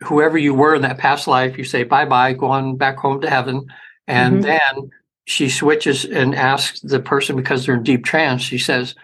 whoever 0.03 0.39
you 0.39 0.55
were 0.55 0.75
in 0.75 0.83
that 0.83 0.99
past 0.99 1.27
life, 1.27 1.57
you 1.57 1.65
say 1.65 1.83
bye 1.83 2.05
bye, 2.05 2.33
go 2.33 2.47
on 2.47 2.77
back 2.77 2.99
home 2.99 3.21
to 3.21 3.31
heaven. 3.31 3.67
And 4.07 4.37
mm-hmm. 4.37 4.43
then 4.43 4.91
she 5.25 5.49
switches 5.49 6.05
and 6.05 6.35
asks 6.35 6.81
the 6.81 7.01
person 7.01 7.37
because 7.37 7.65
they're 7.65 7.77
in 7.77 7.83
deep 7.83 8.05
trance, 8.05 8.43
she 8.43 8.59
says, 8.59 8.95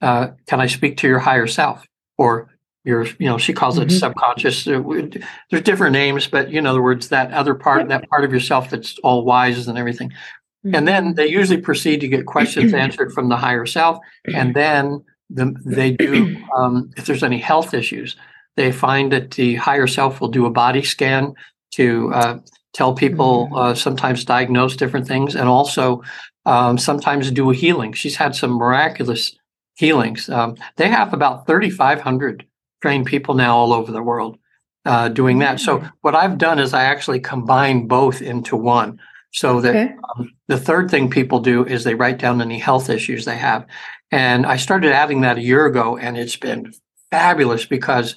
uh, 0.00 0.28
Can 0.46 0.60
I 0.60 0.66
speak 0.66 0.98
to 0.98 1.08
your 1.08 1.18
higher 1.18 1.46
self? 1.46 1.86
Or 2.18 2.50
your, 2.84 3.06
you 3.18 3.26
know, 3.26 3.38
she 3.38 3.52
calls 3.52 3.78
it 3.78 3.88
mm-hmm. 3.88 3.96
subconscious. 3.96 4.64
There's 4.64 5.62
different 5.62 5.94
names, 5.94 6.26
but 6.26 6.50
you 6.50 6.58
in 6.58 6.66
other 6.66 6.82
words, 6.82 7.08
that 7.08 7.32
other 7.32 7.54
part, 7.54 7.88
that 7.88 8.08
part 8.10 8.24
of 8.24 8.32
yourself 8.32 8.70
that's 8.70 8.98
all 8.98 9.24
wise 9.24 9.66
and 9.66 9.78
everything. 9.78 10.10
Mm-hmm. 10.10 10.74
And 10.74 10.88
then 10.88 11.14
they 11.14 11.26
usually 11.26 11.60
proceed 11.60 12.00
to 12.00 12.08
get 12.08 12.26
questions 12.26 12.72
answered 12.74 13.12
from 13.12 13.28
the 13.28 13.36
higher 13.36 13.66
self. 13.66 13.98
And 14.26 14.54
then 14.54 15.02
the, 15.30 15.54
they 15.64 15.92
do, 15.92 16.36
um, 16.56 16.90
if 16.96 17.06
there's 17.06 17.22
any 17.22 17.38
health 17.38 17.74
issues, 17.74 18.16
they 18.56 18.70
find 18.70 19.12
that 19.12 19.32
the 19.32 19.56
higher 19.56 19.86
self 19.86 20.20
will 20.20 20.28
do 20.28 20.46
a 20.46 20.50
body 20.50 20.82
scan 20.82 21.34
to 21.72 22.12
uh, 22.12 22.38
tell 22.72 22.94
people, 22.94 23.46
mm-hmm. 23.46 23.54
uh, 23.54 23.74
sometimes 23.74 24.24
diagnose 24.24 24.76
different 24.76 25.08
things, 25.08 25.34
and 25.34 25.48
also 25.48 26.02
um, 26.46 26.78
sometimes 26.78 27.30
do 27.30 27.50
a 27.50 27.54
healing. 27.54 27.92
She's 27.92 28.16
had 28.16 28.34
some 28.34 28.52
miraculous 28.52 29.34
healings. 29.76 30.28
Um, 30.28 30.56
they 30.76 30.88
have 30.88 31.12
about 31.12 31.46
3,500 31.46 32.46
train 32.84 33.02
people 33.04 33.34
now 33.34 33.56
all 33.56 33.72
over 33.72 33.90
the 33.92 34.02
world 34.02 34.36
uh, 34.84 35.08
doing 35.08 35.38
that. 35.38 35.58
So 35.58 35.78
Mm. 35.78 35.90
what 36.02 36.14
I've 36.14 36.36
done 36.36 36.58
is 36.58 36.74
I 36.74 36.84
actually 36.84 37.20
combine 37.20 37.86
both 37.88 38.20
into 38.20 38.56
one. 38.56 38.98
So 39.32 39.60
that 39.62 39.70
Okay. 39.74 39.94
um, 40.16 40.30
the 40.48 40.58
third 40.58 40.90
thing 40.90 41.08
people 41.08 41.40
do 41.40 41.64
is 41.64 41.82
they 41.82 41.94
write 41.94 42.18
down 42.18 42.42
any 42.42 42.58
health 42.58 42.90
issues 42.90 43.24
they 43.24 43.38
have. 43.38 43.64
And 44.10 44.44
I 44.54 44.58
started 44.58 44.92
adding 44.92 45.22
that 45.22 45.38
a 45.38 45.42
year 45.50 45.64
ago, 45.66 45.96
and 45.96 46.16
it's 46.18 46.36
been 46.36 46.72
fabulous 47.10 47.64
because 47.66 48.14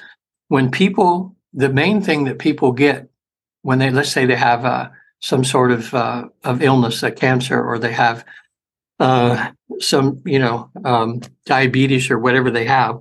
when 0.49 0.69
people, 0.69 1.35
the 1.53 1.69
main 1.69 2.01
thing 2.01 2.25
that 2.25 2.37
people 2.39 2.71
get 2.73 3.07
when 3.61 3.79
they, 3.79 3.89
let's 3.89 4.11
say 4.11 4.25
they 4.25 4.35
have 4.51 4.65
uh, 4.65 4.89
some 5.21 5.43
sort 5.45 5.71
of 5.71 5.93
uh, 5.93 6.23
of 6.43 6.61
illness, 6.61 7.03
a 7.03 7.11
cancer, 7.11 7.59
or 7.63 7.79
they 7.79 7.93
have 7.93 8.23
uh, 8.99 9.51
some, 9.79 10.21
you 10.25 10.39
know, 10.39 10.69
um, 10.83 11.21
diabetes 11.45 12.11
or 12.11 12.19
whatever 12.19 12.51
they 12.51 12.65
have, 12.65 12.95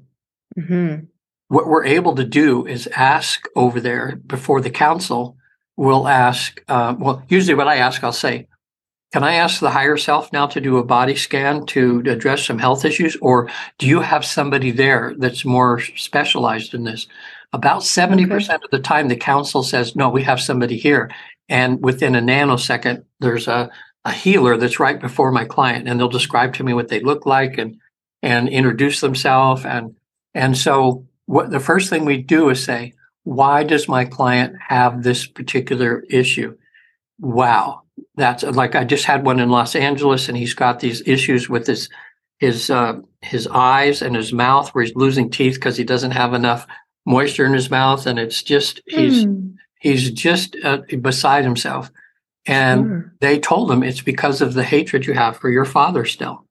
Mhm. 0.58 1.08
What 1.48 1.66
we're 1.66 1.84
able 1.84 2.14
to 2.14 2.24
do 2.24 2.66
is 2.66 2.88
ask 2.88 3.46
over 3.54 3.80
there 3.80 4.16
before 4.26 4.60
the 4.60 4.70
council 4.70 5.36
will 5.76 6.08
ask 6.08 6.62
uh, 6.68 6.94
well 6.98 7.22
usually 7.28 7.54
what 7.54 7.68
i 7.68 7.76
ask 7.76 8.02
i'll 8.02 8.12
say 8.12 8.46
can 9.12 9.22
i 9.22 9.34
ask 9.34 9.60
the 9.60 9.70
higher 9.70 9.96
self 9.96 10.32
now 10.32 10.46
to 10.46 10.60
do 10.60 10.78
a 10.78 10.84
body 10.84 11.14
scan 11.14 11.64
to 11.66 12.02
address 12.06 12.44
some 12.44 12.58
health 12.58 12.84
issues? 12.84 13.16
Or 13.22 13.48
do 13.78 13.86
you 13.86 14.00
have 14.00 14.24
somebody 14.24 14.72
there 14.72 15.14
that's 15.16 15.44
more 15.44 15.80
specialized 15.80 16.74
in 16.74 16.84
this? 16.84 17.06
About 17.52 17.82
70% 17.82 18.64
of 18.64 18.70
the 18.70 18.80
time 18.80 19.08
the 19.08 19.16
council 19.16 19.62
says 19.62 19.96
no 19.96 20.10
we 20.10 20.22
have 20.24 20.40
somebody 20.40 20.76
here. 20.76 21.10
And 21.48 21.82
within 21.82 22.16
a 22.16 22.20
nanosecond 22.20 23.04
there's 23.20 23.46
a, 23.46 23.70
a 24.04 24.12
healer 24.12 24.56
that's 24.56 24.80
right 24.80 25.00
before 25.00 25.30
my 25.30 25.44
client 25.44 25.88
and 25.88 25.98
they'll 25.98 26.08
describe 26.08 26.52
to 26.54 26.64
me 26.64 26.74
what 26.74 26.88
they 26.88 27.00
look 27.00 27.24
like 27.24 27.58
and 27.58 27.78
and 28.22 28.48
introduce 28.48 29.00
themselves 29.00 29.64
and 29.64 29.94
and 30.34 30.58
so 30.58 31.06
what 31.26 31.50
the 31.50 31.60
first 31.60 31.90
thing 31.90 32.04
we 32.04 32.18
do 32.22 32.48
is 32.50 32.62
say, 32.62 32.92
why 33.24 33.64
does 33.64 33.88
my 33.88 34.04
client 34.04 34.54
have 34.68 35.02
this 35.02 35.26
particular 35.26 36.04
issue? 36.08 36.56
Wow. 37.20 37.82
That's 38.16 38.42
like 38.42 38.74
I 38.74 38.84
just 38.84 39.04
had 39.04 39.24
one 39.24 39.40
in 39.40 39.50
Los 39.50 39.74
Angeles 39.74 40.28
and 40.28 40.36
he's 40.36 40.54
got 40.54 40.80
these 40.80 41.02
issues 41.06 41.48
with 41.48 41.66
his 41.66 41.88
his 42.38 42.68
uh, 42.70 43.00
his 43.22 43.46
eyes 43.48 44.02
and 44.02 44.14
his 44.14 44.32
mouth 44.32 44.68
where 44.74 44.84
he's 44.84 44.94
losing 44.94 45.30
teeth 45.30 45.54
because 45.54 45.76
he 45.76 45.84
doesn't 45.84 46.10
have 46.10 46.34
enough 46.34 46.66
moisture 47.06 47.46
in 47.46 47.54
his 47.54 47.70
mouth 47.70 48.06
and 48.06 48.18
it's 48.18 48.42
just 48.42 48.80
he's 48.86 49.24
Hmm. 49.24 49.48
he's 49.80 50.10
just 50.10 50.56
uh, 50.62 50.78
beside 51.00 51.44
himself 51.44 51.90
and 52.46 52.84
Sure. 52.84 53.12
they 53.20 53.38
told 53.38 53.70
him 53.70 53.82
it's 53.82 54.02
because 54.02 54.40
of 54.42 54.54
the 54.54 54.64
hatred 54.64 55.06
you 55.06 55.14
have 55.14 55.36
for 55.38 55.50
your 55.50 55.64
father 55.64 56.04
still 56.04 56.45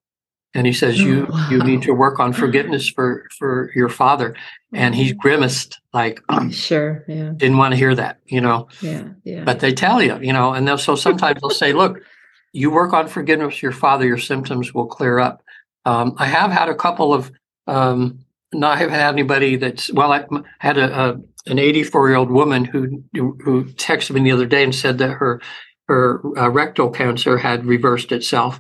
and 0.55 0.65
he 0.65 0.73
says 0.73 0.99
you 0.99 1.27
Oh, 1.29 1.47
you 1.51 1.59
need 1.63 1.81
to 1.83 1.93
work 1.93 2.19
on 2.19 2.33
forgiveness 2.33 2.87
for 2.89 3.27
for 3.37 3.69
your 3.75 3.89
father 3.89 4.35
and 4.73 4.95
he 4.95 5.13
grimaced 5.13 5.79
like 5.93 6.21
Sure. 6.51 7.03
Yeah. 7.07 7.31
didn't 7.35 7.57
want 7.57 7.73
to 7.73 7.77
hear 7.77 7.93
that 7.95 8.19
you 8.25 8.41
know 8.41 8.67
Yeah. 8.81 9.09
Yeah. 9.23 9.43
but 9.43 9.59
they 9.59 9.73
tell 9.73 10.01
you 10.01 10.17
you 10.21 10.33
know 10.33 10.53
and 10.53 10.67
they'll, 10.67 10.77
so 10.77 10.95
sometimes 10.95 11.39
they'll 11.41 11.49
say 11.63 11.73
look 11.73 11.99
you 12.53 12.71
work 12.71 12.93
on 12.93 13.07
forgiveness 13.07 13.61
your 13.61 13.73
father 13.73 14.05
your 14.05 14.17
symptoms 14.17 14.73
will 14.73 14.87
clear 14.87 15.19
up 15.19 15.43
um, 15.85 16.15
i 16.17 16.25
have 16.25 16.51
had 16.51 16.69
a 16.69 16.75
couple 16.75 17.13
of 17.13 17.31
um, 17.67 18.19
not 18.53 18.77
have 18.77 18.89
had 18.91 19.13
anybody 19.13 19.55
that's 19.57 19.91
well 19.93 20.11
i 20.13 20.25
had 20.59 20.77
a, 20.77 20.87
a 20.99 21.19
an 21.47 21.59
84 21.59 22.09
year 22.09 22.17
old 22.17 22.31
woman 22.31 22.65
who 22.65 23.03
who 23.13 23.65
texted 23.75 24.11
me 24.15 24.21
the 24.23 24.31
other 24.31 24.47
day 24.47 24.63
and 24.63 24.73
said 24.73 24.97
that 24.99 25.11
her 25.11 25.41
her 25.87 26.21
uh, 26.39 26.49
rectal 26.49 26.89
cancer 26.89 27.37
had 27.37 27.65
reversed 27.65 28.11
itself 28.11 28.59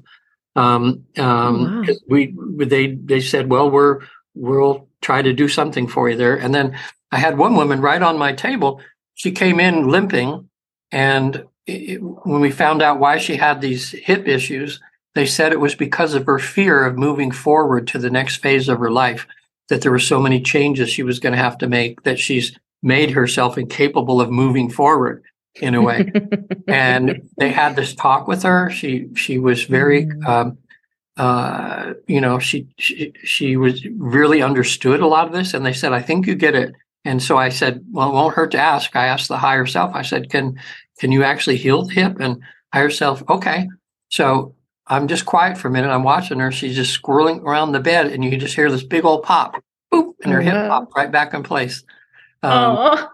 um, 0.55 1.05
um, 1.17 1.85
wow. 1.85 1.93
we 2.07 2.35
they 2.65 2.87
they 2.87 3.19
said 3.19 3.49
well 3.49 3.69
we're 3.69 4.01
we'll 4.33 4.87
try 5.01 5.21
to 5.21 5.33
do 5.33 5.47
something 5.47 5.87
for 5.87 6.09
you 6.09 6.17
there. 6.17 6.35
And 6.35 6.53
then 6.53 6.77
i 7.11 7.17
had 7.17 7.37
one 7.37 7.55
woman 7.55 7.81
right 7.81 8.01
on 8.01 8.17
my 8.17 8.33
table. 8.33 8.81
She 9.13 9.31
came 9.31 9.59
in 9.59 9.87
limping 9.87 10.49
and 10.91 11.45
it, 11.65 12.01
when 12.01 12.41
we 12.41 12.51
found 12.51 12.81
out 12.81 12.99
why 12.99 13.17
she 13.17 13.37
had 13.37 13.61
these 13.61 13.91
hip 13.91 14.27
issues 14.27 14.79
they 15.15 15.25
said 15.25 15.53
it 15.53 15.61
was 15.61 15.75
because 15.75 16.13
of 16.13 16.25
her 16.25 16.39
fear 16.39 16.85
of 16.85 16.97
moving 16.97 17.31
forward 17.31 17.87
to 17.87 17.97
the 17.97 18.09
next 18.09 18.37
phase 18.37 18.67
of 18.67 18.79
her 18.79 18.91
life 18.91 19.25
that 19.69 19.81
there 19.81 19.91
were 19.91 19.97
so 19.97 20.19
many 20.19 20.41
changes 20.41 20.89
she 20.89 21.03
was 21.03 21.19
going 21.19 21.33
to 21.33 21.41
have 21.41 21.57
to 21.57 21.67
make 21.67 22.03
that 22.03 22.19
she's 22.19 22.57
made 22.83 23.11
herself 23.11 23.57
incapable 23.57 24.21
of 24.21 24.29
moving 24.29 24.69
forward 24.69 25.23
in 25.61 25.75
a 25.75 25.81
way. 25.81 26.11
And 26.67 27.21
they 27.37 27.51
had 27.51 27.75
this 27.75 27.93
talk 27.95 28.27
with 28.27 28.43
her. 28.43 28.69
She 28.69 29.07
she 29.15 29.37
was 29.37 29.63
very 29.63 30.05
Mm. 30.05 30.27
um, 30.27 30.57
uh, 31.17 31.93
you 32.07 32.19
know 32.19 32.39
she, 32.39 32.67
she 32.77 33.13
she 33.23 33.55
was 33.55 33.85
really 33.97 34.41
understood 34.41 34.99
a 34.99 35.07
lot 35.07 35.27
of 35.27 35.33
this. 35.33 35.53
And 35.53 35.65
they 35.65 35.73
said 35.73 35.93
i 35.93 36.01
think 36.01 36.27
you 36.27 36.35
get 36.35 36.55
it. 36.55 36.73
And 37.05 37.21
so 37.21 37.37
i 37.37 37.49
said 37.49 37.85
well 37.91 38.09
it 38.09 38.13
won't 38.13 38.35
hurt 38.35 38.51
to 38.51 38.57
ask. 38.59 38.95
I 38.95 39.05
asked 39.07 39.27
the 39.29 39.37
higher 39.37 39.65
self. 39.65 39.95
I 39.95 40.01
said 40.01 40.29
can 40.29 40.59
can 40.99 41.11
you 41.11 41.23
actually 41.23 41.57
heal 41.57 41.85
the 41.85 41.93
hip? 41.93 42.17
And 42.19 42.41
higher 42.73 42.89
self 42.89 43.23
okay. 43.29 43.67
So 44.09 44.55
i'm 44.87 45.07
just 45.07 45.25
quiet 45.25 45.57
for 45.57 45.67
a 45.69 45.71
minute. 45.71 45.89
I'm 45.89 46.03
watching 46.03 46.39
her. 46.39 46.51
She's 46.51 46.75
just 46.75 47.01
squirreling 47.01 47.41
around 47.43 47.71
the 47.71 47.79
bed 47.79 48.07
and 48.07 48.23
you 48.23 48.37
just 48.37 48.55
hear 48.55 48.69
this 48.71 48.83
big 48.83 49.05
old 49.05 49.23
pop 49.23 49.55
boop 49.93 50.13
and 50.23 50.33
her 50.33 50.41
hip 50.41 50.53
Wow. 50.55 50.67
popped 50.69 50.93
right 50.97 51.11
back 51.11 51.33
in 51.33 51.43
place. 51.43 51.83
Um, 52.43 52.75
oh. 52.77 53.09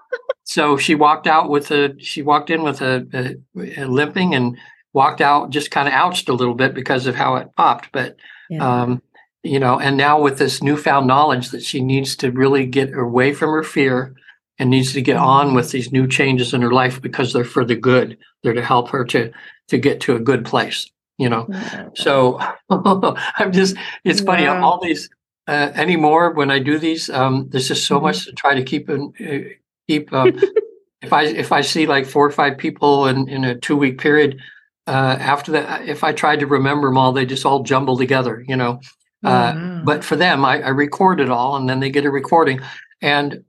So 0.56 0.78
she 0.78 0.96
walked 0.96 1.28
out 1.28 1.50
with 1.50 1.72
a 1.72 1.84
she 2.00 2.22
walked 2.32 2.50
in 2.50 2.62
with 2.64 2.82
a, 2.82 2.94
a, 3.20 3.84
a 3.84 3.86
limping 3.86 4.36
and 4.36 4.58
walked 4.94 5.22
out 5.22 5.50
just 5.58 5.72
kind 5.72 5.88
of 5.88 5.94
ouched 5.94 6.28
a 6.30 6.34
little 6.34 6.56
bit 6.56 6.74
because 6.74 7.08
of 7.08 7.16
how 7.16 7.36
it 7.40 7.48
popped 7.56 7.88
but 7.98 8.16
Yeah. 8.50 8.66
um, 8.82 9.02
you 9.44 9.60
know 9.64 9.80
and 9.80 9.96
now 9.98 10.16
with 10.26 10.38
this 10.38 10.62
newfound 10.62 11.06
knowledge 11.08 11.50
that 11.52 11.64
she 11.64 11.80
needs 11.82 12.16
to 12.18 12.32
really 12.32 12.66
get 12.66 12.90
away 12.94 13.34
from 13.34 13.50
her 13.58 13.64
fear 13.64 14.14
and 14.60 14.70
needs 14.70 14.92
to 14.94 15.02
get 15.02 15.18
on 15.18 15.54
with 15.56 15.72
these 15.72 15.92
new 15.92 16.08
changes 16.08 16.54
in 16.54 16.62
her 16.62 16.74
life 16.82 17.02
because 17.02 17.32
they're 17.34 17.54
for 17.56 17.66
the 17.66 17.76
good 17.76 18.18
they're 18.44 18.54
to 18.62 18.66
help 18.74 18.90
her 18.90 19.04
to 19.06 19.32
to 19.70 19.78
get 19.78 20.02
to 20.02 20.16
a 20.16 20.20
good 20.30 20.44
place 20.46 20.80
you 21.18 21.30
know 21.30 21.46
Wow. 21.50 21.92
so 21.96 22.40
i'm 23.40 23.52
just 23.52 23.76
it's 24.04 24.22
funny 24.22 24.46
Wow. 24.48 24.64
all 24.64 24.80
these 24.84 25.10
uh, 25.48 25.72
anymore 25.86 26.34
when 26.34 26.52
i 26.52 26.60
do 26.60 26.78
these 26.78 27.10
um 27.10 27.48
there's 27.50 27.68
just 27.70 27.86
so 27.88 27.98
Mhm. 27.98 28.04
much 28.04 28.26
to 28.26 28.32
try 28.34 28.54
to 28.56 28.64
keep 28.72 28.90
in 28.90 29.02
uh, 29.20 29.50
keep 29.88 30.12
um, 30.14 30.40
if 31.02 31.12
i 31.14 31.24
if 31.26 31.52
i 31.52 31.62
see 31.62 31.86
like 31.86 32.06
four 32.06 32.26
or 32.26 32.32
five 32.32 32.58
people 32.58 33.08
in 33.08 33.28
in 33.30 33.44
a 33.44 33.56
two 33.56 33.76
week 33.78 33.98
period 34.00 34.40
uh 34.88 35.18
after 35.20 35.52
that 35.52 35.88
if 35.88 36.04
i 36.04 36.12
tried 36.12 36.40
to 36.40 36.48
remember 36.48 36.88
them 36.88 36.98
all 36.98 37.12
they 37.12 37.26
just 37.26 37.46
all 37.46 37.64
jumble 37.64 37.98
together 37.98 38.44
you 38.48 38.56
know 38.56 38.80
uh, 39.24 39.54
Wow. 39.56 39.82
but 39.86 40.04
for 40.04 40.16
them 40.16 40.44
I, 40.44 40.62
I 40.64 40.70
record 40.70 41.20
it 41.20 41.30
all 41.30 41.56
and 41.56 41.70
then 41.70 41.80
they 41.80 41.92
get 41.92 42.06
a 42.06 42.12
recording 42.12 42.60
and 43.02 43.44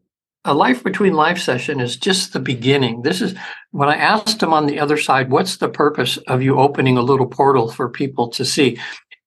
a 0.44 0.52
life 0.52 0.82
between 0.84 1.14
life 1.14 1.38
session 1.38 1.80
is 1.80 1.96
just 1.96 2.32
the 2.32 2.40
beginning 2.40 3.02
this 3.02 3.22
is 3.22 3.34
when 3.70 3.88
i 3.88 3.96
asked 3.96 4.40
them 4.40 4.52
on 4.52 4.66
the 4.66 4.78
other 4.80 4.98
side 4.98 5.30
what's 5.30 5.56
the 5.58 5.68
purpose 5.70 6.18
of 6.28 6.42
you 6.42 6.58
opening 6.58 6.98
a 6.98 7.02
little 7.02 7.26
portal 7.26 7.70
for 7.70 7.88
people 7.88 8.28
to 8.28 8.44
see 8.44 8.78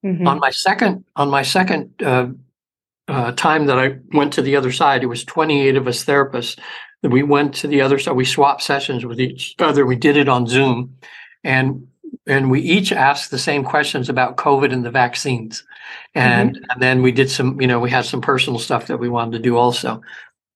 Mhm. 0.03 0.27
on 0.27 0.39
my 0.39 0.51
second 0.51 1.03
on 1.15 1.31
my 1.31 1.41
second 1.41 1.89
uh, 2.03 2.27
uh, 3.07 3.31
time 3.31 3.65
that 3.67 3.79
I 3.79 3.97
went 4.13 4.33
to 4.33 4.41
the 4.43 4.55
other 4.55 4.71
side, 4.71 5.01
it 5.03 5.07
was 5.07 5.23
28 5.23 5.75
of 5.77 5.87
us 5.87 6.03
therapists. 6.05 6.59
We 7.11 7.23
went 7.23 7.53
to 7.55 7.67
the 7.67 7.81
other 7.81 7.99
side. 7.99 8.15
We 8.15 8.25
swapped 8.25 8.63
sessions 8.63 9.05
with 9.05 9.19
each 9.19 9.55
other. 9.59 9.85
We 9.85 9.95
did 9.95 10.17
it 10.17 10.29
on 10.29 10.47
Zoom, 10.47 10.97
and 11.43 11.87
and 12.27 12.49
we 12.49 12.61
each 12.61 12.91
asked 12.91 13.31
the 13.31 13.37
same 13.37 13.63
questions 13.63 14.09
about 14.09 14.37
COVID 14.37 14.73
and 14.73 14.85
the 14.85 14.91
vaccines, 14.91 15.63
and 16.13 16.65
and 16.69 16.81
then 16.81 17.01
we 17.01 17.11
did 17.11 17.29
some. 17.29 17.59
You 17.61 17.67
know, 17.67 17.79
we 17.79 17.89
had 17.89 18.05
some 18.05 18.21
personal 18.21 18.59
stuff 18.59 18.87
that 18.87 18.97
we 18.97 19.09
wanted 19.09 19.37
to 19.37 19.43
do 19.43 19.57
also. 19.57 20.01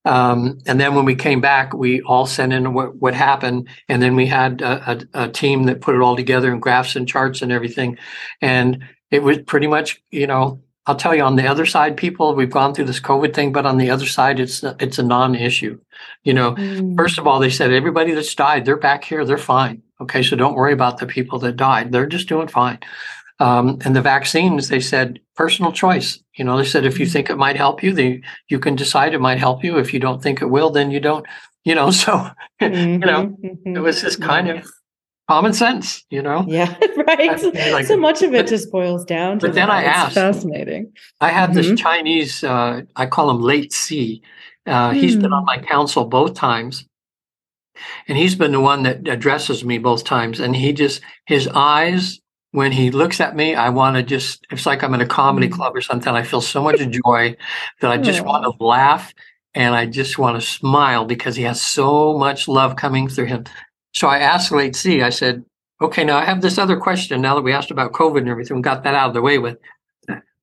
Um, 0.06 0.60
and 0.66 0.80
then 0.80 0.96
when 0.96 1.06
we 1.06 1.16
came 1.16 1.42
back, 1.42 1.74
we 1.74 2.02
all 2.02 2.26
sent 2.26 2.54
in 2.54 2.74
what, 2.74 2.96
what 2.96 3.14
happened, 3.14 3.68
and 3.90 4.02
then 4.02 4.16
we 4.16 4.26
had 4.26 4.62
a, 4.62 4.92
a, 5.14 5.26
a 5.26 5.30
team 5.30 5.66
that 5.66 5.82
put 5.82 5.94
it 5.94 6.02
all 6.02 6.16
together 6.16 6.52
in 6.54 6.60
graphs 6.60 6.96
and 6.96 7.08
charts 7.08 7.42
and 7.42 7.52
everything. 7.52 7.98
And 8.42 8.86
it 9.12 9.24
was 9.24 9.40
pretty 9.40 9.68
much, 9.68 10.02
you 10.10 10.26
know, 10.26 10.62
I'll 10.90 10.96
tell 10.96 11.14
you 11.14 11.22
on 11.22 11.36
the 11.36 11.46
other 11.48 11.68
side, 11.68 11.98
people, 11.98 12.34
we've 12.34 12.50
gone 12.50 12.74
through 12.74 12.86
this 12.86 13.00
COVID 13.00 13.36
thing, 13.36 13.52
but 13.52 13.68
on 13.68 13.78
the 13.78 13.92
other 13.92 14.08
side, 14.08 14.40
it's 14.40 14.64
it's 14.80 14.98
a 14.98 15.04
non-issue. 15.04 15.80
You 16.24 16.34
know, 16.34 16.54
Mm. 16.54 16.98
first 16.98 17.20
of 17.20 17.28
all, 17.28 17.40
they 17.40 17.52
said 17.52 17.72
everybody 17.72 18.12
that's 18.14 18.34
died, 18.34 18.66
they're 18.66 18.76
back 18.90 19.04
here, 19.04 19.24
they're 19.24 19.38
fine. 19.38 19.84
Okay, 20.02 20.24
so 20.24 20.36
don't 20.36 20.56
worry 20.56 20.74
about 20.74 20.98
the 20.98 21.06
people 21.06 21.38
that 21.40 21.58
died; 21.58 21.92
they're 21.92 22.08
just 22.08 22.28
doing 22.28 22.48
fine. 22.48 22.80
Um, 23.40 23.78
and 23.86 23.96
the 23.96 24.02
vaccines, 24.02 24.68
they 24.70 24.80
said 24.80 25.20
personal 25.36 25.72
choice. 25.72 26.20
You 26.38 26.44
know, 26.46 26.58
they 26.58 26.66
said 26.66 26.86
if 26.86 27.00
you 27.00 27.06
think 27.06 27.30
it 27.30 27.38
might 27.38 27.56
help 27.56 27.84
you, 27.84 27.94
they 27.94 28.22
you 28.50 28.58
can 28.60 28.76
decide 28.76 29.14
it 29.14 29.22
might 29.22 29.38
help 29.40 29.64
you. 29.64 29.78
If 29.78 29.94
you 29.94 30.00
don't 30.00 30.24
think 30.24 30.42
it 30.42 30.50
will, 30.50 30.72
then 30.72 30.90
you 30.92 31.00
don't. 31.00 31.26
You 31.66 31.76
know, 31.76 31.92
so 32.04 32.14
you 32.62 32.98
know, 32.98 33.22
Mhm, 33.28 33.44
it 33.44 33.64
mhm. 33.78 33.84
was 33.84 34.02
just 34.02 34.22
kind 34.22 34.50
of 34.50 34.66
common 35.30 35.54
sense. 35.54 36.04
You 36.10 36.22
know, 36.22 36.44
Yeah, 36.48 36.74
right. 37.08 37.42
Like- 37.72 37.86
so 37.86 37.98
much 37.98 38.22
of 38.24 38.34
it 38.34 38.46
but- 38.46 38.50
just 38.56 38.72
boils 38.72 39.06
down 39.06 39.40
to 39.40 39.48
but 39.48 39.56
then 39.56 39.68
that. 39.68 39.74
I 39.76 39.80
It's 39.82 39.98
asked- 39.98 40.16
fascinating. 40.16 40.92
I 41.22 41.30
had 41.30 41.52
Mhm. 41.52 41.54
this 41.54 41.80
Chinese, 41.80 42.44
uh, 42.44 42.82
I 42.96 43.06
call 43.06 43.30
him 43.30 43.40
Late 43.42 43.72
C. 43.74 44.22
Uh, 44.66 44.92
He's 44.92 45.16
been 45.16 45.34
on 45.34 45.44
Hmm. 45.44 45.46
my 45.54 45.58
council 45.60 46.06
both 46.06 46.34
times. 46.34 46.86
And 48.08 48.18
he's 48.18 48.36
been 48.36 48.52
the 48.52 48.60
one 48.60 48.84
that 48.84 49.08
addresses 49.08 49.64
me 49.64 49.78
both 49.78 50.04
times. 50.04 50.40
And 50.40 50.56
he 50.56 50.74
just, 50.74 51.02
his 51.28 51.48
eyes, 51.48 52.20
when 52.52 52.72
he 52.72 52.92
looks 52.92 53.22
at 53.22 53.36
me, 53.36 53.56
I 53.56 53.70
want 53.70 53.96
to 53.96 54.04
just, 54.04 54.46
it's 54.52 54.66
like 54.66 54.84
I'm 54.84 54.94
in 54.96 55.02
a 55.02 55.06
comedy 55.06 55.48
Mm. 55.48 55.54
club 55.54 55.76
or 55.76 55.82
something. 55.82 56.14
I 56.14 56.24
feel 56.24 56.42
so 56.42 56.62
much 56.62 56.80
joy 57.06 57.36
that 57.82 57.92
I 57.92 57.98
just 57.98 58.22
want 58.26 58.44
to 58.44 58.52
laugh. 58.64 59.14
and 59.56 59.74
I 59.74 59.88
just 59.88 60.20
want 60.20 60.40
to 60.40 60.46
smile 60.48 61.06
because 61.06 61.36
he 61.36 61.42
has 61.44 61.60
so 61.60 62.16
much 62.16 62.48
love 62.48 62.76
coming 62.76 63.08
through 63.10 63.26
him. 63.26 63.46
So 63.94 64.08
I 64.08 64.20
asked 64.20 64.52
Late 64.52 64.76
C, 64.76 65.02
I 65.02 65.10
said, 65.10 65.44
okay, 65.82 66.04
now 66.04 66.18
I 66.18 66.26
have 66.26 66.42
this 66.42 66.58
other 66.58 66.78
question 66.78 67.22
now 67.22 67.36
that 67.36 67.42
we 67.42 67.54
asked 67.54 67.72
about 67.72 67.94
COVID 67.94 68.20
and 68.20 68.30
everything, 68.30 68.58
we 68.58 68.62
got 68.64 68.84
that 68.84 68.96
out 68.96 69.10
of 69.10 69.14
the 69.14 69.22
way 69.22 69.38
with 69.40 69.58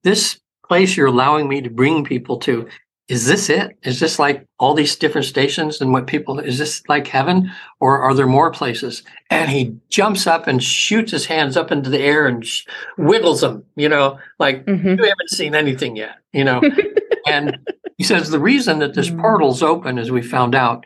this 0.03 0.39
place 0.67 0.97
you're 0.97 1.07
allowing 1.07 1.47
me 1.47 1.61
to 1.61 1.69
bring 1.69 2.03
people 2.03 2.37
to. 2.39 2.67
Is 3.07 3.25
this 3.25 3.49
it? 3.49 3.77
Is 3.83 4.01
this 4.01 4.19
like 4.19 4.45
all 4.59 4.73
these 4.73 4.97
different 4.97 5.25
stations 5.25 5.79
and 5.79 5.93
what 5.93 6.07
people, 6.07 6.39
is 6.39 6.57
this 6.57 6.83
like 6.89 7.07
heaven 7.07 7.49
or 7.79 7.99
are 7.99 8.13
there 8.13 8.27
more 8.27 8.51
places? 8.51 9.01
And 9.29 9.49
he 9.49 9.77
jumps 9.89 10.27
up 10.27 10.45
and 10.45 10.61
shoots 10.61 11.11
his 11.13 11.25
hands 11.25 11.55
up 11.55 11.71
into 11.71 11.89
the 11.89 12.01
air 12.01 12.27
and 12.27 12.45
sh- 12.45 12.65
wiggles 12.97 13.39
them, 13.41 13.63
you 13.77 13.87
know, 13.87 14.19
like 14.39 14.65
Mhm. 14.65 14.97
you 14.97 15.03
haven't 15.05 15.29
seen 15.29 15.55
anything 15.55 15.95
yet, 15.95 16.17
you 16.33 16.43
know. 16.43 16.61
and 17.27 17.57
he 17.97 18.03
says 18.03 18.29
the 18.29 18.39
reason 18.41 18.79
that 18.79 18.93
this 18.93 19.09
Mm. 19.09 19.21
portal's 19.21 19.63
open, 19.63 19.97
as 19.97 20.11
we 20.11 20.21
found 20.21 20.53
out, 20.53 20.85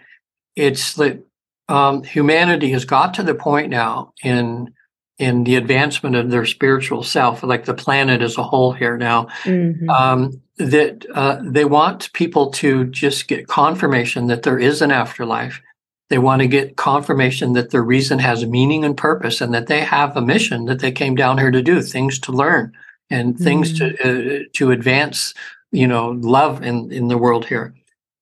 it's 0.55 0.93
that 0.95 1.23
um, 1.71 2.03
humanity 2.03 2.69
has 2.71 2.85
got 2.85 3.13
to 3.15 3.23
the 3.23 3.33
point 3.33 3.69
now 3.69 4.13
in 4.23 4.73
in 5.17 5.43
the 5.43 5.55
advancement 5.55 6.15
of 6.15 6.31
their 6.31 6.47
spiritual 6.47 7.03
self, 7.03 7.43
like 7.43 7.65
the 7.65 7.75
planet 7.75 8.23
as 8.23 8.37
a 8.39 8.43
whole 8.43 8.71
here 8.71 8.97
now, 8.97 9.27
Mhm. 9.45 9.87
um, 9.87 10.41
that 10.57 11.05
uh, 11.13 11.37
they 11.43 11.63
want 11.63 12.11
people 12.13 12.49
to 12.51 12.85
just 12.85 13.27
get 13.27 13.47
confirmation 13.47 14.27
that 14.27 14.41
there 14.41 14.57
is 14.57 14.81
an 14.81 14.91
afterlife. 14.91 15.61
They 16.09 16.17
want 16.17 16.41
to 16.41 16.47
get 16.47 16.75
confirmation 16.75 17.53
that 17.53 17.69
their 17.69 17.83
reason 17.83 18.17
has 18.19 18.45
meaning 18.47 18.83
and 18.83 18.97
purpose, 18.97 19.41
and 19.41 19.53
that 19.53 19.67
they 19.67 19.81
have 19.81 20.17
a 20.17 20.21
mission 20.21 20.65
that 20.65 20.79
they 20.79 20.91
came 20.91 21.15
down 21.15 21.37
here 21.37 21.51
to 21.51 21.61
do, 21.61 21.81
things 21.81 22.19
to 22.19 22.31
learn, 22.31 22.71
and 23.11 23.37
things 23.37 23.77
to 23.77 23.85
uh, 24.03 24.39
to 24.53 24.71
advance, 24.71 25.33
you 25.71 25.87
know, 25.87 26.09
love 26.19 26.63
in 26.63 26.91
in 26.91 27.09
the 27.09 27.17
world 27.17 27.45
here, 27.45 27.73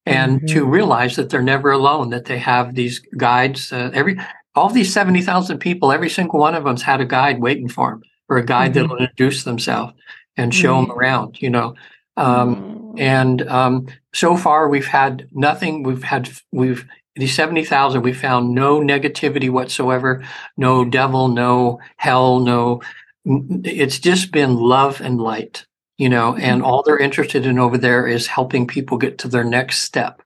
and 0.10 0.48
to 0.50 0.66
realize 0.66 1.16
that 1.16 1.30
they're 1.30 1.42
never 1.42 1.72
alone. 1.72 2.10
That 2.10 2.26
they 2.26 2.38
have 2.40 2.76
these 2.76 3.00
guides. 3.18 3.72
Uh, 3.72 3.92
every 3.94 4.18
all 4.56 4.70
these 4.70 4.92
seventy 4.94 5.22
thousand 5.22 5.60
people, 5.60 5.92
every 5.92 6.10
single 6.10 6.40
one 6.40 6.56
of 6.56 6.64
them's 6.64 6.82
had 6.82 7.02
a 7.02 7.06
guide 7.06 7.40
waiting 7.42 7.70
for 7.70 7.92
them, 7.92 8.02
or 8.28 8.38
a 8.38 8.46
guide 8.46 8.72
Mhm. 8.72 8.74
that'll 8.76 8.98
introduce 8.98 9.44
themselves 9.44 9.94
and 10.38 10.54
show 10.54 10.82
them 10.82 10.92
around. 10.92 11.42
You 11.42 11.50
know. 11.50 11.76
Um, 12.18 12.96
and 12.98 13.48
um, 13.48 13.88
so 14.14 14.36
far, 14.36 14.68
we've 14.68 14.86
had 14.88 15.28
nothing. 15.32 15.84
We've 15.84 16.04
had 16.04 16.30
we've 16.52 16.86
these 17.16 17.34
seventy 17.36 17.64
thousand. 17.64 18.02
We 18.02 18.14
found 18.14 18.54
no 18.54 18.80
negativity 18.82 19.50
whatsoever. 19.50 20.24
No 20.58 20.84
devil. 20.84 21.28
No 21.30 21.80
hell. 21.98 22.40
No. 22.40 22.82
It's 23.26 24.00
just 24.00 24.32
been 24.32 24.56
love 24.56 25.02
and 25.02 25.20
light. 25.22 25.66
You 26.00 26.10
know, 26.10 26.36
and 26.36 26.64
all 26.64 26.82
they're 26.82 26.98
interested 26.98 27.46
in 27.46 27.60
over 27.60 27.78
there 27.78 28.08
is 28.08 28.26
helping 28.26 28.66
people 28.66 28.98
get 28.98 29.18
to 29.20 29.28
their 29.28 29.44
next 29.44 29.80
step, 29.80 30.22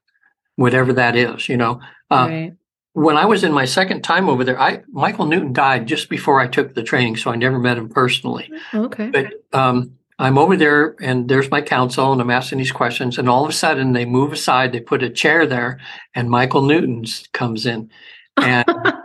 whatever 0.56 0.92
that 0.92 1.16
is. 1.16 1.48
You 1.48 1.56
know, 1.56 1.80
uh, 2.10 2.26
right. 2.30 2.52
when 2.92 3.16
I 3.16 3.26
was 3.26 3.42
in 3.42 3.52
my 3.52 3.64
second 3.64 4.02
time 4.02 4.28
over 4.28 4.44
there, 4.44 4.58
I 4.58 4.82
Michael 4.92 5.26
Newton 5.26 5.52
died 5.52 5.86
just 5.86 6.08
before 6.08 6.40
I 6.40 6.46
took 6.46 6.74
the 6.74 6.82
training, 6.82 7.16
so 7.16 7.30
I 7.30 7.36
never 7.36 7.58
met 7.58 7.76
him 7.76 7.88
personally 7.88 8.50
Okay. 8.72 9.10
but 9.10 9.26
um, 9.52 9.98
I'm 10.18 10.38
over 10.38 10.56
there 10.56 10.94
and 11.00 11.28
there's 11.28 11.50
my 11.50 11.60
counsel 11.60 12.12
and 12.12 12.20
I'm 12.20 12.30
asking 12.30 12.58
these 12.58 12.72
questions 12.72 13.18
and 13.18 13.28
all 13.28 13.42
of 13.44 13.50
a 13.50 13.52
sudden 13.52 13.92
they 13.92 14.04
move 14.04 14.32
aside, 14.32 14.72
they 14.72 14.80
put 14.80 15.02
a 15.02 15.10
chair 15.10 15.44
there 15.46 15.80
and 16.14 16.30
Michael 16.30 16.62
Newton's 16.62 17.28
comes 17.32 17.66
in. 17.66 17.90
And 18.36 18.64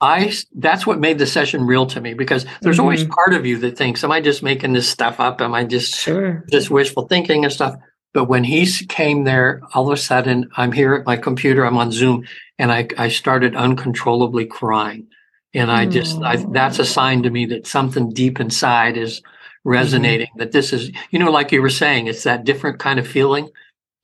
I 0.00 0.32
that's 0.54 0.86
what 0.86 1.00
made 1.00 1.18
the 1.18 1.26
session 1.26 1.64
real 1.64 1.86
to 1.86 2.00
me 2.00 2.14
because 2.14 2.46
there's 2.60 2.78
always 2.78 3.02
mm-hmm. 3.02 3.12
part 3.12 3.34
of 3.34 3.44
you 3.46 3.58
that 3.58 3.76
thinks, 3.76 4.04
Am 4.04 4.12
I 4.12 4.20
just 4.20 4.42
making 4.42 4.72
this 4.72 4.88
stuff 4.88 5.18
up? 5.18 5.40
Am 5.40 5.54
I 5.54 5.64
just 5.64 5.94
Sure. 5.94 6.44
just 6.50 6.70
wishful 6.70 7.06
thinking 7.08 7.44
and 7.44 7.52
stuff? 7.52 7.74
But 8.14 8.24
when 8.24 8.44
he 8.44 8.66
came 8.86 9.24
there, 9.24 9.60
all 9.74 9.90
of 9.90 9.92
a 9.92 10.00
sudden 10.00 10.48
I'm 10.56 10.72
here 10.72 10.94
at 10.94 11.06
my 11.06 11.16
computer, 11.16 11.64
I'm 11.64 11.76
on 11.76 11.92
Zoom, 11.92 12.26
and 12.58 12.72
I, 12.72 12.88
I 12.96 13.08
started 13.08 13.56
uncontrollably 13.56 14.46
crying. 14.46 15.08
And 15.54 15.70
I 15.70 15.86
just, 15.86 16.20
I, 16.22 16.36
that's 16.52 16.78
a 16.78 16.84
sign 16.84 17.22
to 17.22 17.30
me 17.30 17.46
that 17.46 17.66
something 17.66 18.10
deep 18.10 18.38
inside 18.38 18.96
is 18.96 19.20
mm-hmm. 19.20 19.70
resonating, 19.70 20.28
that 20.36 20.52
this 20.52 20.72
is, 20.72 20.90
you 21.10 21.18
know, 21.18 21.30
like 21.30 21.52
you 21.52 21.60
were 21.60 21.70
saying, 21.70 22.06
it's 22.06 22.22
that 22.22 22.44
different 22.44 22.78
kind 22.78 22.98
of 22.98 23.06
feeling, 23.06 23.48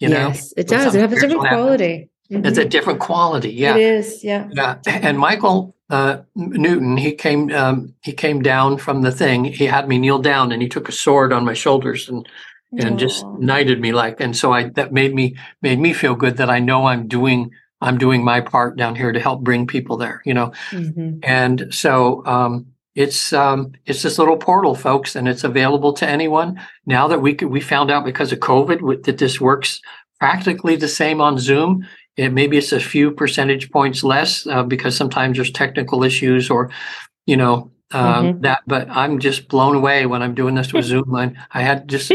you 0.00 0.08
know? 0.08 0.28
yes, 0.28 0.52
it 0.56 0.68
does. 0.68 0.72
It 0.72 0.84
has 0.84 0.94
a 0.94 0.98
different 1.00 1.20
spiritual 1.20 1.44
happens. 1.44 2.08
Quality. 2.42 2.48
It's 2.48 2.58
a 2.58 2.68
different 2.68 3.00
quality. 3.00 3.52
Yeah. 3.52 3.76
It 3.76 3.82
is. 3.82 4.24
Yeah. 4.24 4.48
Yeah, 4.52 4.78
and 4.86 5.18
Michael 5.18 5.74
uh, 5.90 6.22
Newton, 6.34 6.96
he 6.96 7.12
came 7.12 7.50
um, 7.52 7.94
he 8.02 8.12
came 8.12 8.42
down 8.42 8.78
from 8.78 9.02
the 9.02 9.12
thing. 9.12 9.44
He 9.44 9.66
had 9.66 9.88
me 9.88 9.98
kneel 9.98 10.18
down, 10.18 10.52
and 10.52 10.62
he 10.62 10.68
took 10.68 10.88
a 10.88 10.92
sword 10.92 11.32
on 11.32 11.44
my 11.44 11.54
shoulders 11.54 12.08
and 12.08 12.28
and 12.76 12.98
just 12.98 13.24
knighted 13.38 13.80
me 13.80 13.92
like. 13.92 14.20
And 14.20 14.36
so 14.36 14.52
I 14.52 14.70
that 14.70 14.92
made 14.92 15.14
me 15.14 15.36
made 15.62 15.78
me 15.78 15.92
feel 15.92 16.14
good 16.14 16.38
that 16.38 16.50
I 16.50 16.58
know 16.58 16.86
I'm 16.86 17.06
doing 17.06 17.50
I'm 17.80 17.98
doing 17.98 18.24
my 18.24 18.40
part 18.40 18.76
down 18.76 18.96
here 18.96 19.12
to 19.12 19.20
help 19.20 19.42
bring 19.42 19.66
people 19.66 19.96
there. 19.96 20.22
You 20.24 20.34
know, 20.34 20.52
Mhm. 20.72 21.20
and 21.22 21.66
so 21.70 22.24
um, 22.26 22.66
it's 22.94 23.32
um, 23.32 23.72
it's 23.86 24.02
this 24.02 24.18
little 24.18 24.36
portal, 24.38 24.74
folks, 24.74 25.14
and 25.14 25.28
it's 25.28 25.44
available 25.44 25.92
to 25.94 26.08
anyone. 26.08 26.60
Now 26.86 27.08
that 27.08 27.20
we 27.20 27.34
could, 27.34 27.48
we 27.50 27.60
found 27.60 27.90
out 27.90 28.04
because 28.04 28.32
of 28.32 28.38
COVID 28.40 29.04
that 29.04 29.18
this 29.18 29.40
works 29.40 29.80
practically 30.18 30.76
the 30.76 30.88
same 30.88 31.20
on 31.20 31.38
Zoom. 31.38 31.86
It 32.16 32.32
maybe 32.32 32.56
it's 32.56 32.72
a 32.72 32.80
few 32.80 33.10
percentage 33.10 33.70
points 33.70 34.04
less 34.04 34.46
uh, 34.46 34.62
because 34.62 34.96
sometimes 34.96 35.36
there's 35.36 35.50
technical 35.50 36.04
issues 36.04 36.50
or 36.50 36.70
you 37.26 37.36
know 37.36 37.70
um, 37.92 38.24
Mhm. 38.34 38.40
that. 38.42 38.60
But 38.66 38.88
I'm 38.90 39.18
just 39.18 39.48
blown 39.48 39.76
away 39.76 40.06
when 40.06 40.22
I'm 40.22 40.34
doing 40.34 40.54
this 40.54 40.72
with 40.72 40.84
Zoom. 40.84 41.14
I, 41.14 41.32
I 41.52 41.62
had 41.62 41.88
just 41.88 42.12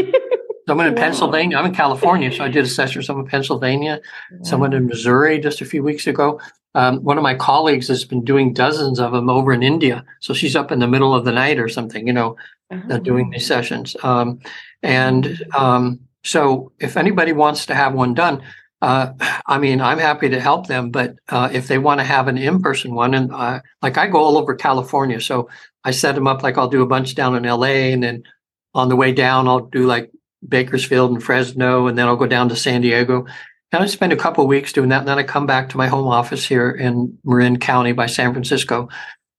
someone 0.66 0.86
in 0.86 0.94
Wow. 0.96 1.00
Pennsylvania. 1.02 1.56
I'm 1.58 1.66
in 1.66 1.74
California, 1.74 2.32
so 2.32 2.44
I 2.44 2.48
did 2.48 2.64
a 2.64 2.68
session 2.68 2.98
with 3.00 3.06
someone 3.06 3.24
in 3.26 3.30
Pennsylvania 3.30 4.00
someone 4.42 4.72
in 4.72 4.86
Missouri 4.86 5.38
just 5.38 5.60
a 5.60 5.64
few 5.64 5.82
weeks 5.82 6.06
ago. 6.06 6.40
Um, 6.74 6.98
one 7.02 7.16
of 7.18 7.22
my 7.24 7.34
colleagues 7.34 7.88
has 7.88 8.04
been 8.04 8.24
doing 8.24 8.52
dozens 8.52 9.00
of 9.00 9.10
them 9.12 9.28
over 9.28 9.52
in 9.52 9.62
India. 9.62 10.04
So 10.20 10.32
she's 10.32 10.54
up 10.54 10.70
in 10.70 10.78
the 10.78 10.86
middle 10.86 11.12
of 11.14 11.24
the 11.24 11.32
night 11.32 11.58
or 11.58 11.68
something, 11.68 12.06
you 12.06 12.12
know, 12.12 12.36
uh, 12.70 12.76
Oh. 12.90 12.98
doing 12.98 13.28
these 13.30 13.46
sessions. 13.46 13.96
Um, 14.04 14.38
and 14.82 15.42
um, 15.56 15.98
so 16.24 16.70
if 16.78 16.96
anybody 16.96 17.32
wants 17.32 17.66
to 17.66 17.74
have 17.74 17.92
one 17.94 18.14
done, 18.14 18.40
uh, 18.82 19.12
I 19.46 19.58
mean, 19.58 19.80
I'm 19.80 19.98
happy 19.98 20.28
to 20.30 20.40
help 20.40 20.66
them. 20.66 20.90
But 20.90 21.16
uh, 21.28 21.50
if 21.52 21.68
they 21.68 21.78
want 21.78 22.00
to 22.00 22.04
have 22.04 22.28
an 22.28 22.38
in-person 22.38 22.94
one, 22.94 23.14
and 23.14 23.32
uh, 23.32 23.60
like 23.82 23.98
I 23.98 24.06
go 24.06 24.18
all 24.18 24.38
over 24.38 24.54
California, 24.54 25.20
so 25.20 25.48
I 25.84 25.90
set 25.90 26.14
them 26.14 26.26
up 26.26 26.42
like 26.42 26.56
I'll 26.56 26.68
do 26.68 26.82
a 26.82 26.86
bunch 26.86 27.14
down 27.14 27.36
in 27.36 27.42
LA, 27.42 27.92
and 27.92 28.02
then 28.02 28.22
on 28.74 28.88
the 28.88 28.96
way 28.96 29.12
down, 29.12 29.48
I'll 29.48 29.66
do 29.66 29.86
like 29.86 30.10
Bakersfield 30.46 31.10
and 31.10 31.22
Fresno, 31.22 31.86
and 31.86 31.98
then 31.98 32.06
I'll 32.06 32.16
go 32.16 32.26
down 32.26 32.48
to 32.48 32.56
San 32.56 32.80
Diego. 32.80 33.26
And 33.72 33.84
I 33.84 33.86
spend 33.86 34.12
a 34.12 34.16
couple 34.16 34.46
weeks 34.46 34.72
doing 34.72 34.88
that, 34.88 35.00
and 35.00 35.08
then 35.08 35.18
I 35.18 35.22
come 35.22 35.46
back 35.46 35.68
to 35.70 35.76
my 35.76 35.86
home 35.86 36.08
office 36.08 36.44
here 36.44 36.70
in 36.70 37.16
Marin 37.24 37.58
County 37.58 37.92
by 37.92 38.06
San 38.06 38.32
Francisco. 38.32 38.88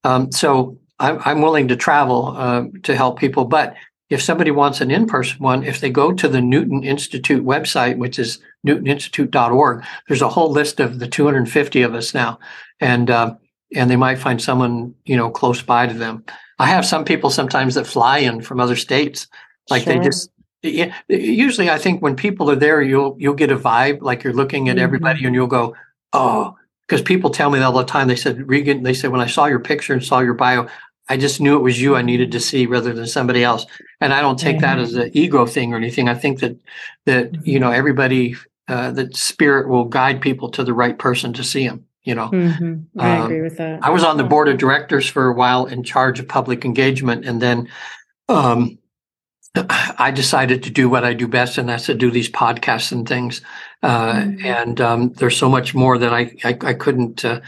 Um, 0.04 0.32
so 0.32 0.78
I'm, 1.00 1.20
I'm 1.26 1.42
willing 1.42 1.68
to 1.70 1.76
travel 1.76 2.36
uh, 2.38 2.66
to 2.84 2.96
help 2.96 3.20
people. 3.20 3.46
But 3.46 3.76
if 4.12 4.22
somebody 4.22 4.52
wants 4.52 4.82
an 4.82 4.92
in-person 4.92 5.40
one, 5.40 5.64
if 5.64 5.80
they 5.80 5.90
go 5.90 6.12
to 6.12 6.28
the 6.28 6.42
Newton 6.42 6.84
Institute 6.84 7.46
website, 7.46 7.98
which 7.98 8.20
is 8.20 8.40
newtoninstitute.org, 8.68 9.86
there's 10.08 10.22
a 10.22 10.28
whole 10.30 10.52
list 10.52 10.82
of 10.82 11.00
the 11.00 11.08
250 11.08 11.82
of 11.82 11.96
us 11.96 12.14
now, 12.14 12.38
and 12.82 13.10
uh, 13.10 13.34
and 13.74 13.90
they 13.90 13.96
might 13.96 14.20
find 14.20 14.42
someone 14.42 14.94
you 15.06 15.16
know 15.16 15.30
close 15.30 15.62
by 15.62 15.88
to 15.88 15.94
them. 15.94 16.26
I 16.60 16.68
have 16.68 16.86
some 16.86 17.06
people 17.06 17.30
sometimes 17.30 17.76
that 17.76 17.88
fly 17.88 18.20
in 18.20 18.42
from 18.42 18.60
other 18.60 18.76
states, 18.76 19.28
like 19.70 19.86
they 19.86 19.98
just 20.00 20.30
usually 21.08 21.70
I 21.70 21.78
think 21.78 22.02
when 22.02 22.18
people 22.18 22.52
are 22.52 22.56
there, 22.58 22.82
you'll 22.82 23.16
you'll 23.18 23.34
get 23.34 23.50
a 23.50 23.58
vibe 23.58 24.02
like 24.02 24.24
you're 24.26 24.34
looking 24.34 24.68
at 24.68 24.76
Mhm. 24.76 24.82
everybody 24.82 25.26
and 25.26 25.34
you'll 25.34 25.48
go, 25.48 25.74
oh, 26.12 26.56
because 26.82 27.02
people 27.02 27.30
tell 27.30 27.50
me 27.50 27.60
that 27.60 27.66
all 27.66 27.72
the 27.72 27.86
time. 27.86 28.10
They 28.10 28.18
said, 28.18 28.50
Regan, 28.50 28.84
they 28.84 28.94
said 28.94 29.12
when 29.12 29.22
I 29.22 29.28
saw 29.28 29.46
your 29.46 29.62
picture 29.62 29.94
and 29.94 30.04
saw 30.04 30.20
your 30.20 30.34
bio, 30.34 30.68
I 31.12 31.18
just 31.18 31.42
knew 31.42 31.58
it 31.58 31.62
was 31.62 31.82
you 31.82 31.98
I 31.98 32.02
needed 32.04 32.32
to 32.32 32.40
see 32.40 32.66
rather 32.66 32.94
than 32.94 33.06
somebody 33.06 33.44
else. 33.44 33.66
And 34.00 34.14
I 34.14 34.22
don't 34.22 34.40
take 34.40 34.62
that 34.62 34.80
as 34.80 34.94
an 34.94 35.12
ego 35.14 35.46
thing 35.46 35.74
or 35.74 35.78
anything. 35.78 36.08
I 36.08 36.14
think 36.14 36.40
that 36.40 36.56
that 37.06 37.46
you 37.46 37.60
know 37.60 37.70
everybody 37.70 38.38
uh, 38.70 38.92
that 38.92 39.18
spirit 39.18 39.68
will 39.68 39.84
guide 39.84 40.22
people 40.22 40.50
to 40.52 40.64
the 40.64 40.74
right 40.74 40.98
person 40.98 41.34
to 41.34 41.44
see 41.44 41.68
them. 41.68 41.84
You 42.04 42.16
know. 42.16 42.30
Mhm. 42.30 42.86
I 42.98 43.18
Um, 43.18 43.26
agree 43.26 43.42
with 43.42 43.58
that. 43.58 43.84
I 43.84 43.90
was 43.90 44.06
on 44.06 44.16
the 44.16 44.24
board 44.24 44.48
of 44.48 44.58
directors 44.58 45.06
for 45.06 45.28
a 45.28 45.34
while 45.34 45.66
in 45.66 45.84
charge 45.84 46.18
of 46.22 46.30
public 46.30 46.64
engagement, 46.64 47.26
and 47.26 47.42
then 47.42 47.68
um, 48.30 48.78
I 50.08 50.12
decided 50.12 50.64
to 50.64 50.70
do 50.70 50.88
what 50.88 51.04
I 51.04 51.14
do 51.14 51.28
best, 51.28 51.58
and 51.58 51.68
that's 51.68 51.88
to 51.88 51.94
do 51.94 52.10
these 52.10 52.32
podcasts 52.32 52.94
and 52.94 53.06
things. 53.06 53.42
Uh, 53.84 54.14
Mhm. 54.14 54.46
And 54.46 54.80
um, 54.80 55.10
there's 55.18 55.36
so 55.36 55.50
much 55.50 55.76
more 55.76 55.98
that 55.98 56.14
I 56.14 56.32
I, 56.46 56.58
I 56.72 56.74
couldn't. 56.74 57.26
Uh, 57.26 57.42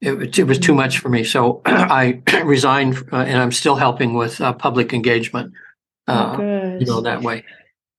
it, 0.00 0.12
was- 0.16 0.38
it 0.38 0.46
was 0.46 0.58
too 0.58 0.74
much 0.74 0.98
for 0.98 1.08
me, 1.08 1.24
so 1.24 1.60
I 1.66 2.22
resigned, 2.44 2.96
uh, 3.12 3.16
and 3.16 3.38
I'm 3.38 3.52
still 3.52 3.76
helping 3.76 4.14
with 4.14 4.40
uh, 4.40 4.52
public 4.52 4.92
engagement. 4.92 5.52
Oh, 6.06 6.14
Uh, 6.14 6.78
you 6.78 6.86
know 6.86 7.00
that 7.02 7.22
way. 7.22 7.44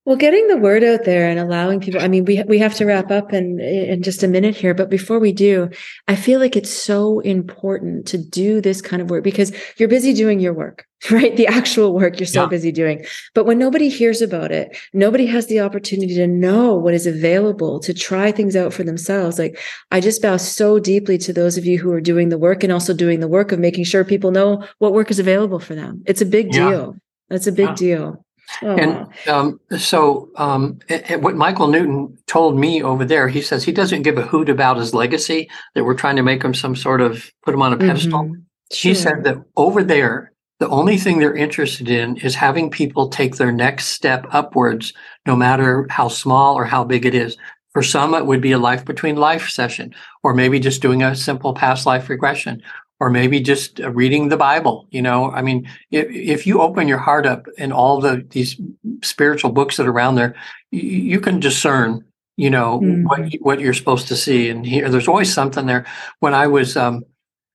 Well, 0.06 0.16
getting 0.16 0.48
the 0.48 0.56
word 0.56 0.82
out 0.82 1.04
there 1.04 1.28
and 1.28 1.38
allowing 1.38 1.78
people, 1.78 2.00
I 2.00 2.08
mean, 2.08 2.24
we, 2.24 2.42
we 2.44 2.58
have 2.58 2.74
to 2.76 2.86
wrap 2.86 3.10
up 3.10 3.32
in, 3.34 3.60
in 3.60 4.02
just 4.02 4.22
a 4.22 4.28
minute 4.28 4.56
here, 4.56 4.72
but 4.74 4.88
before 4.88 5.18
we 5.20 5.30
do, 5.30 5.68
I 6.08 6.16
feel 6.16 6.40
like 6.40 6.56
it's 6.56 6.70
so 6.70 7.20
important 7.20 8.06
to 8.08 8.18
do 8.18 8.60
this 8.62 8.80
kind 8.80 9.02
of 9.02 9.10
work 9.10 9.22
because 9.22 9.52
you're 9.76 9.90
busy 9.90 10.14
doing 10.14 10.40
your 10.40 10.54
work, 10.54 10.86
right? 11.10 11.36
The 11.36 11.46
actual 11.46 11.94
work 11.94 12.18
you're 12.18 12.26
so 12.26 12.42
yeah. 12.42 12.48
busy 12.48 12.72
doing. 12.72 13.04
But 13.34 13.44
when 13.44 13.58
nobody 13.58 13.88
hears 13.88 14.20
about 14.20 14.52
it, 14.52 14.76
nobody 14.92 15.26
has 15.26 15.46
the 15.46 15.60
opportunity 15.60 16.14
to 16.14 16.26
know 16.26 16.74
what 16.74 16.94
is 16.94 17.06
available 17.06 17.80
to 17.80 17.94
try 17.94 18.32
things 18.32 18.56
out 18.56 18.72
for 18.72 18.82
themselves. 18.82 19.38
Like 19.38 19.58
I 19.90 20.00
just 20.00 20.20
bow 20.20 20.36
so 20.36 20.78
deeply 20.78 21.16
to 21.18 21.32
those 21.32 21.56
of 21.56 21.64
you 21.64 21.78
who 21.78 21.90
are 21.92 22.00
doing 22.00 22.28
the 22.28 22.38
work 22.38 22.62
and 22.62 22.72
also 22.72 22.92
doing 22.92 23.20
the 23.20 23.28
work 23.28 23.52
of 23.52 23.58
making 23.58 23.84
sure 23.84 24.04
people 24.04 24.30
know 24.30 24.66
what 24.78 24.92
work 24.92 25.10
is 25.10 25.18
available 25.18 25.58
for 25.58 25.74
them. 25.74 26.02
It's 26.06 26.20
a 26.20 26.26
big 26.26 26.54
yeah. 26.54 26.70
deal. 26.70 26.96
That's 27.28 27.46
a 27.46 27.52
big 27.52 27.68
yeah. 27.68 27.74
deal. 27.74 28.24
And 28.62 29.06
um, 29.28 29.60
so, 29.78 30.28
um, 30.36 30.80
what 31.20 31.36
Michael 31.36 31.68
Newton 31.68 32.18
told 32.26 32.58
me 32.58 32.82
over 32.82 33.04
there, 33.04 33.28
he 33.28 33.40
says 33.40 33.62
he 33.62 33.70
doesn't 33.70 34.02
give 34.02 34.18
a 34.18 34.22
hoot 34.22 34.48
about 34.48 34.76
his 34.76 34.92
legacy, 34.92 35.48
that 35.74 35.84
we're 35.84 35.94
trying 35.94 36.16
to 36.16 36.22
make 36.22 36.42
him 36.42 36.52
some 36.52 36.74
sort 36.74 37.00
of 37.00 37.30
put 37.44 37.54
him 37.54 37.62
on 37.62 37.72
a 37.72 37.76
pedestal. 37.76 38.24
Mm-hmm. 38.24 38.40
Sure. 38.72 38.90
He 38.90 38.94
said 38.94 39.22
that 39.24 39.36
over 39.56 39.82
there, 39.82 40.32
the 40.60 40.68
only 40.68 40.98
thing 40.98 41.18
they're 41.18 41.34
interested 41.34 41.88
in 41.88 42.18
is 42.18 42.34
having 42.34 42.70
people 42.70 43.08
take 43.08 43.36
their 43.36 43.50
next 43.50 43.86
step 43.86 44.26
upwards, 44.30 44.92
no 45.26 45.34
matter 45.34 45.86
how 45.88 46.08
small 46.08 46.54
or 46.54 46.66
how 46.66 46.84
big 46.84 47.06
it 47.06 47.14
is. 47.14 47.36
For 47.72 47.82
some, 47.82 48.14
it 48.14 48.26
would 48.26 48.42
be 48.42 48.52
a 48.52 48.58
life 48.58 48.84
between 48.84 49.16
life 49.16 49.48
session, 49.48 49.94
or 50.22 50.34
maybe 50.34 50.60
just 50.60 50.82
doing 50.82 51.02
a 51.02 51.16
simple 51.16 51.54
past 51.54 51.86
life 51.86 52.10
regression, 52.10 52.62
or 52.98 53.08
maybe 53.08 53.40
just 53.40 53.80
uh, 53.80 53.90
reading 53.90 54.28
the 54.28 54.36
Bible. 54.36 54.86
You 54.90 55.00
know, 55.00 55.30
I 55.30 55.40
mean, 55.40 55.66
if, 55.90 56.10
if 56.10 56.46
you 56.46 56.60
open 56.60 56.88
your 56.88 56.98
heart 56.98 57.24
up 57.24 57.46
and 57.56 57.72
all 57.72 57.98
the 58.00 58.26
these 58.30 58.60
spiritual 59.02 59.52
books 59.52 59.78
that 59.78 59.86
are 59.86 59.92
around 59.92 60.16
there, 60.16 60.34
you, 60.70 60.82
you 60.82 61.20
can 61.20 61.40
discern. 61.40 62.04
You 62.36 62.48
know 62.48 62.80
mm-hmm. 62.80 63.02
what 63.04 63.32
what 63.40 63.60
you're 63.60 63.74
supposed 63.74 64.08
to 64.08 64.16
see, 64.16 64.48
and 64.48 64.64
hear. 64.64 64.88
there's 64.88 65.08
always 65.08 65.32
something 65.32 65.66
there. 65.66 65.84
When 66.20 66.32
I 66.32 66.46
was 66.46 66.74
um, 66.74 67.04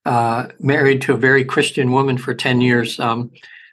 uh, 0.05 0.47
married 0.59 1.01
to 1.03 1.13
a 1.13 1.17
very 1.17 1.43
Christian 1.43 1.91
woman 1.91 2.17
for 2.17 2.33
ten 2.33 2.61
years, 2.61 2.99
um, 2.99 3.31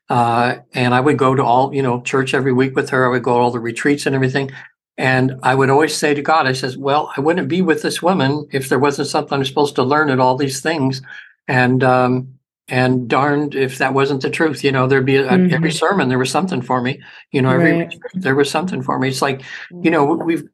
uh, 0.09 0.57
and 0.75 0.95
I 0.95 1.01
would 1.01 1.19
go 1.19 1.35
to 1.35 1.43
all 1.45 1.75
you 1.75 1.83
know 1.83 2.03
church 2.03 2.35
every 2.35 2.53
week 2.53 2.77
with 2.77 2.91
her. 2.91 3.07
I 3.07 3.09
would 3.09 3.23
go 3.23 3.35
to 3.37 3.41
all 3.41 3.51
the 3.51 3.61
retreats 3.61 4.07
and 4.07 4.15
everything. 4.15 4.51
And 4.99 5.41
I 5.43 5.55
would 5.55 5.71
always 5.71 5.97
say 5.97 6.13
to 6.15 6.23
God, 6.23 6.47
I 6.47 6.53
says, 6.53 6.77
"Well, 6.77 7.13
I 7.17 7.21
wouldn't 7.21 7.49
be 7.49 7.63
with 7.63 7.83
this 7.83 8.03
woman 8.03 8.47
if 8.53 8.69
there 8.69 8.79
wasn't 8.79 9.09
something 9.09 9.39
I'm 9.39 9.45
supposed 9.45 9.75
to 9.77 9.83
learn 9.83 10.11
at 10.11 10.21
all 10.21 10.37
these 10.37 10.61
things." 10.61 11.03
and 11.49 11.83
um, 11.83 12.39
and 12.69 13.09
darned 13.09 13.55
if 13.55 13.79
that 13.79 13.95
wasn't 13.95 14.23
the 14.23 14.31
truth 14.31 14.63
you 14.63 14.73
know 14.73 14.87
there'd 14.87 15.07
be 15.07 15.17
a, 15.17 15.25
mm-hmm. 15.25 15.55
every 15.55 15.71
sermon 15.71 16.09
there 16.09 16.19
was 16.19 16.31
something 16.31 16.63
for 16.63 16.81
me 16.81 17.01
you 17.33 17.43
know 17.43 17.51
every 17.51 17.73
right. 17.73 18.01
there 18.15 18.35
was 18.35 18.51
something 18.51 18.83
for 18.83 18.99
me 18.99 19.09
it's 19.09 19.23
like 19.23 19.43
you 19.83 19.91
know 19.91 20.05
we've 20.05 20.49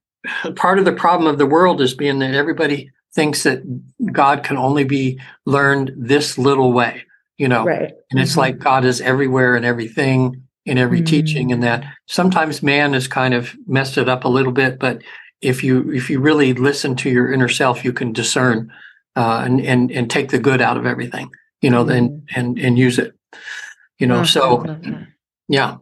part 0.57 0.79
of 0.79 0.85
the 0.85 0.93
problem 0.93 1.31
of 1.31 1.39
the 1.39 1.47
world 1.47 1.81
is 1.81 1.95
being 1.95 2.19
that 2.19 2.35
everybody 2.35 2.91
thinks 3.15 3.43
that 3.43 3.63
god 4.13 4.43
can 4.43 4.57
only 4.57 4.85
be 4.85 5.19
learned 5.47 5.93
this 5.97 6.39
little 6.39 6.73
way 6.73 7.05
you 7.37 7.49
know 7.49 7.65
right. 7.65 7.93
and 8.11 8.21
it's 8.21 8.33
mm-hmm. 8.33 8.41
like 8.41 8.59
god 8.59 8.85
is 8.85 9.01
everywhere 9.01 9.57
and 9.57 9.65
everything 9.65 10.43
in 10.67 10.77
every 10.79 10.99
mm-hmm. 10.99 11.07
teaching 11.07 11.53
and 11.53 11.63
that 11.63 11.85
sometimes 12.07 12.63
man 12.63 12.93
has 12.93 13.09
kind 13.09 13.35
of 13.35 13.55
messed 13.67 13.97
it 13.97 14.09
up 14.09 14.25
a 14.25 14.29
little 14.29 14.53
bit 14.53 14.79
but 14.79 15.03
if 15.41 15.63
you 15.63 15.91
if 15.93 16.11
you 16.11 16.21
really 16.21 16.53
listen 16.53 16.95
to 16.97 17.09
your 17.11 17.33
inner 17.33 17.49
self 17.49 17.85
you 17.85 17.93
can 17.93 18.13
discern 18.13 18.71
uh, 19.19 19.43
and 19.45 19.61
and 19.61 19.91
and 19.91 20.09
take 20.09 20.31
the 20.31 20.39
good 20.39 20.63
out 20.63 20.77
of 20.77 20.87
everything, 20.87 21.29
you 21.61 21.71
know, 21.71 21.83
then 21.83 22.09
mm-hmm. 22.09 22.41
and 22.41 22.59
and 22.59 22.79
use 22.79 22.99
it, 23.01 23.15
you 23.99 24.07
know. 24.07 24.21
Oh, 24.21 24.25
so, 24.25 24.79
yeah. 25.49 25.79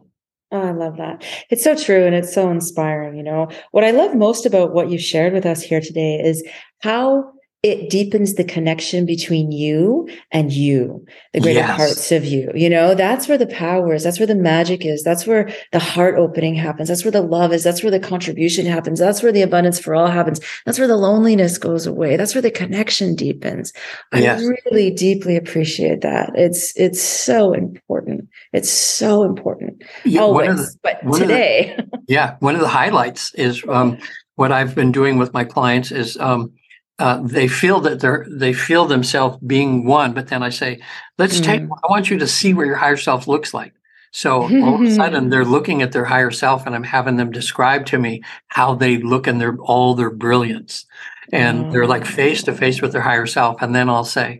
Oh, 0.51 0.61
I 0.61 0.71
love 0.71 0.97
that. 0.97 1.25
It's 1.49 1.63
so 1.63 1.75
true 1.75 2.05
and 2.05 2.15
it's 2.15 2.33
so 2.33 2.49
inspiring. 2.49 3.17
You 3.17 3.23
know, 3.23 3.49
what 3.71 3.83
I 3.83 3.91
love 3.91 4.15
most 4.15 4.45
about 4.45 4.73
what 4.73 4.89
you 4.89 4.97
shared 4.97 5.33
with 5.33 5.45
us 5.45 5.61
here 5.61 5.81
today 5.81 6.21
is 6.23 6.41
how 6.79 7.33
it 7.67 7.89
deepens 7.89 8.35
the 8.35 8.43
connection 8.43 9.05
between 9.05 9.51
you 9.51 10.07
and 10.31 10.51
you, 10.51 11.05
the 11.33 11.41
greater 11.41 11.59
yes. 11.59 11.77
parts 11.77 12.11
of 12.11 12.25
you. 12.25 12.51
You 12.55 12.69
know, 12.69 12.95
that's 12.95 13.27
where 13.27 13.37
the 13.37 13.47
power 13.47 13.93
is. 13.93 14.03
That's 14.03 14.19
where 14.19 14.27
the 14.27 14.35
magic 14.35 14.85
is. 14.85 15.03
That's 15.03 15.27
where 15.27 15.49
the 15.71 15.79
heart 15.79 16.15
opening 16.15 16.55
happens. 16.55 16.87
That's 16.87 17.03
where 17.03 17.11
the 17.11 17.21
love 17.21 17.53
is. 17.53 17.63
That's 17.63 17.83
where 17.83 17.91
the 17.91 17.99
contribution 17.99 18.65
happens. 18.65 18.99
That's 18.99 19.21
where 19.21 19.31
the 19.31 19.41
abundance 19.41 19.79
for 19.79 19.95
all 19.95 20.07
happens. 20.07 20.39
That's 20.65 20.79
where 20.79 20.87
the 20.87 20.97
loneliness 20.97 21.57
goes 21.57 21.85
away. 21.85 22.15
That's 22.15 22.33
where 22.33 22.41
the 22.41 22.51
connection 22.51 23.15
deepens. 23.15 23.73
Yes. 24.13 24.41
I 24.41 24.43
really 24.43 24.91
deeply 24.91 25.35
appreciate 25.35 26.01
that. 26.01 26.31
It's, 26.35 26.73
it's 26.75 27.01
so 27.01 27.53
important. 27.53 28.29
It's 28.53 28.69
so 28.69 29.23
important. 29.23 29.83
Yeah, 30.05 30.21
Always. 30.21 30.73
The, 30.73 30.79
but 30.83 31.13
today. 31.13 31.75
The, 31.77 31.99
yeah. 32.07 32.35
One 32.39 32.55
of 32.55 32.61
the 32.61 32.67
highlights 32.67 33.33
is, 33.35 33.63
um, 33.67 33.97
what 34.35 34.51
I've 34.51 34.75
been 34.75 34.91
doing 34.91 35.17
with 35.17 35.33
my 35.33 35.43
clients 35.43 35.91
is, 35.91 36.17
um, 36.17 36.53
uh, 36.99 37.21
they 37.23 37.47
feel 37.47 37.79
that 37.81 37.99
they're 37.99 38.25
they 38.29 38.53
feel 38.53 38.85
themselves 38.85 39.37
being 39.45 39.85
one 39.85 40.13
but 40.13 40.27
then 40.27 40.41
i 40.41 40.49
say 40.49 40.79
let's 41.17 41.39
mm. 41.39 41.43
take 41.43 41.61
i 41.61 41.87
want 41.89 42.09
you 42.09 42.17
to 42.17 42.27
see 42.27 42.53
what 42.53 42.65
your 42.65 42.75
higher 42.75 42.97
self 42.97 43.27
looks 43.27 43.53
like 43.53 43.73
so 44.11 44.43
all 44.63 44.75
of 44.75 44.81
a 44.81 44.91
sudden 44.91 45.29
they're 45.29 45.45
looking 45.45 45.81
at 45.81 45.91
their 45.91 46.05
higher 46.05 46.31
self 46.31 46.65
and 46.65 46.75
i'm 46.75 46.83
having 46.83 47.17
them 47.17 47.31
describe 47.31 47.85
to 47.85 47.99
me 47.99 48.21
how 48.47 48.73
they 48.73 48.97
look 48.97 49.27
in 49.27 49.37
their 49.37 49.55
all 49.57 49.93
their 49.93 50.09
brilliance 50.09 50.85
and 51.31 51.65
mm. 51.65 51.71
they're 51.71 51.87
like 51.87 52.05
face 52.05 52.43
to 52.43 52.53
face 52.53 52.81
with 52.81 52.91
their 52.91 53.01
higher 53.01 53.27
self 53.27 53.61
and 53.61 53.75
then 53.75 53.89
i'll 53.89 54.03
say 54.03 54.39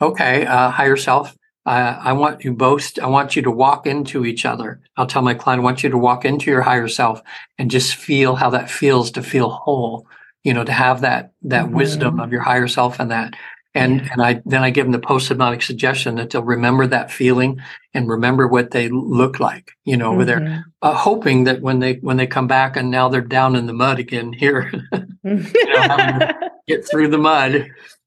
okay 0.00 0.46
uh, 0.46 0.70
higher 0.70 0.96
self 0.96 1.36
uh, 1.66 1.98
I 2.00 2.12
want 2.12 2.44
you 2.44 2.52
both, 2.52 2.96
I 3.00 3.08
want 3.08 3.34
you 3.34 3.42
to 3.42 3.50
walk 3.50 3.88
into 3.88 4.24
each 4.24 4.46
other. 4.46 4.80
I'll 4.96 5.08
tell 5.08 5.22
my 5.22 5.34
client, 5.34 5.60
I 5.60 5.64
want 5.64 5.82
you 5.82 5.90
to 5.90 5.98
walk 5.98 6.24
into 6.24 6.48
your 6.48 6.62
higher 6.62 6.86
self 6.86 7.20
and 7.58 7.72
just 7.72 7.96
feel 7.96 8.36
how 8.36 8.50
that 8.50 8.70
feels 8.70 9.10
to 9.10 9.22
feel 9.22 9.50
whole 9.50 10.06
you 10.46 10.54
know, 10.54 10.62
to 10.62 10.72
have 10.72 11.00
that 11.00 11.32
that 11.42 11.64
mm-hmm. 11.64 11.74
wisdom 11.74 12.20
of 12.20 12.30
your 12.30 12.40
higher 12.40 12.68
self 12.68 13.00
and 13.00 13.10
that. 13.10 13.34
And 13.74 13.96
yeah. 13.96 14.08
and 14.12 14.22
I 14.22 14.42
then 14.46 14.62
I 14.62 14.70
give 14.70 14.84
them 14.84 14.92
the 14.92 15.00
post 15.00 15.28
hypnotic 15.28 15.60
suggestion 15.60 16.14
that 16.14 16.30
they'll 16.30 16.44
remember 16.44 16.86
that 16.86 17.10
feeling 17.10 17.60
and 17.92 18.08
remember 18.08 18.46
what 18.46 18.70
they 18.70 18.88
look 18.88 19.40
like, 19.40 19.72
you 19.84 19.96
know, 19.96 20.10
mm-hmm. 20.10 20.14
over 20.14 20.24
there, 20.24 20.64
uh, 20.82 20.94
hoping 20.94 21.44
that 21.44 21.62
when 21.62 21.80
they 21.80 21.94
when 21.94 22.16
they 22.16 22.28
come 22.28 22.46
back 22.46 22.76
and 22.76 22.92
now 22.92 23.08
they're 23.08 23.22
down 23.22 23.56
in 23.56 23.66
the 23.66 23.72
mud 23.72 23.98
again 23.98 24.32
here, 24.32 24.70
you 25.24 25.44
know, 25.66 26.32
get 26.68 26.88
through 26.88 27.08
the 27.08 27.18
mud, 27.18 27.52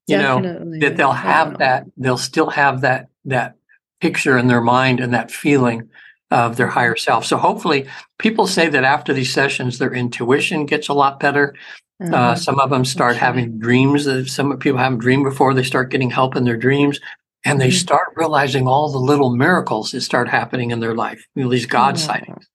you 0.06 0.16
Definitely. 0.16 0.78
know, 0.78 0.88
that 0.88 0.96
they'll 0.96 1.12
have 1.12 1.58
that 1.58 1.84
they'll 1.98 2.16
still 2.16 2.48
have 2.48 2.80
that 2.80 3.08
that 3.26 3.56
picture 4.00 4.38
in 4.38 4.48
their 4.48 4.62
mind 4.62 4.98
and 4.98 5.12
that 5.12 5.30
feeling 5.30 5.90
of 6.30 6.56
their 6.56 6.68
higher 6.68 6.96
self. 6.96 7.26
So 7.26 7.36
hopefully 7.36 7.86
people 8.18 8.46
say 8.46 8.70
that 8.70 8.84
after 8.84 9.12
these 9.12 9.30
sessions, 9.32 9.76
their 9.76 9.92
intuition 9.92 10.64
gets 10.64 10.88
a 10.88 10.94
lot 10.94 11.20
better. 11.20 11.54
Mm-hmm. 12.00 12.14
Uh, 12.14 12.34
some 12.34 12.58
of 12.60 12.70
them 12.70 12.84
start 12.84 13.16
having 13.16 13.58
dreams. 13.58 14.04
That 14.04 14.28
some 14.28 14.56
people 14.58 14.78
haven't 14.78 15.00
dreamed 15.00 15.24
before. 15.24 15.52
They 15.52 15.62
start 15.62 15.90
getting 15.90 16.10
help 16.10 16.34
in 16.34 16.44
their 16.44 16.56
dreams, 16.56 16.98
and 17.44 17.60
they 17.60 17.68
mm-hmm. 17.68 17.76
start 17.76 18.08
realizing 18.16 18.66
all 18.66 18.90
the 18.90 18.98
little 18.98 19.34
miracles 19.34 19.90
that 19.90 20.00
start 20.00 20.28
happening 20.28 20.70
in 20.70 20.80
their 20.80 20.94
life. 20.94 21.22
You 21.34 21.44
know, 21.44 21.50
these 21.50 21.66
God 21.66 21.96
mm-hmm. 21.96 22.06
sightings, 22.06 22.48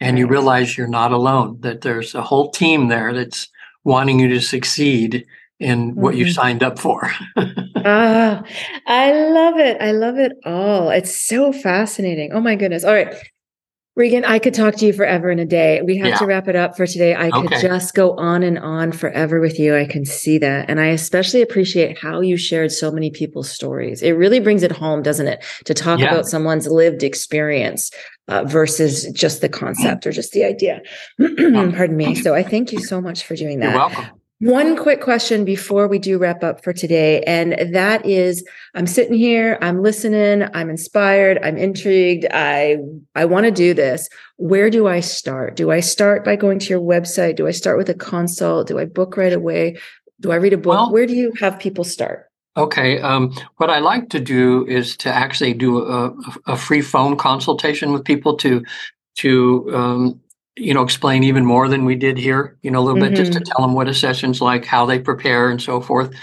and 0.00 0.18
you 0.18 0.26
realize 0.26 0.78
you're 0.78 0.86
not 0.88 1.12
alone. 1.12 1.58
That 1.60 1.82
there's 1.82 2.14
a 2.14 2.22
whole 2.22 2.50
team 2.50 2.88
there 2.88 3.12
that's 3.12 3.48
wanting 3.84 4.18
you 4.18 4.28
to 4.28 4.40
succeed 4.40 5.26
in 5.60 5.94
what 5.94 6.16
you 6.16 6.26
mm-hmm. 6.26 6.32
signed 6.32 6.62
up 6.62 6.78
for. 6.78 7.10
ah, 7.36 8.42
I 8.86 9.12
love 9.12 9.58
it. 9.58 9.80
I 9.80 9.92
love 9.92 10.18
it 10.18 10.32
all. 10.44 10.90
It's 10.90 11.14
so 11.16 11.52
fascinating. 11.52 12.32
Oh 12.32 12.40
my 12.40 12.56
goodness. 12.56 12.84
All 12.84 12.94
right. 12.94 13.14
Regan, 13.96 14.26
I 14.26 14.38
could 14.38 14.52
talk 14.52 14.76
to 14.76 14.86
you 14.86 14.92
forever 14.92 15.30
in 15.30 15.38
a 15.38 15.46
day. 15.46 15.80
We 15.80 15.96
have 15.96 16.08
yeah. 16.08 16.18
to 16.18 16.26
wrap 16.26 16.48
it 16.48 16.54
up 16.54 16.76
for 16.76 16.86
today. 16.86 17.16
I 17.16 17.30
could 17.30 17.50
just 17.62 17.94
go 17.94 18.14
on 18.16 18.42
and 18.42 18.58
on 18.58 18.92
forever 18.92 19.40
with 19.40 19.58
you. 19.58 19.74
I 19.74 19.86
can 19.86 20.04
see 20.04 20.36
that. 20.36 20.68
And 20.68 20.78
I 20.78 20.88
especially 20.88 21.40
appreciate 21.40 21.98
how 21.98 22.20
you 22.20 22.36
shared 22.36 22.72
so 22.72 22.92
many 22.92 23.10
people's 23.10 23.50
stories. 23.50 24.02
It 24.02 24.12
really 24.12 24.38
brings 24.38 24.62
it 24.62 24.70
home, 24.70 25.02
doesn't 25.02 25.28
it? 25.28 25.42
To 25.64 25.72
talk 25.72 25.98
yeah. 25.98 26.12
about 26.12 26.26
someone's 26.26 26.66
lived 26.66 27.02
experience 27.02 27.90
uh, 28.28 28.44
versus 28.44 29.10
just 29.12 29.40
the 29.40 29.48
concept 29.48 30.06
or 30.06 30.12
just 30.12 30.32
the 30.32 30.44
idea. 30.44 30.82
Pardon 31.18 31.96
me. 31.96 32.16
So 32.16 32.34
I 32.34 32.42
thank 32.42 32.72
you 32.72 32.80
so 32.80 33.00
much 33.00 33.24
for 33.24 33.34
doing 33.34 33.60
that. 33.60 33.70
You're 33.70 33.78
welcome. 33.78 34.20
One 34.40 34.76
quick 34.76 35.00
question 35.00 35.46
before 35.46 35.88
we 35.88 35.98
do 35.98 36.18
wrap 36.18 36.44
up 36.44 36.62
for 36.62 36.74
today. 36.74 37.22
And 37.22 37.74
that 37.74 38.04
is 38.04 38.44
I'm 38.74 38.86
sitting 38.86 39.14
here, 39.14 39.56
I'm 39.62 39.82
listening, 39.82 40.46
I'm 40.52 40.68
inspired, 40.68 41.38
I'm 41.42 41.56
intrigued. 41.56 42.26
I 42.30 42.76
I 43.14 43.24
want 43.24 43.46
to 43.46 43.50
do 43.50 43.72
this. 43.72 44.10
Where 44.36 44.68
do 44.68 44.86
I 44.86 45.00
start? 45.00 45.56
Do 45.56 45.70
I 45.70 45.80
start 45.80 46.22
by 46.22 46.36
going 46.36 46.58
to 46.58 46.68
your 46.68 46.80
website? 46.80 47.36
Do 47.36 47.46
I 47.46 47.52
start 47.52 47.78
with 47.78 47.88
a 47.88 47.94
consult? 47.94 48.68
Do 48.68 48.78
I 48.78 48.84
book 48.84 49.16
right 49.16 49.32
away? 49.32 49.78
Do 50.20 50.32
I 50.32 50.36
read 50.36 50.52
a 50.52 50.58
book? 50.58 50.74
Well, 50.74 50.92
Where 50.92 51.06
do 51.06 51.14
you 51.14 51.32
have 51.40 51.58
people 51.58 51.84
start? 51.84 52.26
Okay. 52.58 53.00
Um, 53.00 53.34
what 53.56 53.70
I 53.70 53.78
like 53.78 54.10
to 54.10 54.20
do 54.20 54.66
is 54.66 54.96
to 54.98 55.12
actually 55.12 55.54
do 55.54 55.82
a, 55.82 56.14
a 56.46 56.56
free 56.58 56.82
phone 56.82 57.16
consultation 57.16 57.92
with 57.92 58.04
people 58.04 58.36
to 58.38 58.62
to 59.16 59.74
um, 59.74 60.20
you 60.56 60.74
know, 60.74 60.82
explain 60.82 61.22
even 61.24 61.44
more 61.44 61.68
than 61.68 61.84
we 61.84 61.94
did 61.94 62.18
here, 62.18 62.56
you 62.62 62.70
know, 62.70 62.80
a 62.80 62.84
little 62.84 63.00
mm-hmm. 63.00 63.14
bit 63.14 63.16
just 63.16 63.32
to 63.32 63.40
mm-hmm. 63.40 63.52
tell 63.52 63.66
them 63.66 63.74
what 63.74 63.88
a 63.88 63.94
session's 63.94 64.40
like, 64.40 64.64
how 64.64 64.86
they 64.86 64.98
prepare 64.98 65.50
and 65.50 65.60
so 65.60 65.80
forth. 65.80 66.14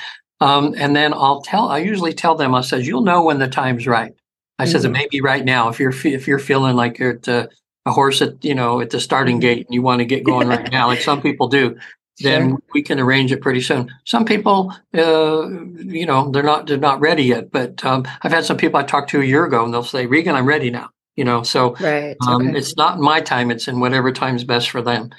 Um, 0.41 0.73
and 0.77 0.95
then 0.95 1.13
I'll 1.13 1.41
tell, 1.41 1.69
I 1.69 1.77
usually 1.77 2.13
tell 2.13 2.35
them, 2.35 2.53
I 2.53 2.61
says, 2.61 2.87
you'll 2.87 3.03
know 3.03 3.23
when 3.23 3.39
the 3.39 3.47
time's 3.47 3.87
right. 3.87 4.13
I 4.59 4.63
mm-hmm. 4.63 4.71
says, 4.71 4.85
it 4.85 4.87
mm-hmm. 4.87 4.93
may 4.93 5.07
be 5.09 5.21
right 5.21 5.45
now. 5.45 5.69
If 5.69 5.79
you're, 5.79 5.93
if 6.05 6.27
you're 6.27 6.39
feeling 6.39 6.75
like 6.75 6.99
you're 6.99 7.11
at, 7.11 7.29
uh, 7.29 7.47
a 7.85 7.91
horse 7.91 8.21
at 8.21 8.43
you 8.43 8.55
know 8.55 8.81
at 8.81 8.89
the 8.89 8.99
starting 8.99 9.39
gate 9.39 9.65
and 9.65 9.73
you 9.73 9.81
want 9.81 9.99
to 9.99 10.05
get 10.05 10.23
going 10.23 10.47
right 10.47 10.71
now, 10.71 10.87
like 10.87 11.01
some 11.01 11.21
people 11.21 11.47
do, 11.47 11.77
then 12.19 12.49
Sure. 12.49 12.59
we 12.73 12.81
can 12.81 12.99
arrange 12.99 13.31
it 13.31 13.41
pretty 13.41 13.61
soon. 13.61 13.89
Some 14.05 14.25
people, 14.25 14.73
uh, 14.95 15.49
you 15.49 16.05
know, 16.05 16.31
they're 16.31 16.43
not 16.43 16.67
they're 16.67 16.77
not 16.77 17.01
ready 17.01 17.23
yet. 17.23 17.51
But 17.51 17.83
um, 17.83 18.05
I've 18.21 18.31
had 18.31 18.45
some 18.45 18.57
people 18.57 18.79
I 18.79 18.83
talked 18.83 19.09
to 19.11 19.21
a 19.21 19.25
year 19.25 19.45
ago, 19.45 19.65
and 19.65 19.73
they'll 19.73 19.83
say, 19.83 20.05
"Regan, 20.05 20.35
I'm 20.35 20.45
ready 20.45 20.69
now." 20.69 20.89
You 21.15 21.25
know, 21.25 21.43
so 21.43 21.75
Right. 21.79 22.15
um, 22.27 22.47
okay. 22.49 22.57
it's 22.57 22.75
not 22.75 22.99
my 22.99 23.21
time; 23.21 23.51
it's 23.51 23.67
in 23.67 23.79
whatever 23.79 24.11
time's 24.11 24.43
best 24.43 24.69
for 24.69 24.81
them. 24.81 25.11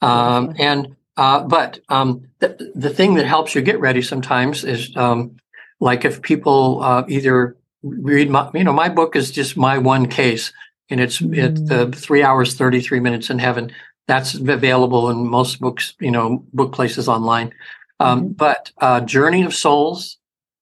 Um, 0.00 0.54
and 0.58 0.96
uh, 1.16 1.40
but 1.40 1.80
um, 1.88 2.26
the 2.38 2.72
the 2.74 2.90
thing 2.90 3.14
that 3.14 3.26
helps 3.26 3.54
you 3.54 3.60
get 3.62 3.80
ready 3.80 4.02
sometimes 4.02 4.64
is 4.64 4.96
um, 4.96 5.36
like 5.80 6.04
if 6.04 6.22
people 6.22 6.82
uh, 6.82 7.04
either 7.08 7.56
read 7.82 8.30
my 8.30 8.50
you 8.54 8.64
know 8.64 8.72
my 8.72 8.88
book 8.88 9.14
is 9.16 9.30
just 9.30 9.56
my 9.56 9.76
one 9.78 10.06
case, 10.06 10.52
and 10.90 11.00
it's 11.00 11.20
it's 11.20 11.70
uh, 11.70 11.90
three 11.94 12.22
hours 12.22 12.54
thirty 12.54 12.80
three 12.80 13.00
minutes 13.00 13.30
in 13.30 13.38
heaven. 13.38 13.70
That's 14.08 14.34
available 14.34 15.10
in 15.10 15.28
most 15.28 15.60
books, 15.60 15.94
you 16.00 16.10
know, 16.10 16.44
book 16.52 16.72
places 16.72 17.08
online. 17.08 17.52
Um, 18.00 18.32
But 18.32 18.72
uh, 18.78 19.00
Journey 19.02 19.42
of 19.44 19.54
Souls 19.54 20.18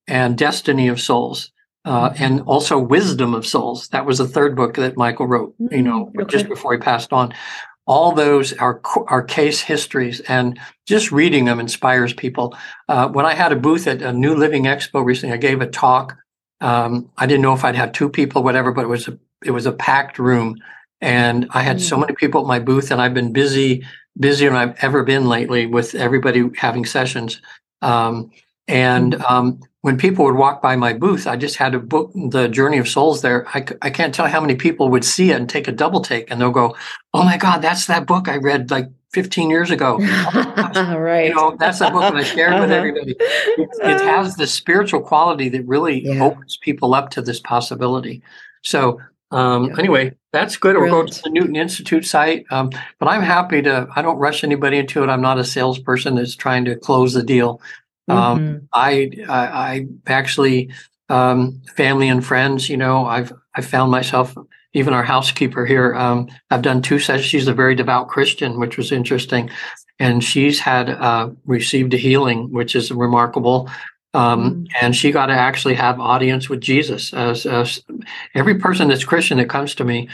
and 0.07 0.37
Destiny 0.37 0.89
of 0.89 1.01
Souls, 1.01 1.51
uh, 1.85 2.13
and 2.19 2.43
also 2.43 2.79
Wisdom 2.79 3.35
of 3.35 3.47
Souls. 3.47 3.89
That 3.89 4.07
was 4.07 4.19
the 4.19 4.29
third 4.29 4.55
book 4.57 4.75
that 4.75 4.97
Michael 4.97 5.27
wrote. 5.27 5.55
You 5.71 5.83
know, 5.83 6.07
Mm, 6.15 6.23
okay. 6.23 6.31
just 6.31 6.49
before 6.49 6.73
he 6.73 6.79
passed 6.79 7.13
on. 7.13 7.33
All 7.87 8.13
those 8.13 8.53
are 8.53 8.81
are 9.09 9.23
case 9.23 9.61
histories, 9.61 10.21
and 10.21 10.59
just 10.87 11.11
reading 11.11 11.47
them 11.47 11.59
inspires 11.59 12.13
people. 12.13 12.57
Uh, 12.89 13.09
when 13.09 13.27
I 13.27 13.35
had 13.35 13.51
a 13.53 13.57
booth 13.57 13.87
at 13.89 14.01
a 14.03 14.13
New 14.13 14.35
Living 14.37 14.65
Expo 14.65 15.05
recently, 15.05 15.35
I 15.35 15.39
gave 15.39 15.61
a 15.61 15.67
talk. 15.67 16.17
Um, 16.61 17.11
I 17.17 17.27
didn't 17.27 17.43
know 17.43 17.55
if 17.55 17.65
I'd 17.65 17.75
have 17.75 17.93
two 17.93 18.09
people, 18.09 18.43
whatever, 18.45 18.71
but 18.71 18.85
it 18.85 18.89
was 18.89 19.09
a 19.09 19.19
it 19.45 19.51
was 19.51 19.67
a 19.67 19.73
packed 19.73 20.19
room, 20.19 20.57
and 21.01 21.49
I 21.51 21.63
had 21.63 21.81
so 21.81 21.97
Mm. 21.97 22.01
many 22.03 22.15
people 22.15 22.43
at 22.43 22.47
my 22.47 22.61
booth, 22.61 22.91
and 22.93 23.01
I've 23.01 23.15
been 23.15 23.33
busy 23.33 23.83
busier 24.19 24.51
than 24.51 24.59
I've 24.59 24.77
ever 24.85 25.03
been 25.03 25.27
lately 25.29 25.67
with 25.67 25.95
everybody 25.95 26.49
having 26.59 26.85
sessions. 26.85 27.41
Um, 27.83 28.31
and 28.69 29.15
um, 29.23 29.61
when 29.83 29.97
people 29.97 30.25
would 30.27 30.35
walk 30.35 30.61
by 30.61 30.77
my 30.77 30.93
booth, 30.93 31.27
I 31.27 31.37
just 31.37 31.57
had 31.57 31.75
a 31.75 31.79
book, 31.79 32.11
The 32.15 32.49
Journey 32.49 32.79
of 32.79 32.89
Souls 32.89 33.23
there. 33.23 33.47
I, 33.49 33.65
I 33.81 33.91
can't 33.91 34.15
tell 34.15 34.27
how 34.27 34.41
many 34.41 34.55
people 34.55 34.91
would 34.91 35.05
see 35.05 35.31
it 35.31 35.37
and 35.37 35.49
take 35.49 35.69
a 35.69 35.73
double 35.73 36.01
take 36.03 36.31
and 36.31 36.41
they'll 36.41 36.51
go, 36.51 36.77
Oh 37.15 37.23
my 37.25 37.37
God, 37.39 37.63
that's 37.63 37.87
that 37.87 38.07
book 38.07 38.29
I 38.29 38.37
read 38.37 38.71
like 38.71 38.89
15 39.15 39.49
years 39.49 39.71
ago. 39.71 39.97
right. 39.99 41.29
You 41.29 41.35
know, 41.35 41.57
that's 41.59 41.79
that 41.79 41.93
book 41.93 42.03
that 42.03 42.15
I 42.17 42.23
shared 42.23 42.61
with 42.61 42.65
Uh-huh. 42.71 42.75
everybody. 42.75 43.13
It, 43.19 43.69
it 43.83 44.01
has 44.03 44.37
the 44.37 44.47
spiritual 44.47 45.01
quality 45.01 45.49
that 45.49 45.67
really 45.67 46.05
Yeah. 46.05 46.23
opens 46.25 46.59
people 46.59 46.95
up 46.95 47.09
to 47.11 47.23
this 47.23 47.41
possibility. 47.41 48.23
So, 48.63 49.01
um, 49.31 49.69
Yeah. 49.71 49.77
anyway, 49.79 50.15
that's 50.33 50.57
good. 50.59 50.77
Or 50.77 50.89
go 50.89 51.07
to 51.07 51.23
the 51.23 51.31
Newton 51.31 51.57
Institute 51.57 52.05
site. 52.05 52.45
Um, 52.51 52.71
but 52.99 53.09
I'm 53.09 53.23
happy 53.23 53.63
to, 53.63 53.89
I 53.97 54.03
don't 54.03 54.19
rush 54.19 54.45
anybody 54.45 54.77
into 54.77 55.03
it. 55.03 55.09
I'm 55.09 55.23
not 55.23 55.39
a 55.39 55.45
salesperson 55.45 56.17
that's 56.17 56.37
trying 56.37 56.67
to 56.67 56.77
close 56.77 57.15
the 57.15 57.23
deal. 57.23 57.61
Um, 58.09 58.39
Mhm. 58.39 58.67
I, 58.73 59.11
I, 59.29 59.47
I 59.47 59.87
actually, 60.07 60.71
um, 61.09 61.61
family 61.77 62.09
and 62.09 62.25
friends, 62.25 62.69
you 62.69 62.77
know, 62.77 63.07
I've, 63.07 63.33
I 63.55 63.61
found 63.63 63.91
myself, 63.91 64.35
even 64.73 64.95
our 64.95 65.03
housekeeper 65.03 65.67
here, 65.67 65.95
um, 65.95 66.29
I've 66.51 66.63
done 66.63 66.83
two 66.83 66.99
sessions. 66.99 67.27
She's 67.27 67.49
a 67.49 67.55
very 67.55 67.75
devout 67.75 68.09
Christian, 68.09 68.59
which 68.61 68.77
was 68.77 68.93
interesting. 68.93 69.51
And 69.99 70.23
she's 70.25 70.61
had, 70.61 70.89
uh, 70.89 71.31
received 71.45 71.93
a 71.95 71.97
healing, 71.99 72.51
which 72.53 72.75
is 72.77 72.91
remarkable. 72.91 73.69
Um, 74.15 74.67
and 74.81 74.95
she 74.97 75.13
got 75.13 75.27
to 75.27 75.35
actually 75.35 75.75
have 75.75 76.01
audience 76.01 76.49
with 76.49 76.61
Jesus. 76.61 77.13
As, 77.13 77.47
as 77.47 77.83
every 78.35 78.57
person 78.57 78.89
that's 78.89 79.05
Christian 79.05 79.39
that 79.39 79.49
comes 79.49 79.75
to 79.77 79.85
me, 79.85 80.09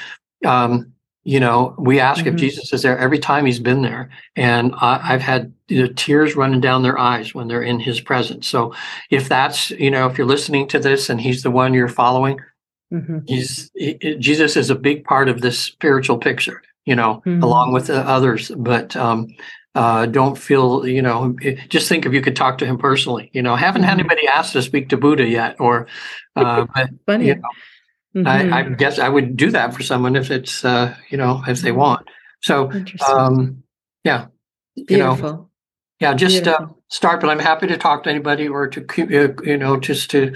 um, 0.44 0.92
you 1.26 1.40
know, 1.40 1.74
we 1.76 1.98
ask 1.98 2.24
if 2.24 2.34
Mhm. 2.34 2.38
Jesus 2.38 2.72
is 2.72 2.82
there 2.82 2.96
every 2.96 3.18
time 3.18 3.46
he's 3.46 3.58
been 3.58 3.82
there. 3.82 4.10
And 4.36 4.72
I, 4.76 5.00
I've 5.02 5.20
had 5.22 5.52
you 5.66 5.82
know, 5.82 5.92
tears 5.96 6.36
running 6.36 6.60
down 6.60 6.84
their 6.84 6.96
eyes 6.96 7.34
when 7.34 7.48
they're 7.48 7.64
in 7.64 7.80
his 7.80 8.00
presence. 8.00 8.46
So 8.46 8.72
if 9.10 9.28
that's, 9.28 9.70
you 9.72 9.90
know, 9.90 10.06
if 10.06 10.16
you're 10.16 10.26
listening 10.26 10.68
to 10.68 10.78
this 10.78 11.10
and 11.10 11.20
he's 11.20 11.42
the 11.42 11.50
one 11.50 11.74
you're 11.74 11.88
following, 11.88 12.38
Mhm. 12.92 13.24
he's 13.26 13.68
he- 13.74 14.16
Jesus 14.20 14.56
is 14.56 14.70
a 14.70 14.76
big 14.76 15.02
part 15.02 15.28
of 15.28 15.40
this 15.40 15.58
spiritual 15.58 16.18
picture, 16.18 16.62
you 16.84 16.94
know, 16.94 17.22
Mhm. 17.26 17.42
along 17.42 17.72
with 17.72 17.88
the 17.88 18.08
others. 18.08 18.52
But 18.56 18.94
um, 18.94 19.26
uh, 19.74 20.06
don't 20.06 20.38
feel, 20.38 20.86
you 20.86 21.02
know, 21.02 21.34
just 21.68 21.88
think 21.88 22.06
if 22.06 22.12
you 22.14 22.22
could 22.22 22.36
talk 22.36 22.56
to 22.58 22.66
him 22.66 22.78
personally. 22.78 23.30
You 23.32 23.42
know, 23.42 23.54
I 23.54 23.58
haven't 23.58 23.82
had 23.82 23.96
Mhm. 23.98 24.00
anybody 24.00 24.28
ask 24.28 24.52
to 24.52 24.62
speak 24.62 24.88
to 24.90 24.96
Buddha 24.96 25.26
yet, 25.26 25.56
or 25.58 25.88
uh, 26.36 26.66
but 26.76 26.88
Funny. 27.04 27.26
you 27.26 27.34
know, 27.34 27.48
Mhm. 28.16 28.26
I, 28.26 28.60
I 28.60 28.62
guess 28.62 28.98
I 28.98 29.08
would 29.08 29.36
do 29.36 29.50
that 29.50 29.74
for 29.74 29.82
someone 29.82 30.16
if 30.16 30.30
it's, 30.30 30.64
uh, 30.64 30.94
you 31.10 31.18
know, 31.18 31.42
if 31.46 31.60
they 31.60 31.72
want. 31.72 32.08
So, 32.42 32.70
um, 33.06 33.62
yeah, 34.04 34.26
you 34.74 34.98
know, 34.98 35.50
yeah, 36.00 36.14
just 36.14 36.46
uh, 36.48 36.66
start. 36.88 37.20
But 37.20 37.28
I'm 37.30 37.38
happy 37.38 37.66
to 37.66 37.76
talk 37.76 38.04
to 38.04 38.10
anybody 38.10 38.48
or 38.48 38.68
to 38.68 38.80
uh, 38.80 39.42
you 39.42 39.58
know, 39.58 39.78
just 39.78 40.10
to 40.12 40.34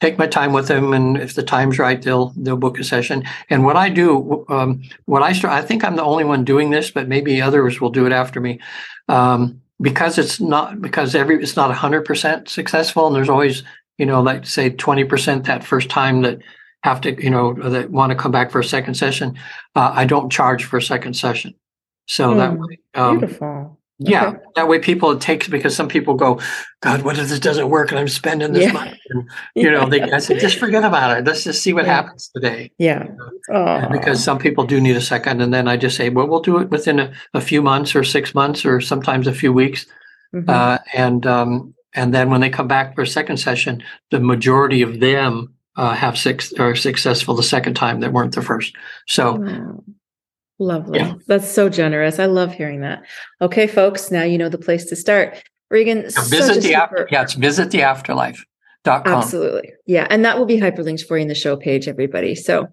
take 0.00 0.18
my 0.18 0.26
time 0.26 0.52
with 0.52 0.66
them. 0.68 0.92
And 0.92 1.18
if 1.18 1.34
the 1.34 1.42
time's 1.42 1.78
right, 1.78 2.00
they'll 2.02 2.32
they'll 2.36 2.56
book 2.56 2.80
a 2.80 2.84
session. 2.84 3.24
And 3.48 3.64
what 3.64 3.76
I 3.76 3.90
do, 3.90 4.44
um, 4.48 4.82
what 5.06 5.22
I 5.22 5.32
start, 5.32 5.54
I 5.54 5.62
think 5.62 5.84
I'm 5.84 5.96
the 5.96 6.02
only 6.02 6.24
one 6.24 6.44
doing 6.44 6.70
this, 6.70 6.90
but 6.90 7.08
maybe 7.08 7.40
others 7.40 7.80
will 7.80 7.90
do 7.90 8.06
it 8.06 8.12
after 8.12 8.40
me. 8.40 8.60
Um, 9.08 9.60
because 9.80 10.18
it's 10.18 10.40
not 10.40 10.80
because 10.80 11.14
every 11.14 11.42
it's 11.42 11.56
not 11.56 11.74
100% 11.74 12.48
successful, 12.48 13.06
and 13.06 13.14
there's 13.14 13.28
always 13.30 13.62
you 13.98 14.06
know 14.06 14.20
like 14.20 14.46
say 14.46 14.70
20% 14.70 15.44
that 15.44 15.64
first 15.64 15.88
time 15.90 16.22
that 16.22 16.38
have 16.82 17.00
to 17.02 17.22
you 17.22 17.30
know 17.30 17.54
that 17.54 17.90
want 17.90 18.10
to 18.10 18.16
come 18.16 18.32
back 18.32 18.50
for 18.50 18.60
a 18.60 18.64
second 18.64 18.94
session. 18.94 19.36
Uh, 19.74 19.92
I 19.94 20.04
don't 20.04 20.30
charge 20.30 20.64
for 20.64 20.78
a 20.78 20.82
second 20.82 21.14
session, 21.14 21.54
so 22.06 22.34
that 22.34 22.52
Hmm, 22.52 22.60
way. 22.60 22.78
Um, 22.94 23.18
Beautiful. 23.18 23.78
yeah, 23.98 24.28
Okay. 24.28 24.38
that 24.56 24.68
way 24.68 24.78
people 24.78 25.10
it 25.12 25.20
takes 25.20 25.46
because 25.46 25.76
some 25.76 25.88
people 25.88 26.14
go, 26.14 26.40
God, 26.82 27.02
what 27.02 27.18
if 27.18 27.28
this 27.28 27.38
doesn't 27.38 27.68
work 27.68 27.90
and 27.90 27.98
I'm 28.00 28.08
spending 28.08 28.52
this 28.52 28.64
Yeah. 28.64 28.72
money? 28.72 29.00
And, 29.10 29.28
you 29.56 29.70
know, 29.70 29.88
they 29.88 30.00
I 30.02 30.18
said, 30.20 30.38
just 30.40 30.58
forget 30.58 30.84
about 30.84 31.18
it. 31.18 31.24
Let's 31.26 31.44
just 31.44 31.62
see 31.62 31.72
what 31.72 31.84
Yeah. 31.84 31.94
happens 31.96 32.30
today. 32.34 32.70
Yeah. 32.78 33.06
And 33.48 33.86
Oh, 33.86 33.88
because 33.90 34.22
some 34.22 34.38
people 34.38 34.64
do 34.64 34.80
need 34.80 34.96
a 34.96 35.00
second, 35.00 35.40
and 35.42 35.52
then 35.52 35.66
I 35.68 35.76
just 35.76 35.96
say, 35.96 36.08
well, 36.08 36.28
we'll 36.28 36.40
do 36.40 36.58
it 36.58 36.70
within 36.70 36.98
a, 37.00 37.12
a 37.34 37.40
few 37.40 37.60
months 37.60 37.94
or 37.94 38.04
six 38.04 38.34
months 38.34 38.64
or 38.64 38.80
sometimes 38.80 39.26
a 39.26 39.32
few 39.34 39.52
weeks, 39.52 39.86
Mhm. 40.34 40.48
uh, 40.48 40.78
and 40.94 41.26
um, 41.26 41.74
and 41.94 42.14
then 42.14 42.30
when 42.30 42.40
they 42.40 42.50
come 42.50 42.68
back 42.68 42.94
for 42.94 43.02
a 43.02 43.06
second 43.06 43.36
session, 43.38 43.82
the 44.12 44.20
majority 44.20 44.80
of 44.82 45.00
them 45.00 45.52
uh, 45.80 45.94
have 45.94 46.16
six 46.18 46.52
are 46.54 46.76
successful 46.76 47.34
the 47.34 47.42
second 47.42 47.74
time 47.74 48.00
that 48.00 48.12
weren't 48.12 48.34
the 48.34 48.42
first. 48.42 48.74
So 49.06 49.42
Oh, 49.42 49.84
Lovely. 50.62 50.98
Yeah. 50.98 51.14
That's 51.26 51.50
so 51.50 51.70
generous. 51.70 52.18
I 52.18 52.26
love 52.26 52.52
hearing 52.52 52.82
that. 52.82 53.02
Okay, 53.40 53.66
folks, 53.66 54.10
now 54.10 54.24
you 54.24 54.36
know 54.36 54.50
the 54.50 54.58
place 54.58 54.84
to 54.90 54.96
start. 54.96 55.42
Regan, 55.70 56.02
now 56.02 56.24
visit 56.24 56.62
the 56.62 56.74
after, 56.74 57.08
yeah, 57.10 57.22
it's 57.22 57.34
visittheafterlife.com. 57.34 59.02
Absolutely. 59.06 59.72
Yeah. 59.86 60.06
And 60.10 60.22
that 60.24 60.36
will 60.38 60.44
be 60.46 60.58
hyperlinked 60.60 61.06
for 61.06 61.16
you 61.16 61.22
in 61.22 61.28
the 61.28 61.34
show 61.34 61.56
page, 61.56 61.88
everybody. 61.88 62.34
So 62.34 62.68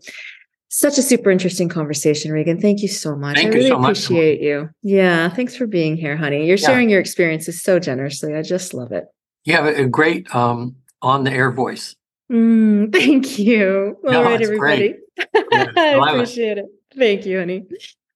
such 0.70 0.98
a 0.98 1.02
super 1.02 1.32
interesting 1.32 1.70
conversation, 1.70 2.32
Regan. 2.34 2.60
Thank 2.60 2.82
you 2.82 2.90
so 2.90 3.16
much. 3.16 3.38
Thank 3.38 3.48
I 3.48 3.50
you 3.52 3.56
really 3.58 3.70
so 3.70 3.80
much. 3.80 4.04
appreciate 4.04 4.42
you. 4.42 4.70
Yeah. 4.84 5.30
Thanks 5.30 5.56
for 5.56 5.66
being 5.66 5.96
here, 5.96 6.18
honey. 6.18 6.46
You're 6.46 6.58
Yeah. 6.58 6.68
sharing 6.68 6.90
your 6.90 7.00
experiences 7.00 7.62
so 7.64 7.80
generously. 7.80 8.36
I 8.36 8.42
just 8.42 8.74
love 8.74 8.92
it. 8.92 9.06
You 9.46 9.54
have 9.54 9.66
a, 9.66 9.84
a 9.84 9.86
great 9.88 10.34
um, 10.36 10.76
on 11.02 11.24
the 11.24 11.32
air 11.32 11.52
voice. 11.52 11.96
Mm, 12.32 12.92
thank 12.94 13.40
you. 13.40 13.98
All 14.06 14.12
No, 14.12 14.24
right, 14.24 14.42
everybody. 14.42 14.96
Yeah, 15.18 15.26
I 15.36 16.10
it. 16.10 16.14
appreciate 16.16 16.58
it. 16.58 16.66
Thank 16.96 17.26
you, 17.26 17.40
honey. 17.40 17.66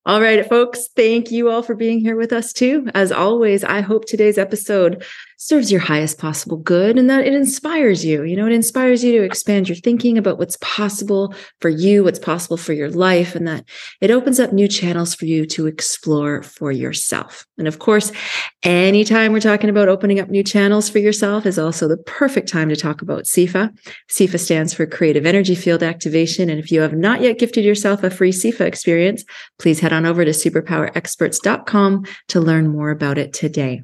All 0.05 0.19
right, 0.19 0.47
folks. 0.47 0.87
Thank 0.95 1.31
you 1.31 1.49
all 1.49 1.61
for 1.61 1.75
being 1.75 1.99
here 1.99 2.15
with 2.15 2.33
us 2.33 2.53
too. 2.53 2.89
As 2.95 3.11
always, 3.11 3.63
I 3.63 3.81
hope 3.81 4.05
today's 4.05 4.37
episode 4.37 5.05
serves 5.41 5.71
your 5.71 5.81
highest 5.81 6.19
possible 6.19 6.57
good 6.57 6.99
and 6.99 7.09
that 7.09 7.25
it 7.25 7.33
inspires 7.33 8.05
you. 8.05 8.21
You 8.21 8.37
know, 8.37 8.45
it 8.45 8.53
inspires 8.53 9.03
you 9.03 9.11
to 9.13 9.23
expand 9.23 9.67
your 9.67 9.75
thinking 9.75 10.15
about 10.15 10.37
what's 10.37 10.55
possible 10.61 11.33
for 11.61 11.69
you, 11.69 12.03
what's 12.03 12.19
possible 12.19 12.57
for 12.57 12.73
your 12.73 12.91
life, 12.91 13.33
and 13.33 13.47
that 13.47 13.65
it 14.01 14.11
opens 14.11 14.39
up 14.39 14.53
new 14.53 14.67
channels 14.67 15.15
for 15.15 15.25
you 15.25 15.47
to 15.47 15.65
explore 15.65 16.43
for 16.43 16.71
yourself. 16.71 17.47
And 17.57 17.67
of 17.67 17.79
course, 17.79 18.11
anytime 18.61 19.33
we're 19.33 19.39
talking 19.39 19.71
about 19.71 19.89
opening 19.89 20.19
up 20.19 20.29
new 20.29 20.43
channels 20.43 20.91
for 20.91 20.99
yourself 20.99 21.47
is 21.47 21.57
also 21.57 21.87
the 21.87 21.97
perfect 21.97 22.47
time 22.47 22.69
to 22.69 22.75
talk 22.75 23.01
about 23.01 23.23
CEFA. 23.23 23.75
CEFA 24.11 24.39
stands 24.39 24.75
for 24.75 24.85
Creative 24.85 25.25
Energy 25.25 25.55
Field 25.55 25.81
Activation. 25.81 26.51
And 26.51 26.59
if 26.59 26.71
you 26.71 26.81
have 26.81 26.93
not 26.93 27.21
yet 27.21 27.39
gifted 27.39 27.65
yourself 27.65 28.03
a 28.03 28.11
free 28.11 28.31
CEFA 28.31 28.61
experience, 28.61 29.25
please 29.57 29.79
head 29.79 29.91
on 29.91 30.05
over 30.05 30.23
to 30.23 30.31
superpowerexperts.com 30.31 32.05
to 32.27 32.39
learn 32.39 32.67
more 32.67 32.91
about 32.91 33.17
it 33.17 33.33
today. 33.33 33.81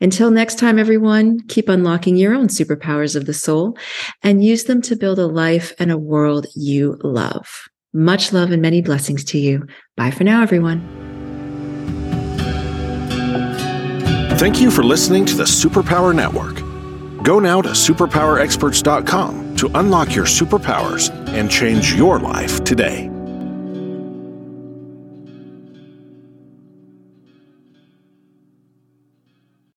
Until 0.00 0.30
next 0.30 0.58
time, 0.58 0.78
everyone, 0.78 1.40
keep 1.48 1.68
unlocking 1.68 2.16
your 2.16 2.34
own 2.34 2.48
superpowers 2.48 3.16
of 3.16 3.26
the 3.26 3.34
soul 3.34 3.76
and 4.22 4.44
use 4.44 4.64
them 4.64 4.82
to 4.82 4.96
build 4.96 5.18
a 5.18 5.26
life 5.26 5.72
and 5.78 5.90
a 5.90 5.98
world 5.98 6.46
you 6.54 6.98
love. 7.02 7.68
Much 7.92 8.32
love 8.32 8.50
and 8.50 8.62
many 8.62 8.82
blessings 8.82 9.24
to 9.24 9.38
you. 9.38 9.66
Bye 9.96 10.10
for 10.10 10.24
now, 10.24 10.42
everyone. 10.42 10.86
Thank 14.38 14.60
you 14.60 14.70
for 14.70 14.84
listening 14.84 15.24
to 15.26 15.34
the 15.34 15.44
Superpower 15.44 16.14
Network. 16.14 16.62
Go 17.24 17.40
now 17.40 17.60
to 17.60 17.70
superpowerexperts.com 17.70 19.56
to 19.56 19.70
unlock 19.74 20.14
your 20.14 20.26
superpowers 20.26 21.10
and 21.30 21.50
change 21.50 21.94
your 21.94 22.20
life 22.20 22.62
today. 22.62 23.10